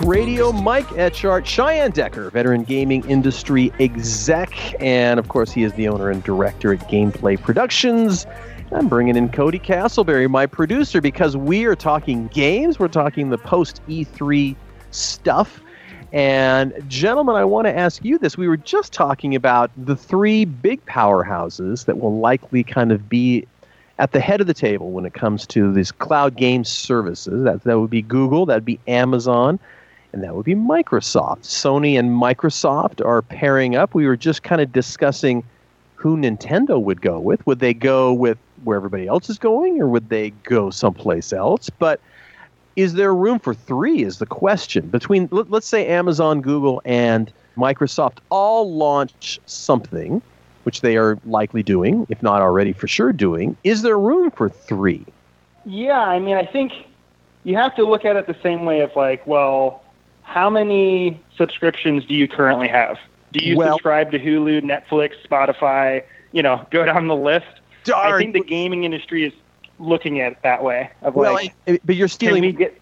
Radio, 0.04 0.50
Mike 0.50 0.88
Etchart, 0.88 1.46
Cheyenne 1.46 1.92
Decker, 1.92 2.28
veteran 2.30 2.64
gaming 2.64 3.08
industry 3.08 3.72
exec, 3.78 4.52
and 4.80 5.20
of 5.20 5.28
course, 5.28 5.52
he 5.52 5.62
is 5.62 5.72
the 5.74 5.86
owner 5.86 6.10
and 6.10 6.24
director 6.24 6.74
at 6.74 6.80
Gameplay 6.90 7.40
Productions. 7.40 8.26
I'm 8.72 8.88
bringing 8.88 9.16
in 9.16 9.28
Cody 9.28 9.60
Castleberry, 9.60 10.28
my 10.28 10.46
producer, 10.46 11.00
because 11.00 11.36
we 11.36 11.66
are 11.66 11.76
talking 11.76 12.26
games. 12.28 12.80
We're 12.80 12.88
talking 12.88 13.30
the 13.30 13.38
post 13.38 13.80
E3 13.88 14.56
stuff. 14.90 15.60
And, 16.12 16.74
gentlemen, 16.88 17.36
I 17.36 17.44
want 17.44 17.66
to 17.66 17.76
ask 17.76 18.04
you 18.04 18.18
this. 18.18 18.36
We 18.36 18.48
were 18.48 18.56
just 18.56 18.92
talking 18.92 19.34
about 19.36 19.70
the 19.76 19.94
three 19.94 20.44
big 20.44 20.84
powerhouses 20.84 21.84
that 21.84 21.98
will 21.98 22.18
likely 22.18 22.64
kind 22.64 22.90
of 22.90 23.08
be 23.08 23.46
at 23.98 24.12
the 24.12 24.20
head 24.20 24.40
of 24.40 24.48
the 24.48 24.54
table 24.54 24.90
when 24.90 25.06
it 25.06 25.14
comes 25.14 25.46
to 25.46 25.72
these 25.72 25.92
cloud 25.92 26.36
game 26.36 26.64
services. 26.64 27.44
That 27.44 27.62
that 27.62 27.78
would 27.78 27.90
be 27.90 28.02
Google, 28.02 28.46
that'd 28.46 28.64
be 28.64 28.80
Amazon, 28.88 29.60
and 30.12 30.22
that 30.22 30.34
would 30.34 30.44
be 30.44 30.54
Microsoft. 30.54 31.42
Sony 31.42 31.98
and 31.98 32.10
Microsoft 32.10 33.04
are 33.04 33.22
pairing 33.22 33.76
up. 33.76 33.94
We 33.94 34.06
were 34.06 34.16
just 34.16 34.42
kind 34.42 34.60
of 34.60 34.72
discussing 34.72 35.42
who 35.94 36.16
Nintendo 36.16 36.82
would 36.82 37.00
go 37.00 37.18
with. 37.18 37.46
Would 37.46 37.60
they 37.60 37.74
go 37.74 38.12
with 38.12 38.38
where 38.64 38.76
everybody 38.76 39.06
else 39.06 39.30
is 39.30 39.38
going, 39.38 39.80
or 39.80 39.88
would 39.88 40.08
they 40.08 40.30
go 40.42 40.70
someplace 40.70 41.32
else? 41.32 41.70
But 41.70 42.00
is 42.76 42.94
there 42.94 43.14
room 43.14 43.38
for 43.38 43.54
three? 43.54 44.02
Is 44.02 44.18
the 44.18 44.26
question 44.26 44.88
between 44.88 45.28
let, 45.30 45.50
let's 45.50 45.66
say 45.66 45.86
Amazon, 45.88 46.40
Google, 46.40 46.82
and 46.84 47.32
Microsoft 47.56 48.18
all 48.30 48.74
launch 48.74 49.38
something, 49.46 50.22
which 50.64 50.80
they 50.80 50.96
are 50.96 51.18
likely 51.24 51.62
doing, 51.62 52.06
if 52.08 52.22
not 52.22 52.40
already 52.40 52.72
for 52.72 52.86
sure 52.86 53.12
doing. 53.12 53.56
Is 53.64 53.82
there 53.82 53.98
room 53.98 54.30
for 54.30 54.48
three? 54.48 55.04
Yeah, 55.64 56.00
I 56.00 56.18
mean, 56.18 56.36
I 56.36 56.46
think 56.46 56.72
you 57.44 57.56
have 57.56 57.74
to 57.76 57.84
look 57.84 58.04
at 58.04 58.16
it 58.16 58.26
the 58.26 58.36
same 58.42 58.64
way 58.64 58.80
of 58.80 58.90
like, 58.96 59.26
well, 59.26 59.81
how 60.32 60.48
many 60.48 61.20
subscriptions 61.36 62.06
do 62.06 62.14
you 62.14 62.26
currently 62.26 62.68
have? 62.68 62.98
Do 63.32 63.44
you 63.44 63.56
Well- 63.56 63.74
subscribe 63.74 64.10
to 64.12 64.18
Hulu, 64.18 64.62
Netflix, 64.62 65.12
Spotify? 65.28 66.02
You 66.32 66.42
know, 66.42 66.66
go 66.70 66.84
down 66.86 67.06
the 67.08 67.16
list. 67.16 67.46
I 67.94 68.16
think 68.16 68.32
the 68.32 68.40
gaming 68.40 68.84
industry 68.84 69.24
is 69.24 69.32
looking 69.78 70.20
at 70.20 70.32
it 70.32 70.38
that 70.42 70.62
way. 70.64 70.88
Of 71.02 71.14
Well, 71.14 71.34
like, 71.34 71.52
I- 71.68 71.80
but 71.84 71.96
you're 71.96 72.06
can 72.08 72.14
stealing 72.14 72.42
we 72.42 72.52
get? 72.52 72.80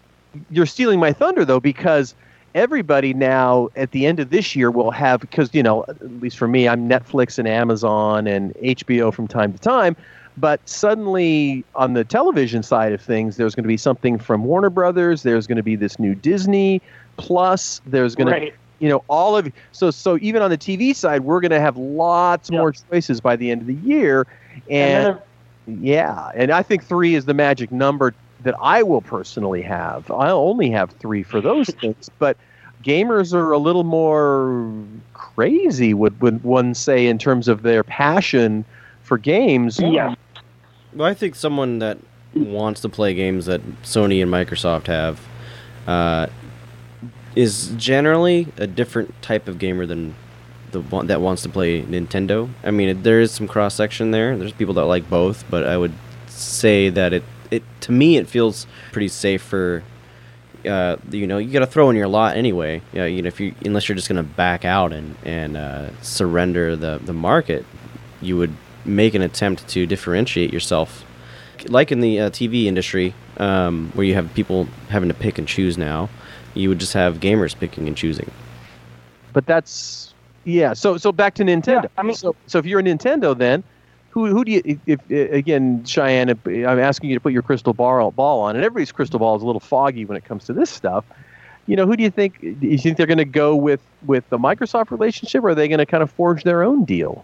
you're 0.49 0.65
stealing 0.65 0.99
my 0.99 1.11
thunder 1.11 1.43
though 1.43 1.59
because 1.59 2.15
everybody 2.55 3.13
now 3.13 3.67
at 3.75 3.91
the 3.91 4.05
end 4.05 4.19
of 4.21 4.29
this 4.29 4.55
year 4.55 4.71
will 4.71 4.91
have 4.91 5.19
because 5.19 5.53
you 5.53 5.61
know 5.63 5.83
at 5.89 6.21
least 6.21 6.37
for 6.37 6.47
me 6.47 6.69
I'm 6.69 6.87
Netflix 6.87 7.37
and 7.37 7.47
Amazon 7.47 8.27
and 8.27 8.53
HBO 8.63 9.11
from 9.13 9.27
time 9.27 9.51
to 9.51 9.59
time 9.59 9.95
but 10.37 10.61
suddenly 10.69 11.65
on 11.75 11.93
the 11.93 12.03
television 12.05 12.63
side 12.63 12.93
of 12.93 13.01
things 13.01 13.35
there's 13.35 13.55
going 13.55 13.63
to 13.63 13.67
be 13.67 13.75
something 13.77 14.17
from 14.19 14.43
Warner 14.45 14.69
Brothers 14.69 15.23
there's 15.23 15.47
going 15.47 15.57
to 15.57 15.63
be 15.63 15.75
this 15.75 15.97
new 15.99 16.13
Disney 16.15 16.81
plus 17.21 17.81
there's 17.85 18.15
going 18.15 18.27
Right. 18.27 18.51
to 18.51 18.57
you 18.79 18.89
know 18.89 19.03
all 19.07 19.37
of 19.37 19.51
so 19.71 19.91
so 19.91 20.17
even 20.21 20.41
on 20.41 20.49
the 20.49 20.57
TV 20.57 20.95
side 20.95 21.21
we're 21.21 21.39
going 21.39 21.51
to 21.51 21.59
have 21.59 21.77
lots 21.77 22.49
Yeah. 22.49 22.57
more 22.59 22.71
choices 22.73 23.21
by 23.21 23.35
the 23.35 23.51
end 23.51 23.61
of 23.61 23.67
the 23.67 23.75
year 23.75 24.25
And 24.69 25.19
and 25.67 25.83
yeah, 25.85 26.31
and 26.35 26.51
I 26.51 26.63
think 26.63 26.83
three 26.83 27.13
is 27.15 27.25
the 27.25 27.33
magic 27.35 27.71
number 27.71 28.13
that 28.43 28.55
I 28.59 28.81
will 28.81 29.01
personally 29.01 29.61
have. 29.61 30.09
I 30.09 30.31
only 30.31 30.71
have 30.71 30.89
three 30.93 31.21
for 31.21 31.39
those 31.39 31.67
things, 31.81 32.09
but 32.17 32.35
gamers 32.83 33.33
are 33.35 33.51
a 33.51 33.59
little 33.59 33.83
more 33.83 34.73
crazy, 35.13 35.93
would, 35.93 36.19
would 36.21 36.43
one 36.43 36.73
say, 36.73 37.05
in 37.05 37.19
terms 37.19 37.47
of 37.47 37.61
their 37.61 37.83
passion 37.83 38.65
for 39.03 39.19
games. 39.19 39.79
yeah, 39.79 40.15
Well, 40.93 41.07
I 41.07 41.13
think 41.13 41.35
someone 41.35 41.77
that 41.79 41.99
wants 42.33 42.81
to 42.81 42.89
play 42.89 43.13
games 43.13 43.45
that 43.45 43.61
Sony 43.83 44.21
and 44.23 44.31
Microsoft 44.31 44.87
have 44.87 45.21
uh, 45.87 46.25
is 47.35 47.73
generally 47.77 48.47
a 48.57 48.67
different 48.67 49.19
type 49.21 49.47
of 49.47 49.59
gamer 49.59 49.85
than 49.85 50.15
the 50.71 50.81
one 50.81 51.07
that 51.07 51.21
wants 51.21 51.43
to 51.43 51.49
play 51.49 51.81
Nintendo. 51.83 52.49
I 52.63 52.71
mean, 52.71 53.03
there 53.03 53.19
is 53.19 53.31
some 53.31 53.47
cross 53.47 53.75
section 53.75 54.11
there. 54.11 54.37
There's 54.37 54.53
people 54.53 54.73
that 54.75 54.85
like 54.85 55.09
both, 55.09 55.43
but 55.49 55.65
I 55.65 55.77
would 55.77 55.93
say 56.27 56.89
that 56.89 57.13
it, 57.13 57.23
it 57.49 57.63
to 57.81 57.91
me 57.91 58.17
it 58.17 58.27
feels 58.27 58.67
pretty 58.91 59.09
safe 59.09 59.41
for. 59.41 59.83
Uh, 60.63 60.95
you 61.09 61.25
know, 61.25 61.39
you 61.39 61.51
got 61.51 61.61
to 61.61 61.65
throw 61.65 61.89
in 61.89 61.95
your 61.95 62.07
lot 62.07 62.37
anyway. 62.37 62.83
Yeah, 62.93 63.05
you 63.05 63.23
know, 63.23 63.27
if 63.27 63.39
you 63.39 63.55
unless 63.65 63.89
you're 63.89 63.95
just 63.95 64.07
gonna 64.07 64.21
back 64.21 64.63
out 64.63 64.93
and 64.93 65.15
and 65.23 65.57
uh, 65.57 65.89
surrender 66.03 66.75
the 66.75 66.99
the 67.03 67.13
market, 67.13 67.65
you 68.21 68.37
would 68.37 68.55
make 68.85 69.15
an 69.15 69.23
attempt 69.23 69.67
to 69.69 69.87
differentiate 69.87 70.53
yourself 70.53 71.03
like 71.67 71.91
in 71.91 71.99
the 71.99 72.19
uh, 72.19 72.29
TV 72.29 72.65
industry, 72.65 73.13
um, 73.37 73.91
where 73.93 74.05
you 74.05 74.13
have 74.13 74.33
people 74.33 74.65
having 74.89 75.09
to 75.09 75.15
pick 75.15 75.37
and 75.37 75.47
choose 75.47 75.77
now, 75.77 76.09
you 76.53 76.69
would 76.69 76.79
just 76.79 76.93
have 76.93 77.19
gamers 77.19 77.57
picking 77.57 77.87
and 77.87 77.95
choosing. 77.95 78.29
But 79.33 79.45
that's 79.45 80.13
yeah. 80.43 80.73
So 80.73 80.97
so 80.97 81.11
back 81.11 81.33
to 81.35 81.43
Nintendo. 81.43 81.83
Yeah, 81.83 81.89
I 81.97 82.03
mean- 82.03 82.15
so 82.15 82.35
so 82.47 82.59
if 82.59 82.65
you're 82.65 82.79
a 82.79 82.83
Nintendo, 82.83 83.37
then 83.37 83.63
who 84.09 84.25
who 84.27 84.43
do 84.43 84.51
you 84.51 84.61
if, 84.65 84.79
if 84.87 84.99
uh, 85.11 85.33
again 85.33 85.83
Cheyenne? 85.85 86.29
if- 86.29 86.45
I'm 86.45 86.79
asking 86.79 87.09
you 87.09 87.15
to 87.15 87.21
put 87.21 87.33
your 87.33 87.41
crystal 87.41 87.73
ball 87.73 88.11
ball 88.11 88.41
on, 88.41 88.55
and 88.55 88.63
everybody's 88.65 88.91
crystal 88.91 89.19
ball 89.19 89.35
is 89.35 89.43
a 89.43 89.45
little 89.45 89.59
foggy 89.61 90.05
when 90.05 90.17
it 90.17 90.25
comes 90.25 90.45
to 90.45 90.53
this 90.53 90.69
stuff. 90.69 91.05
You 91.67 91.75
know, 91.75 91.85
who 91.85 91.95
do 91.95 92.03
you 92.03 92.09
think? 92.09 92.41
Do 92.41 92.67
you 92.67 92.77
think 92.77 92.97
they're 92.97 93.05
going 93.07 93.17
to 93.19 93.25
go 93.25 93.55
with 93.55 93.81
with 94.05 94.27
the 94.29 94.37
Microsoft 94.37 94.91
relationship, 94.91 95.43
or 95.43 95.49
are 95.49 95.55
they 95.55 95.67
going 95.67 95.77
to 95.79 95.85
kind 95.85 96.03
of 96.03 96.11
forge 96.11 96.43
their 96.43 96.63
own 96.63 96.83
deal? 96.85 97.23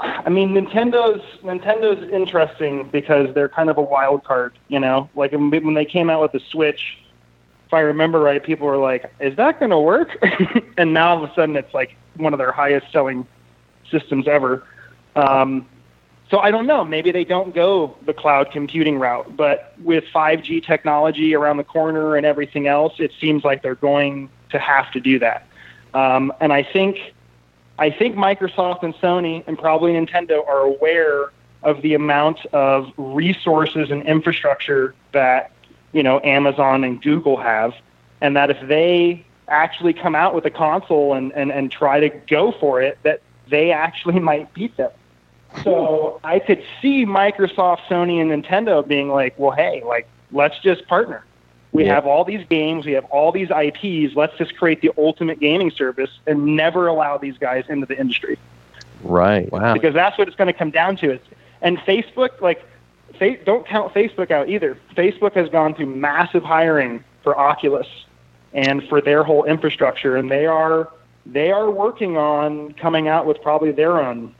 I 0.00 0.30
mean, 0.30 0.50
Nintendo's 0.54 1.22
Nintendo's 1.42 2.08
interesting 2.10 2.88
because 2.90 3.34
they're 3.34 3.48
kind 3.48 3.68
of 3.68 3.78
a 3.78 3.82
wild 3.82 4.24
card. 4.24 4.54
You 4.68 4.80
know, 4.80 5.08
like 5.14 5.32
when 5.32 5.50
when 5.50 5.74
they 5.74 5.84
came 5.84 6.08
out 6.10 6.20
with 6.22 6.32
the 6.32 6.40
Switch, 6.40 6.98
if 7.68 7.74
I 7.74 7.80
remember 7.80 8.18
right, 8.18 8.42
people 8.42 8.66
were 8.66 8.78
like, 8.78 9.12
"Is 9.20 9.36
that 9.36 9.60
going 9.60 9.70
to 9.70 9.78
work?" 9.78 10.16
and 10.78 10.94
now 10.94 11.10
all 11.10 11.22
of 11.22 11.30
a 11.30 11.34
sudden, 11.34 11.54
it's 11.54 11.74
like 11.74 11.96
one 12.16 12.32
of 12.32 12.38
their 12.38 12.50
highest 12.50 12.90
selling 12.90 13.26
systems 13.90 14.26
ever. 14.26 14.64
Um, 15.14 15.66
so 16.30 16.38
I 16.38 16.50
don't 16.50 16.66
know. 16.66 16.82
Maybe 16.82 17.12
they 17.12 17.24
don't 17.24 17.54
go 17.54 17.94
the 18.06 18.14
cloud 18.14 18.50
computing 18.52 18.98
route, 18.98 19.36
but 19.36 19.74
with 19.82 20.04
5G 20.14 20.64
technology 20.64 21.34
around 21.34 21.58
the 21.58 21.64
corner 21.64 22.16
and 22.16 22.24
everything 22.24 22.68
else, 22.68 22.94
it 22.98 23.12
seems 23.20 23.44
like 23.44 23.62
they're 23.62 23.74
going 23.74 24.30
to 24.48 24.58
have 24.58 24.90
to 24.92 25.00
do 25.00 25.18
that. 25.18 25.46
Um, 25.92 26.32
and 26.40 26.54
I 26.54 26.62
think 26.62 27.14
I 27.78 27.90
think 27.90 28.16
Microsoft 28.16 28.82
and 28.82 28.94
Sony 28.94 29.44
and 29.46 29.58
probably 29.58 29.92
Nintendo 29.92 30.46
are 30.48 30.60
aware 30.60 31.32
of 31.62 31.82
the 31.82 31.92
amount 31.92 32.46
of 32.46 32.92
resources 32.96 33.90
and 33.90 34.02
infrastructure 34.06 34.94
that 35.12 35.52
you 35.92 36.02
know 36.02 36.20
Amazon 36.22 36.84
and 36.84 37.00
Google 37.02 37.36
have, 37.36 37.74
and 38.20 38.36
that 38.36 38.50
if 38.50 38.58
they 38.68 39.24
actually 39.48 39.92
come 39.94 40.14
out 40.14 40.34
with 40.34 40.44
a 40.44 40.50
console 40.50 41.14
and, 41.14 41.32
and, 41.32 41.50
and 41.50 41.72
try 41.72 42.00
to 42.00 42.10
go 42.28 42.52
for 42.52 42.82
it, 42.82 42.98
that 43.02 43.22
they 43.48 43.72
actually 43.72 44.20
might 44.30 44.52
beat 44.52 44.76
them. 44.76 44.90
So 45.64 46.20
I 46.22 46.38
could 46.38 46.62
see 46.82 47.06
Microsoft, 47.06 47.80
Sony, 47.88 48.20
and 48.20 48.30
Nintendo 48.30 48.86
being 48.86 49.08
like, 49.08 49.38
well, 49.38 49.50
hey, 49.52 49.82
like 49.84 50.06
let's 50.30 50.58
just 50.60 50.86
partner. 50.86 51.24
We 51.72 51.84
Yeah. 51.84 51.94
have 51.94 52.06
all 52.06 52.24
these 52.24 52.46
games, 52.48 52.84
we 52.86 52.92
have 52.92 53.04
all 53.06 53.32
these 53.32 53.48
IPs. 53.50 54.14
Let's 54.14 54.36
just 54.36 54.56
create 54.56 54.82
the 54.82 54.90
ultimate 54.98 55.40
gaming 55.40 55.70
service 55.70 56.10
and 56.26 56.44
never 56.56 56.86
allow 56.86 57.16
these 57.18 57.38
guys 57.38 57.64
into 57.68 57.86
the 57.86 57.98
industry 57.98 58.38
Right. 59.02 59.50
Wow. 59.50 59.72
because 59.74 59.94
that's 59.94 60.18
what 60.18 60.28
it's 60.28 60.36
going 60.36 60.46
to 60.48 60.52
come 60.52 60.70
down 60.70 60.96
to. 60.98 61.12
It's, 61.12 61.26
and 61.62 61.78
Facebook, 61.78 62.40
like, 62.40 62.62
don't 63.44 63.66
count 63.66 63.92
Facebook 63.94 64.30
out 64.30 64.48
either. 64.48 64.76
Facebook 64.96 65.32
has 65.34 65.48
gone 65.48 65.74
through 65.74 65.86
massive 65.86 66.42
hiring 66.42 67.02
for 67.22 67.38
Oculus 67.38 67.86
and 68.52 68.82
for 68.88 69.00
their 69.00 69.22
whole 69.22 69.44
infrastructure, 69.44 70.16
and 70.16 70.30
they 70.30 70.46
are 70.46 70.88
they 71.26 71.50
are 71.52 71.70
working 71.70 72.16
on 72.16 72.72
coming 72.74 73.08
out 73.08 73.26
with 73.26 73.40
probably 73.42 73.70
their 73.72 73.98
own 74.00 74.34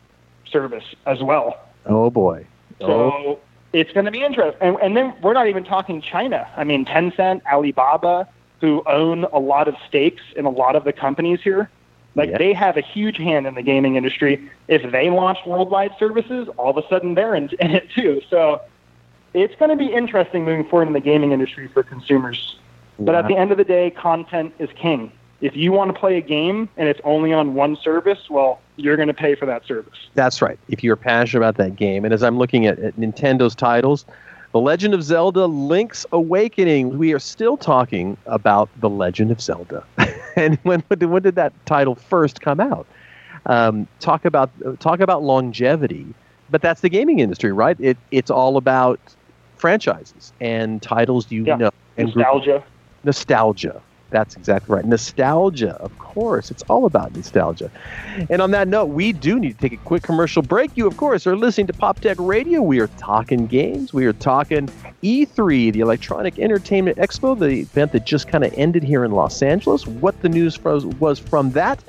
service 0.51 0.85
as 1.07 1.23
well. 1.23 1.59
Oh 1.87 2.11
boy. 2.11 2.47
So 2.81 2.87
Oh. 2.91 3.39
it's 3.73 3.93
going 3.93 4.07
to 4.07 4.13
be 4.13 4.23
interesting. 4.23 4.61
And, 4.61 4.77
and 4.81 4.97
then 4.97 5.15
we're 5.23 5.35
not 5.35 5.49
even 5.49 5.65
talking 5.65 6.01
China. 6.01 6.49
I 6.57 6.65
mean, 6.65 6.85
Tencent, 6.87 7.43
Alibaba, 7.53 8.27
who 8.61 8.83
own 8.87 9.25
a 9.25 9.39
lot 9.39 9.69
of 9.69 9.75
stakes 9.87 10.23
in 10.37 10.45
a 10.47 10.51
lot 10.51 10.77
of 10.77 10.85
the 10.85 10.93
companies 10.93 11.41
here, 11.43 11.69
like 12.19 12.31
Yeah. 12.31 12.39
they 12.39 12.53
have 12.53 12.77
a 12.77 12.81
huge 12.83 13.17
hand 13.17 13.47
in 13.47 13.55
the 13.55 13.63
gaming 13.63 13.97
industry. 13.97 14.51
If 14.69 14.91
they 14.93 15.09
launch 15.11 15.39
worldwide 15.47 15.93
services, 15.99 16.49
all 16.59 16.71
of 16.77 16.77
a 16.77 16.87
sudden 16.89 17.15
they're 17.15 17.35
in, 17.35 17.49
in 17.61 17.71
it 17.71 17.89
too. 17.91 18.21
So 18.29 18.61
it's 19.35 19.55
going 19.57 19.71
to 19.71 19.77
be 19.77 19.93
interesting 19.93 20.45
moving 20.45 20.69
forward 20.69 20.89
in 20.89 20.93
the 20.95 21.01
gaming 21.01 21.33
industry 21.33 21.69
for 21.69 21.83
consumers. 21.83 22.59
But 22.99 23.15
at 23.15 23.29
the 23.29 23.37
end 23.37 23.53
of 23.53 23.59
the 23.59 23.65
day, 23.65 23.91
content 23.91 24.53
is 24.59 24.69
king. 24.75 25.13
If 25.41 25.55
you 25.57 25.71
want 25.71 25.95
to 25.95 25.99
play 25.99 26.17
a 26.17 26.21
game 26.21 26.69
and 26.77 26.89
it's 26.89 27.01
only 27.05 27.33
on 27.33 27.55
one 27.55 27.77
service, 27.77 28.29
well, 28.29 28.61
you're 28.75 28.97
going 28.97 29.07
to 29.07 29.15
pay 29.15 29.37
for 29.37 29.47
that 29.47 29.65
service. 29.65 29.95
That's 30.15 30.43
right. 30.43 30.59
If 30.69 30.83
you're 30.83 30.97
passionate 30.97 31.39
about 31.41 31.57
that 31.59 31.77
game, 31.77 32.05
and 32.05 32.13
as 32.13 32.25
I'm 32.25 32.39
looking 32.39 32.67
at, 32.67 32.81
at 32.81 32.97
Nintendo's 32.97 33.55
titles, 33.55 34.05
The 34.51 34.59
Legend 34.59 34.95
of 34.95 35.05
Zelda: 35.05 35.47
Link's 35.47 36.05
Awakening, 36.11 36.99
we 36.99 37.13
are 37.13 37.21
still 37.21 37.57
talking 37.57 38.17
about 38.27 38.69
The 38.81 38.89
Legend 38.89 39.31
of 39.31 39.41
Zelda. 39.41 39.85
And 40.39 40.59
when 40.63 40.81
when 40.89 40.99
did, 40.99 41.07
when 41.11 41.23
did 41.23 41.37
that 41.37 41.55
title 41.67 41.97
first 41.97 42.41
come 42.41 42.61
out? 42.61 42.89
Um, 43.47 43.89
talk 44.01 44.25
about 44.25 44.53
talk 44.81 45.01
about 45.01 45.23
longevity, 45.23 46.17
but 46.49 46.63
that's 46.63 46.81
the 46.81 46.89
gaming 46.91 47.21
industry, 47.21 47.53
right? 47.53 47.77
It 47.81 47.99
it's 48.11 48.31
all 48.31 48.57
about 48.57 49.01
franchises 49.57 50.33
and 50.41 50.83
titles 50.83 51.31
you 51.31 51.45
Yeah. 51.47 51.57
know 51.57 51.71
and 51.97 52.15
Nostalgia. 52.17 52.65
nostalgia. 53.05 53.83
That's 54.11 54.37
exactly 54.37 54.75
right. 54.75 54.85
Nostalgia, 54.85 55.75
of 55.75 55.97
course. 55.99 56.51
It's 56.51 56.63
all 56.65 56.87
about 56.87 57.15
nostalgia. 57.15 57.71
And 58.31 58.41
on 58.41 58.53
that 58.53 58.67
note, 58.67 58.87
we 58.87 59.13
do 59.13 59.39
need 59.39 59.53
to 59.53 59.59
take 59.59 59.75
a 59.75 59.85
quick 59.85 60.03
commercial 60.03 60.41
break. 60.41 60.71
You, 60.77 60.87
of 60.87 60.97
course, 60.97 61.27
are 61.27 61.37
listening 61.37 61.67
to 61.67 61.75
Pop 61.75 62.01
Tech 62.01 62.17
Radio. 62.19 62.63
We 62.63 62.81
are 62.81 62.87
talking 62.99 63.47
games. 63.47 63.93
We 63.93 64.07
are 64.07 64.15
talking 64.15 64.69
E3, 65.03 65.73
the 65.75 65.81
Electronic 65.81 66.39
Entertainment 66.39 66.97
Expo, 66.97 67.39
the 67.39 67.61
event 67.61 67.93
that 67.93 68.07
just 68.07 68.29
kind 68.29 68.45
of 68.45 68.53
ended 68.55 68.83
here 68.83 69.05
in 69.05 69.13
Los 69.13 69.43
Angeles, 69.43 69.87
what 69.87 70.21
the 70.23 70.29
news 70.31 70.59
was, 70.65 71.19
from 71.19 71.51
that. 71.51 71.85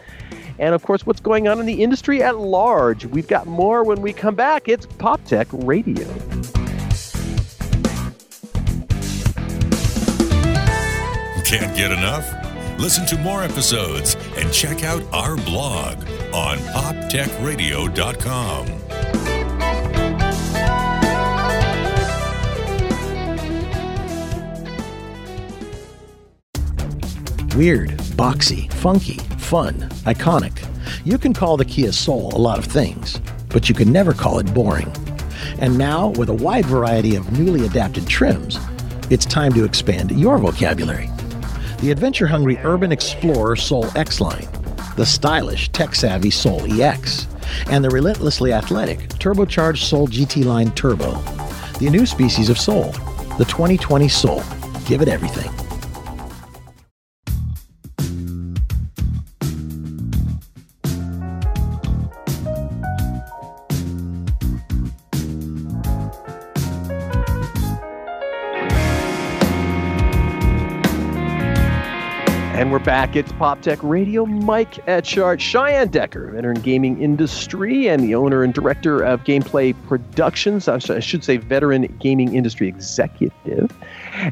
and 0.60 0.76
of 0.76 0.84
course, 0.84 1.06
what's 1.06 1.22
going 1.22 1.48
on 1.48 1.60
in 1.60 1.66
the 1.66 1.82
industry 1.82 2.22
at 2.22 2.38
large. 2.38 3.06
We've 3.06 3.28
got 3.28 3.48
more 3.48 3.86
when 3.86 4.02
we 4.02 4.12
come 4.12 4.36
back. 4.36 4.68
It's 4.68 4.86
Pop 4.86 5.24
Tech 5.24 5.48
Radio. 5.52 6.06
Can't 11.50 11.76
get 11.76 11.92
enough? 11.92 12.32
Listen 12.78 13.08
to 13.08 13.18
more 13.18 13.42
episodes 13.42 14.16
and 14.38 14.54
check 14.54 14.84
out 14.84 15.02
our 15.12 15.36
blog 15.36 15.98
on 16.32 16.60
poptechradio.com. 16.60 18.68
Weird, 27.58 27.90
boxy, 28.16 28.72
funky, 28.74 29.18
fun, 29.40 29.74
iconic. 30.06 30.64
You 31.04 31.18
can 31.18 31.34
call 31.34 31.58
the 31.58 31.66
Kia 31.66 31.92
Soul 31.92 32.32
a 32.36 32.38
lot 32.38 32.60
of 32.60 32.66
things, 32.66 33.20
but 33.48 33.68
you 33.68 33.74
can 33.74 33.92
never 33.92 34.14
call 34.14 34.38
it 34.38 34.54
boring. 34.54 34.94
And 35.58 35.80
now, 35.80 36.10
with 36.10 36.30
a 36.30 36.36
wide 36.36 36.68
variety 36.68 37.16
of 37.16 37.40
newly 37.40 37.66
adapted 37.66 38.06
trims, 38.06 38.60
it's 39.10 39.26
time 39.26 39.52
to 39.54 39.66
expand 39.66 40.12
your 40.12 40.38
vocabulary. 40.38 41.10
The 41.82 41.92
adventure 41.92 42.28
hungry 42.28 42.58
urban 42.66 42.92
explorer 42.92 43.56
Soul 43.56 43.86
X 43.96 44.20
line, 44.20 44.46
the 44.98 45.06
stylish, 45.06 45.70
tech 45.70 45.96
savvy 45.96 46.30
Soul 46.30 46.62
EX, 46.82 47.26
and 47.70 47.82
the 47.82 47.90
relentlessly 47.90 48.52
athletic 48.52 49.00
turbocharged 49.14 49.78
Soul 49.78 50.10
GT 50.10 50.44
line 50.44 50.72
Turbo. 50.72 51.14
The 51.80 51.90
new 51.90 52.06
species 52.06 52.50
of 52.50 52.60
Soul, 52.60 52.92
the 53.38 53.46
2020 53.48 54.10
Soul. 54.10 54.44
Give 54.86 55.02
it 55.02 55.08
everything. 55.08 55.69
Back. 72.90 73.16
It's 73.16 73.32
Pop 73.34 73.62
Tech 73.62 73.78
Radio. 73.84 74.26
Mike 74.26 74.84
Etchart, 74.88 75.40
Cheyenne 75.40 75.90
Decker, 75.90 76.32
veteran 76.32 76.60
gaming 76.60 77.00
industry 77.00 77.88
and 77.88 78.04
the 78.04 78.16
owner 78.16 78.42
and 78.42 78.52
director 78.52 79.04
of 79.04 79.24
Gameplay 79.26 79.76
Productions. 79.88 80.68
I 80.68 80.80
should 80.80 81.24
say, 81.24 81.38
veteran 81.38 81.84
gaming 82.00 82.34
industry 82.34 82.68
executive. 82.68 83.72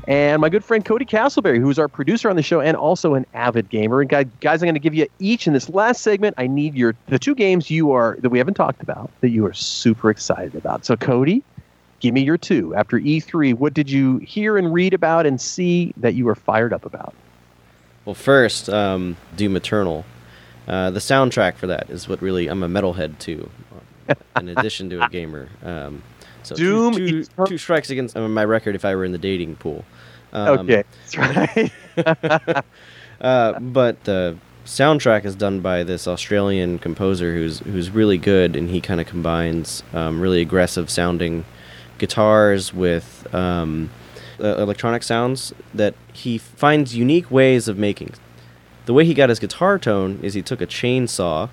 And 0.08 0.42
my 0.42 0.50
good 0.50 0.64
friend 0.64 0.84
Cody 0.84 1.06
Castleberry, 1.06 1.60
who's 1.60 1.78
our 1.78 1.88
producer 1.88 2.32
on 2.32 2.36
the 2.36 2.42
show 2.42 2.60
and 2.60 2.76
also 2.76 3.14
an 3.14 3.28
avid 3.36 3.70
gamer. 3.70 4.02
And 4.02 4.10
guys, 4.10 4.26
I'm 4.44 4.58
going 4.58 4.74
to 4.74 4.80
give 4.80 4.96
you 4.96 5.06
each 5.20 5.46
in 5.46 5.54
this 5.54 5.70
last 5.70 6.02
segment. 6.02 6.34
I 6.40 6.48
need 6.48 6.74
your 6.74 6.96
the 7.10 7.20
two 7.20 7.36
games 7.36 7.70
you 7.70 7.92
are 7.92 8.18
that 8.22 8.32
we 8.32 8.40
haven't 8.40 8.56
talked 8.56 8.82
about 8.82 9.12
that 9.22 9.30
you 9.30 9.46
are 9.46 9.54
super 9.54 10.10
excited 10.10 10.56
about. 10.56 10.84
So, 10.84 10.98
Cody, 10.98 11.44
give 12.00 12.16
me 12.16 12.24
your 12.24 12.40
two. 12.40 12.74
After 12.74 13.00
E3, 13.00 13.54
what 13.54 13.76
did 13.76 13.88
you 13.88 14.18
hear 14.18 14.58
and 14.58 14.74
read 14.74 14.96
about 14.96 15.28
and 15.28 15.40
see 15.40 15.94
that 15.98 16.16
you 16.16 16.26
were 16.26 16.34
fired 16.34 16.74
up 16.74 16.86
about? 16.86 17.14
Well, 18.08 18.14
first, 18.14 18.70
um, 18.70 19.18
Doom 19.36 19.58
Eternal. 19.58 20.06
Uh, 20.66 20.92
the 20.92 21.00
soundtrack 21.00 21.56
for 21.56 21.68
that 21.68 21.90
is 21.90 22.08
what 22.08 22.22
really 22.22 22.48
I'm 22.48 22.64
a 22.64 22.70
metalhead 22.70 23.20
too, 23.20 23.50
in 24.40 24.48
addition 24.48 24.90
to 24.92 25.04
a 25.04 25.10
gamer. 25.12 25.50
Um, 25.62 26.04
so 26.42 26.56
Doom 26.56 26.94
two, 26.94 27.10
two, 27.10 27.18
Eternal- 27.18 27.48
two 27.48 27.58
strikes 27.58 27.90
against 27.90 28.16
uh, 28.16 28.26
my 28.30 28.46
record 28.46 28.76
if 28.76 28.86
I 28.86 28.96
were 28.96 29.04
in 29.04 29.12
the 29.12 29.18
dating 29.18 29.58
pool. 29.58 29.84
Um, 30.32 30.60
okay, 30.60 30.84
that's 31.12 31.18
right. 31.98 32.64
Uh, 33.20 33.60
but 33.60 34.04
the 34.04 34.38
soundtrack 34.64 35.26
is 35.26 35.36
done 35.36 35.60
by 35.60 35.82
this 35.82 36.08
Australian 36.08 36.78
composer 36.78 37.34
who's 37.34 37.58
who's 37.62 37.90
really 37.90 38.20
good, 38.20 38.56
and 38.56 38.70
he 38.70 38.80
kind 38.80 39.02
of 39.02 39.08
combines 39.08 39.82
um, 39.92 40.22
really 40.22 40.40
aggressive 40.40 40.88
sounding 40.92 41.44
guitars 41.98 42.72
with 42.72 43.28
um, 43.34 43.90
uh, 44.40 44.58
electronic 44.58 45.04
sounds 45.04 45.54
that 45.74 45.96
he 46.14 46.38
finds 46.38 46.96
unique 46.96 47.30
ways 47.32 47.68
of 47.68 47.78
making. 47.78 48.14
The 48.86 48.94
way 48.94 49.06
he 49.06 49.14
got 49.14 49.30
his 49.30 49.40
guitar 49.40 49.78
tone 49.78 50.20
is 50.24 50.34
he 50.34 50.42
took 50.42 50.62
a 50.62 50.68
chainsaw 50.68 51.50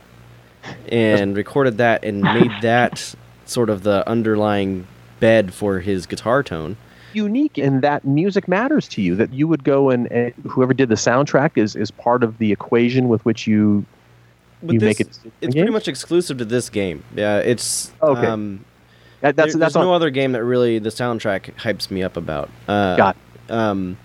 and 0.88 1.36
recorded 1.42 1.78
that 1.78 2.04
and 2.04 2.22
made 2.22 2.50
that 2.62 3.14
sort 3.44 3.70
of 3.70 3.82
the 3.82 4.08
underlying 4.08 4.86
bed 5.20 5.52
for 5.52 5.80
his 5.80 6.06
guitar 6.06 6.42
tone. 6.42 6.76
unique 7.12 7.58
in 7.58 7.80
that 7.80 8.04
music 8.04 8.48
matters 8.48 8.88
to 8.88 9.00
you 9.00 9.14
that 9.14 9.32
you 9.32 9.46
would 9.46 9.64
go 9.64 9.90
and, 9.90 10.10
and 10.10 10.32
whoever 10.48 10.74
did 10.74 10.88
the 10.88 10.94
soundtrack 10.96 11.56
is 11.56 11.76
is 11.76 11.90
part 11.90 12.22
of 12.24 12.38
the 12.38 12.50
equation 12.52 13.08
with 13.08 13.24
which 13.24 13.46
you 13.46 13.84
But 14.62 14.74
you 14.74 14.80
this, 14.80 14.86
make 14.86 15.00
it 15.00 15.18
it's 15.40 15.54
pretty 15.54 15.70
much 15.70 15.88
exclusive 15.88 16.38
to 16.38 16.44
this 16.44 16.68
game. 16.70 17.04
Yeah, 17.14 17.38
it's 17.38 17.92
Okay. 18.02 18.26
Um, 18.26 18.64
that, 19.24 19.36
that's 19.36 19.52
there- 19.54 19.60
that's 19.60 19.74
there's 19.74 19.82
no 19.84 19.92
other 19.94 20.10
game 20.10 20.32
that 20.32 20.44
really 20.44 20.78
the 20.78 20.90
soundtrack 20.90 21.54
hypes 21.56 21.90
me 21.90 22.02
up 22.02 22.16
about. 22.16 22.50
Uh, 22.68 22.96
Got 22.96 23.16
Um, 23.48 23.96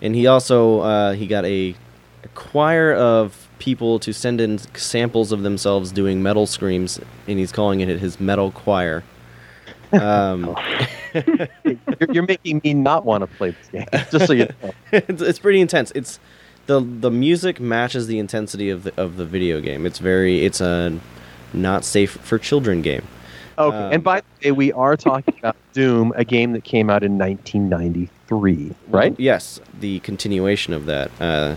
and 0.00 0.14
he 0.14 0.26
also 0.26 0.80
uh, 0.80 1.12
he 1.12 1.26
got 1.26 1.44
a, 1.44 1.74
a 2.24 2.28
choir 2.34 2.92
of 2.94 3.48
people 3.58 3.98
to 4.00 4.12
send 4.12 4.40
in 4.40 4.58
samples 4.76 5.30
of 5.30 5.42
themselves 5.42 5.92
doing 5.92 6.22
metal 6.22 6.46
screams, 6.46 6.98
and 7.28 7.38
he's 7.38 7.52
calling 7.52 7.80
it 7.80 7.88
his 8.00 8.18
metal 8.18 8.50
choir. 8.50 9.04
Um, 9.92 10.56
you're, 11.14 12.08
you're 12.10 12.26
making 12.26 12.60
me 12.64 12.72
not 12.74 13.04
want 13.04 13.20
to 13.22 13.26
play 13.36 13.50
this 13.50 13.68
game 13.68 13.86
just 14.10 14.26
so 14.26 14.32
you 14.32 14.48
know. 14.62 14.70
it's, 14.92 15.20
it's 15.22 15.38
pretty 15.38 15.60
intense. 15.60 15.92
It's 15.94 16.18
the 16.66 16.80
the 16.80 17.10
music 17.10 17.60
matches 17.60 18.06
the 18.06 18.18
intensity 18.18 18.70
of 18.70 18.84
the 18.84 18.92
of 19.00 19.16
the 19.16 19.24
video 19.26 19.60
game. 19.60 19.84
It's 19.86 19.98
very 19.98 20.44
it's 20.44 20.60
a 20.60 20.98
not 21.52 21.84
safe 21.84 22.12
for 22.12 22.38
children 22.38 22.80
game. 22.82 23.06
Okay, 23.58 23.76
Um, 23.76 23.92
and 23.92 24.02
by 24.04 24.20
the 24.40 24.48
way, 24.48 24.52
we 24.52 24.72
are 24.72 24.96
talking 24.96 25.34
about 25.38 25.56
Doom, 25.72 26.12
a 26.16 26.24
game 26.24 26.52
that 26.52 26.64
came 26.64 26.88
out 26.90 27.02
in 27.02 27.18
1993, 27.18 28.74
right? 28.88 29.14
Yes, 29.18 29.60
the 29.80 30.00
continuation 30.00 30.72
of 30.72 30.86
that, 30.86 31.10
uh, 31.20 31.56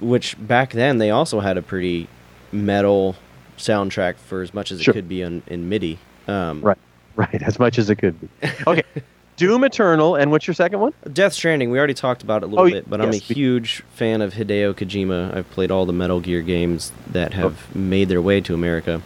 which 0.00 0.36
back 0.38 0.72
then 0.72 0.98
they 0.98 1.10
also 1.10 1.40
had 1.40 1.56
a 1.56 1.62
pretty 1.62 2.08
metal 2.52 3.16
soundtrack 3.56 4.16
for 4.16 4.42
as 4.42 4.52
much 4.52 4.70
as 4.72 4.82
Sure. 4.82 4.92
it 4.92 4.96
could 4.96 5.08
be 5.08 5.22
in, 5.22 5.42
in 5.46 5.68
MIDI. 5.68 5.98
Um, 6.28 6.60
Right. 6.62 6.78
Right, 7.16 7.42
as 7.44 7.60
much 7.60 7.78
as 7.78 7.90
it 7.90 7.96
could 7.96 8.20
be. 8.20 8.28
Okay, 8.66 8.82
Doom 9.36 9.62
Eternal, 9.62 10.16
and 10.16 10.32
what's 10.32 10.48
your 10.48 10.54
second 10.54 10.80
one? 10.80 10.92
Death 11.12 11.32
Stranding, 11.32 11.70
we 11.70 11.78
already 11.78 11.94
talked 11.94 12.24
about 12.24 12.42
it 12.42 12.46
a 12.46 12.48
little 12.48 12.66
Oh, 12.66 12.70
bit, 12.70 12.90
but 12.90 13.00
I'm 13.00 13.10
a 13.10 13.16
huge 13.16 13.84
fan 13.94 14.20
of 14.20 14.34
Hideo 14.34 14.74
Kojima. 14.74 15.32
I've 15.36 15.48
played 15.50 15.70
all 15.70 15.86
the 15.86 15.92
Metal 15.92 16.18
Gear 16.20 16.42
games 16.42 16.90
that 17.12 17.32
Oh. 17.38 17.50
have 17.50 17.74
made 17.76 18.08
their 18.08 18.20
way 18.20 18.40
to 18.40 18.52
America, 18.54 19.00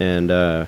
and 0.00 0.32
uh, 0.32 0.66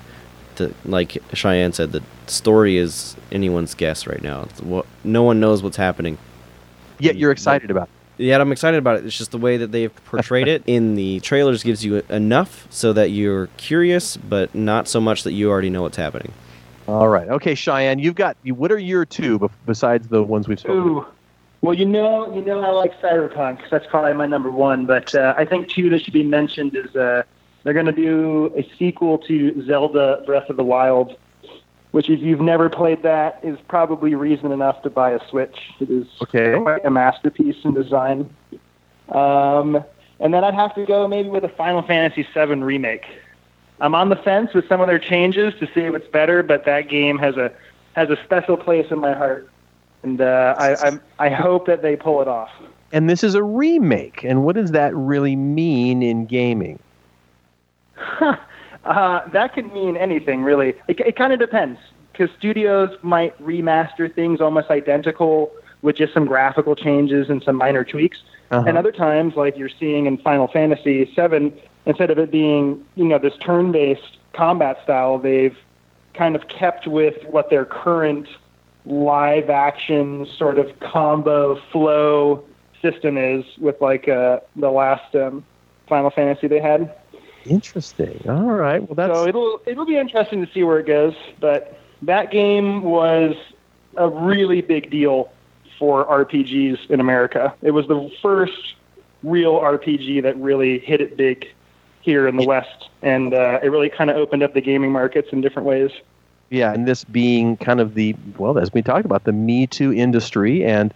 the, 0.61 0.73
like 0.85 1.17
Cheyenne 1.33 1.73
said, 1.73 1.91
the 1.91 2.01
story 2.27 2.77
is 2.77 3.15
anyone's 3.31 3.73
guess 3.75 4.07
right 4.07 4.21
now. 4.21 4.45
What, 4.61 4.85
no 5.03 5.23
one 5.23 5.39
knows 5.39 5.63
what's 5.63 5.77
happening. 5.77 6.17
Yet 6.99 7.15
you're 7.15 7.31
excited 7.31 7.71
about. 7.71 7.89
it. 8.17 8.23
Yeah, 8.25 8.39
I'm 8.39 8.51
excited 8.51 8.77
about 8.77 8.97
it. 8.97 9.05
It's 9.05 9.17
just 9.17 9.31
the 9.31 9.37
way 9.39 9.57
that 9.57 9.71
they've 9.71 9.93
portrayed 10.05 10.47
it 10.47 10.61
in 10.67 10.95
the 10.95 11.19
trailers 11.21 11.63
gives 11.63 11.83
you 11.83 12.03
enough 12.09 12.67
so 12.69 12.93
that 12.93 13.09
you're 13.09 13.47
curious, 13.57 14.15
but 14.17 14.53
not 14.53 14.87
so 14.87 15.01
much 15.01 15.23
that 15.23 15.31
you 15.33 15.49
already 15.49 15.71
know 15.71 15.81
what's 15.81 15.97
happening. 15.97 16.31
All 16.87 17.07
right. 17.07 17.27
Okay, 17.27 17.55
Cheyenne, 17.55 17.99
you've 17.99 18.15
got. 18.15 18.37
What 18.43 18.71
are 18.71 18.77
your 18.77 19.05
two 19.05 19.49
besides 19.65 20.07
the 20.07 20.21
ones 20.21 20.47
we've 20.47 20.59
spoken? 20.59 20.77
Ooh. 20.77 21.05
Well, 21.61 21.75
you 21.75 21.85
know, 21.85 22.33
you 22.35 22.41
know, 22.43 22.59
I 22.61 22.69
like 22.69 22.99
Cyberpunk. 23.01 23.69
That's 23.69 23.85
probably 23.87 24.13
my 24.13 24.25
number 24.25 24.51
one. 24.51 24.85
But 24.85 25.13
uh, 25.15 25.33
I 25.37 25.45
think 25.45 25.69
two 25.69 25.89
that 25.91 26.03
should 26.03 26.13
be 26.13 26.23
mentioned 26.23 26.75
is 26.75 26.95
uh, 26.95 27.23
they're 27.63 27.73
going 27.73 27.85
to 27.85 27.91
do 27.91 28.53
a 28.57 28.67
sequel 28.77 29.17
to 29.19 29.65
Zelda: 29.65 30.23
Breath 30.25 30.49
of 30.49 30.57
the 30.57 30.63
Wild, 30.63 31.15
which, 31.91 32.09
if 32.09 32.19
you've 32.19 32.41
never 32.41 32.69
played 32.69 33.03
that, 33.03 33.39
is 33.43 33.57
probably 33.67 34.15
reason 34.15 34.51
enough 34.51 34.81
to 34.83 34.89
buy 34.89 35.11
a 35.11 35.19
Switch. 35.29 35.57
It 35.79 35.89
is 35.89 36.07
Okay. 36.23 36.59
quite 36.59 36.85
a 36.85 36.89
masterpiece 36.91 37.57
in 37.63 37.73
design. 37.73 38.29
Um, 39.09 39.83
and 40.19 40.33
then 40.33 40.43
I'd 40.43 40.53
have 40.53 40.73
to 40.75 40.85
go 40.85 41.07
maybe 41.07 41.29
with 41.29 41.43
a 41.43 41.49
Final 41.49 41.81
Fantasy 41.81 42.25
VII 42.33 42.55
remake. 42.63 43.05
I'm 43.79 43.95
on 43.95 44.09
the 44.09 44.15
fence 44.15 44.53
with 44.53 44.67
some 44.69 44.79
of 44.79 44.87
their 44.87 44.99
changes 44.99 45.53
to 45.59 45.65
see 45.73 45.81
if 45.81 45.95
it's 45.95 46.07
better, 46.07 46.43
but 46.43 46.65
that 46.65 46.87
game 46.87 47.17
has 47.17 47.35
a 47.37 47.51
has 47.93 48.09
a 48.09 48.17
special 48.23 48.55
place 48.55 48.85
in 48.89 48.99
my 48.99 49.13
heart, 49.13 49.49
and 50.03 50.21
uh, 50.21 50.55
I 50.57 50.75
I'm, 50.87 51.01
I 51.19 51.29
hope 51.29 51.65
that 51.65 51.81
they 51.81 51.95
pull 51.95 52.21
it 52.21 52.27
off. 52.27 52.49
And 52.93 53.09
this 53.09 53.23
is 53.23 53.35
a 53.35 53.43
remake. 53.43 54.23
And 54.23 54.43
what 54.43 54.55
does 54.55 54.71
that 54.71 54.95
really 54.95 55.35
mean 55.35 56.03
in 56.03 56.25
gaming? 56.25 56.77
Uh, 58.83 59.27
that 59.29 59.53
could 59.53 59.71
mean 59.73 59.95
anything, 59.95 60.41
really. 60.41 60.69
It, 60.87 60.99
it 61.01 61.15
kind 61.15 61.33
of 61.33 61.39
depends, 61.39 61.79
because 62.11 62.35
studios 62.37 62.89
might 63.03 63.39
remaster 63.39 64.13
things 64.13 64.41
almost 64.41 64.71
identical 64.71 65.51
with 65.81 65.95
just 65.97 66.13
some 66.13 66.25
graphical 66.25 66.75
changes 66.75 67.29
and 67.29 67.43
some 67.43 67.55
minor 67.55 67.83
tweaks. 67.83 68.23
Uh-huh. 68.49 68.67
And 68.67 68.77
other 68.77 68.91
times, 68.91 69.35
like 69.35 69.57
you're 69.57 69.69
seeing 69.69 70.05
in 70.05 70.17
Final 70.17 70.47
Fantasy 70.47 71.05
VII, 71.05 71.53
instead 71.85 72.09
of 72.09 72.17
it 72.17 72.31
being, 72.31 72.83
you 72.95 73.05
know, 73.05 73.17
this 73.17 73.37
turn-based 73.37 74.17
combat 74.33 74.79
style, 74.83 75.17
they've 75.17 75.57
kind 76.13 76.35
of 76.35 76.47
kept 76.47 76.87
with 76.87 77.23
what 77.25 77.49
their 77.49 77.65
current 77.65 78.27
live-action 78.85 80.27
sort 80.37 80.57
of 80.57 80.79
combo 80.79 81.55
flow 81.71 82.43
system 82.81 83.17
is 83.17 83.45
with 83.59 83.79
like 83.79 84.09
uh, 84.09 84.39
the 84.55 84.71
last 84.71 85.15
um, 85.15 85.45
Final 85.87 86.09
Fantasy 86.09 86.47
they 86.47 86.59
had. 86.59 86.93
Interesting. 87.45 88.21
All 88.27 88.43
right. 88.43 88.81
Well, 88.81 88.95
that's 88.95 89.13
So 89.13 89.27
it'll 89.27 89.61
it'll 89.65 89.85
be 89.85 89.97
interesting 89.97 90.45
to 90.45 90.51
see 90.51 90.63
where 90.63 90.79
it 90.79 90.85
goes. 90.85 91.15
But 91.39 91.77
that 92.03 92.31
game 92.31 92.83
was 92.83 93.35
a 93.97 94.07
really 94.09 94.61
big 94.61 94.89
deal 94.89 95.31
for 95.79 96.05
RPGs 96.05 96.89
in 96.89 96.99
America. 96.99 97.53
It 97.61 97.71
was 97.71 97.87
the 97.87 98.11
first 98.21 98.75
real 99.23 99.59
RPG 99.59 100.21
that 100.23 100.37
really 100.37 100.79
hit 100.79 101.01
it 101.01 101.17
big 101.17 101.47
here 102.01 102.27
in 102.27 102.35
the 102.35 102.45
West, 102.45 102.89
and 103.01 103.33
uh, 103.33 103.59
it 103.61 103.67
really 103.67 103.89
kind 103.89 104.09
of 104.09 104.17
opened 104.17 104.43
up 104.43 104.53
the 104.53 104.61
gaming 104.61 104.91
markets 104.91 105.29
in 105.31 105.41
different 105.41 105.67
ways. 105.67 105.91
yeah, 106.49 106.73
and 106.73 106.87
this 106.87 107.03
being 107.03 107.57
kind 107.57 107.79
of 107.79 107.93
the 107.95 108.15
well, 108.37 108.57
as 108.57 108.73
we 108.73 108.81
talked 108.81 109.05
about, 109.05 109.23
the 109.23 109.31
Me 109.31 109.67
Too 109.67 109.93
industry, 109.93 110.63
and 110.63 110.93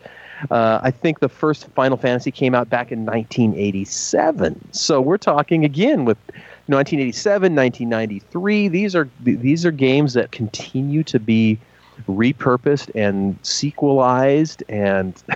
uh, 0.51 0.79
I 0.83 0.91
think 0.91 1.19
the 1.19 1.29
first 1.29 1.67
Final 1.69 1.97
Fantasy 1.97 2.31
came 2.31 2.55
out 2.55 2.69
back 2.69 2.91
in 2.91 3.05
1987. 3.05 4.69
So 4.71 5.01
we're 5.01 5.17
talking 5.17 5.65
again 5.65 6.05
with 6.05 6.17
1987, 6.67 7.55
1993. 7.55 8.67
These 8.67 8.95
are 8.95 9.09
these 9.21 9.65
are 9.65 9.71
games 9.71 10.13
that 10.13 10.31
continue 10.31 11.03
to 11.03 11.19
be 11.19 11.59
repurposed 12.07 12.91
and 12.95 13.37
sequelized 13.43 14.63
and. 14.69 15.21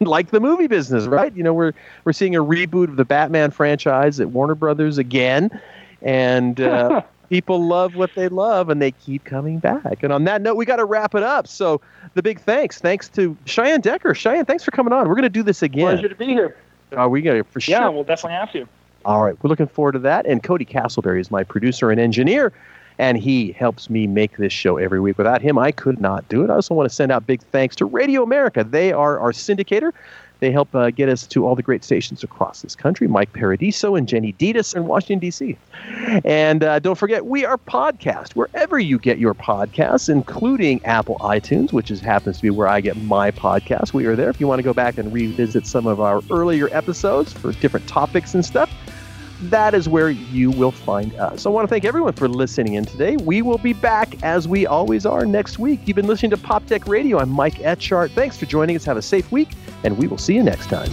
like 0.00 0.30
the 0.30 0.38
movie 0.38 0.68
business, 0.68 1.06
right? 1.06 1.34
You 1.34 1.42
know, 1.42 1.52
we're 1.52 1.72
we're 2.04 2.12
seeing 2.12 2.36
a 2.36 2.44
reboot 2.44 2.84
of 2.84 2.94
the 2.94 3.04
Batman 3.04 3.50
franchise 3.50 4.20
at 4.20 4.30
Warner 4.30 4.54
Brothers 4.54 4.96
again, 4.96 5.50
and 6.02 6.60
uh, 6.60 7.02
people 7.28 7.64
love 7.64 7.94
what 7.94 8.10
they 8.14 8.28
love, 8.28 8.68
and 8.68 8.80
they 8.80 8.90
keep 8.92 9.24
coming 9.24 9.58
back. 9.58 10.02
And 10.02 10.12
on 10.12 10.24
that 10.24 10.42
note, 10.42 10.56
we 10.56 10.64
got 10.64 10.76
to 10.76 10.84
wrap 10.84 11.14
it 11.14 11.22
up. 11.22 11.46
So 11.46 11.80
the 12.14 12.22
big 12.22 12.40
thanks, 12.40 12.78
thanks 12.80 13.08
to 13.10 13.36
Cheyenne 13.44 13.80
Decker. 13.80 14.14
Cheyenne, 14.14 14.44
thanks 14.44 14.64
for 14.64 14.70
coming 14.70 14.92
on. 14.92 15.08
We're 15.08 15.14
going 15.14 15.22
to 15.22 15.28
do 15.28 15.42
this 15.42 15.62
again. 15.62 15.86
Pleasure 15.86 16.08
to 16.08 16.14
be 16.14 16.26
here. 16.26 16.56
Are 16.96 17.08
we 17.08 17.20
going 17.20 17.42
to 17.42 17.50
for 17.50 17.60
sure? 17.60 17.72
Yeah, 17.72 17.88
we'll 17.88 18.04
definitely 18.04 18.36
have 18.38 18.52
to. 18.52 18.66
All 19.04 19.22
right, 19.22 19.36
we're 19.42 19.48
looking 19.48 19.68
forward 19.68 19.92
to 19.92 19.98
that. 20.00 20.26
And 20.26 20.42
Cody 20.42 20.64
Castleberry 20.64 21.20
is 21.20 21.30
my 21.30 21.44
producer 21.44 21.90
and 21.90 22.00
engineer, 22.00 22.52
and 22.98 23.16
he 23.16 23.52
helps 23.52 23.88
me 23.88 24.06
make 24.06 24.36
this 24.38 24.52
show 24.52 24.76
every 24.76 25.00
week. 25.00 25.18
Without 25.18 25.40
him, 25.40 25.58
I 25.58 25.70
could 25.70 26.00
not 26.00 26.28
do 26.28 26.42
it. 26.44 26.50
I 26.50 26.54
also 26.54 26.74
want 26.74 26.88
to 26.88 26.94
send 26.94 27.12
out 27.12 27.26
big 27.26 27.42
thanks 27.42 27.76
to 27.76 27.84
Radio 27.84 28.22
America. 28.22 28.64
They 28.64 28.92
are 28.92 29.18
our 29.18 29.32
syndicator. 29.32 29.92
They 30.40 30.50
help 30.50 30.74
uh, 30.74 30.90
get 30.90 31.08
us 31.08 31.26
to 31.28 31.46
all 31.46 31.54
the 31.54 31.62
great 31.62 31.84
stations 31.84 32.22
across 32.22 32.62
this 32.62 32.74
country. 32.74 33.08
Mike 33.08 33.32
Paradiso 33.32 33.94
and 33.96 34.06
Jenny 34.06 34.32
Ditas 34.32 34.74
in 34.74 34.86
Washington, 34.86 35.18
D.C. 35.18 35.56
And 36.24 36.62
uh, 36.62 36.78
don't 36.78 36.96
forget, 36.96 37.26
we 37.26 37.44
are 37.44 37.58
podcast 37.58 38.34
wherever 38.34 38.78
you 38.78 38.98
get 38.98 39.18
your 39.18 39.34
podcasts, 39.34 40.08
including 40.08 40.84
Apple 40.84 41.16
iTunes, 41.20 41.72
which 41.72 41.90
is, 41.90 42.00
happens 42.00 42.36
to 42.36 42.42
be 42.42 42.50
where 42.50 42.68
I 42.68 42.80
get 42.80 42.96
my 42.96 43.30
podcast. 43.30 43.92
We 43.92 44.06
are 44.06 44.16
there 44.16 44.30
if 44.30 44.40
you 44.40 44.46
want 44.46 44.60
to 44.60 44.64
go 44.64 44.74
back 44.74 44.98
and 44.98 45.12
revisit 45.12 45.66
some 45.66 45.86
of 45.86 46.00
our 46.00 46.22
earlier 46.30 46.68
episodes 46.72 47.32
for 47.32 47.52
different 47.52 47.86
topics 47.88 48.34
and 48.34 48.44
stuff 48.44 48.70
that 49.42 49.74
is 49.74 49.88
where 49.88 50.10
you 50.10 50.50
will 50.50 50.72
find 50.72 51.14
us. 51.14 51.46
I 51.46 51.48
want 51.48 51.64
to 51.64 51.68
thank 51.68 51.84
everyone 51.84 52.12
for 52.12 52.28
listening 52.28 52.74
in 52.74 52.84
today. 52.84 53.16
We 53.16 53.42
will 53.42 53.58
be 53.58 53.72
back 53.72 54.22
as 54.22 54.48
we 54.48 54.66
always 54.66 55.06
are 55.06 55.24
next 55.24 55.58
week. 55.58 55.80
You've 55.86 55.96
been 55.96 56.06
listening 56.06 56.30
to 56.30 56.36
Pop 56.36 56.66
Tech 56.66 56.88
Radio. 56.88 57.18
I'm 57.18 57.30
Mike 57.30 57.54
Etchart. 57.56 58.10
Thanks 58.10 58.36
for 58.36 58.46
joining 58.46 58.76
us. 58.76 58.84
Have 58.84 58.96
a 58.96 59.02
safe 59.02 59.30
week, 59.30 59.50
and 59.84 59.96
we 59.96 60.08
will 60.08 60.18
see 60.18 60.34
you 60.34 60.42
next 60.42 60.66
time. 60.66 60.90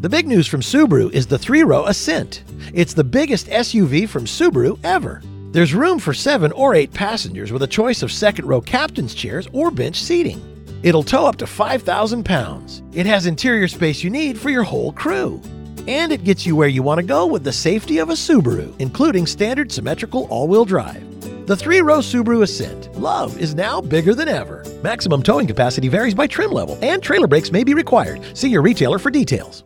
The 0.00 0.08
big 0.10 0.28
news 0.28 0.46
from 0.46 0.60
Subaru 0.60 1.10
is 1.12 1.26
the 1.26 1.38
three 1.38 1.62
row 1.62 1.86
Ascent. 1.86 2.44
It's 2.74 2.92
the 2.92 3.04
biggest 3.04 3.46
SUV 3.46 4.08
from 4.08 4.26
Subaru 4.26 4.78
ever. 4.84 5.22
There's 5.52 5.72
room 5.72 5.98
for 5.98 6.12
seven 6.12 6.52
or 6.52 6.74
eight 6.74 6.92
passengers 6.92 7.52
with 7.52 7.62
a 7.62 7.66
choice 7.66 8.02
of 8.02 8.12
second 8.12 8.46
row 8.46 8.60
captain's 8.60 9.14
chairs 9.14 9.48
or 9.52 9.70
bench 9.70 10.02
seating. 10.02 10.53
It'll 10.84 11.02
tow 11.02 11.26
up 11.26 11.36
to 11.36 11.46
5,000 11.46 12.24
pounds. 12.24 12.82
It 12.92 13.06
has 13.06 13.24
interior 13.24 13.68
space 13.68 14.04
you 14.04 14.10
need 14.10 14.36
for 14.36 14.50
your 14.50 14.64
whole 14.64 14.92
crew. 14.92 15.40
And 15.88 16.12
it 16.12 16.24
gets 16.24 16.44
you 16.44 16.56
where 16.56 16.68
you 16.68 16.82
want 16.82 16.98
to 16.98 17.06
go 17.06 17.24
with 17.24 17.42
the 17.42 17.52
safety 17.54 17.98
of 17.98 18.10
a 18.10 18.12
Subaru, 18.12 18.78
including 18.78 19.26
standard 19.26 19.72
symmetrical 19.72 20.26
all 20.28 20.46
wheel 20.46 20.66
drive. 20.66 21.02
The 21.46 21.56
three 21.56 21.80
row 21.80 22.00
Subaru 22.00 22.42
Ascent. 22.42 22.94
Love 22.98 23.40
is 23.40 23.54
now 23.54 23.80
bigger 23.80 24.14
than 24.14 24.28
ever. 24.28 24.62
Maximum 24.82 25.22
towing 25.22 25.46
capacity 25.46 25.88
varies 25.88 26.14
by 26.14 26.26
trim 26.26 26.52
level, 26.52 26.78
and 26.82 27.02
trailer 27.02 27.26
brakes 27.26 27.50
may 27.50 27.64
be 27.64 27.72
required. 27.72 28.20
See 28.36 28.50
your 28.50 28.60
retailer 28.60 28.98
for 28.98 29.10
details. 29.10 29.64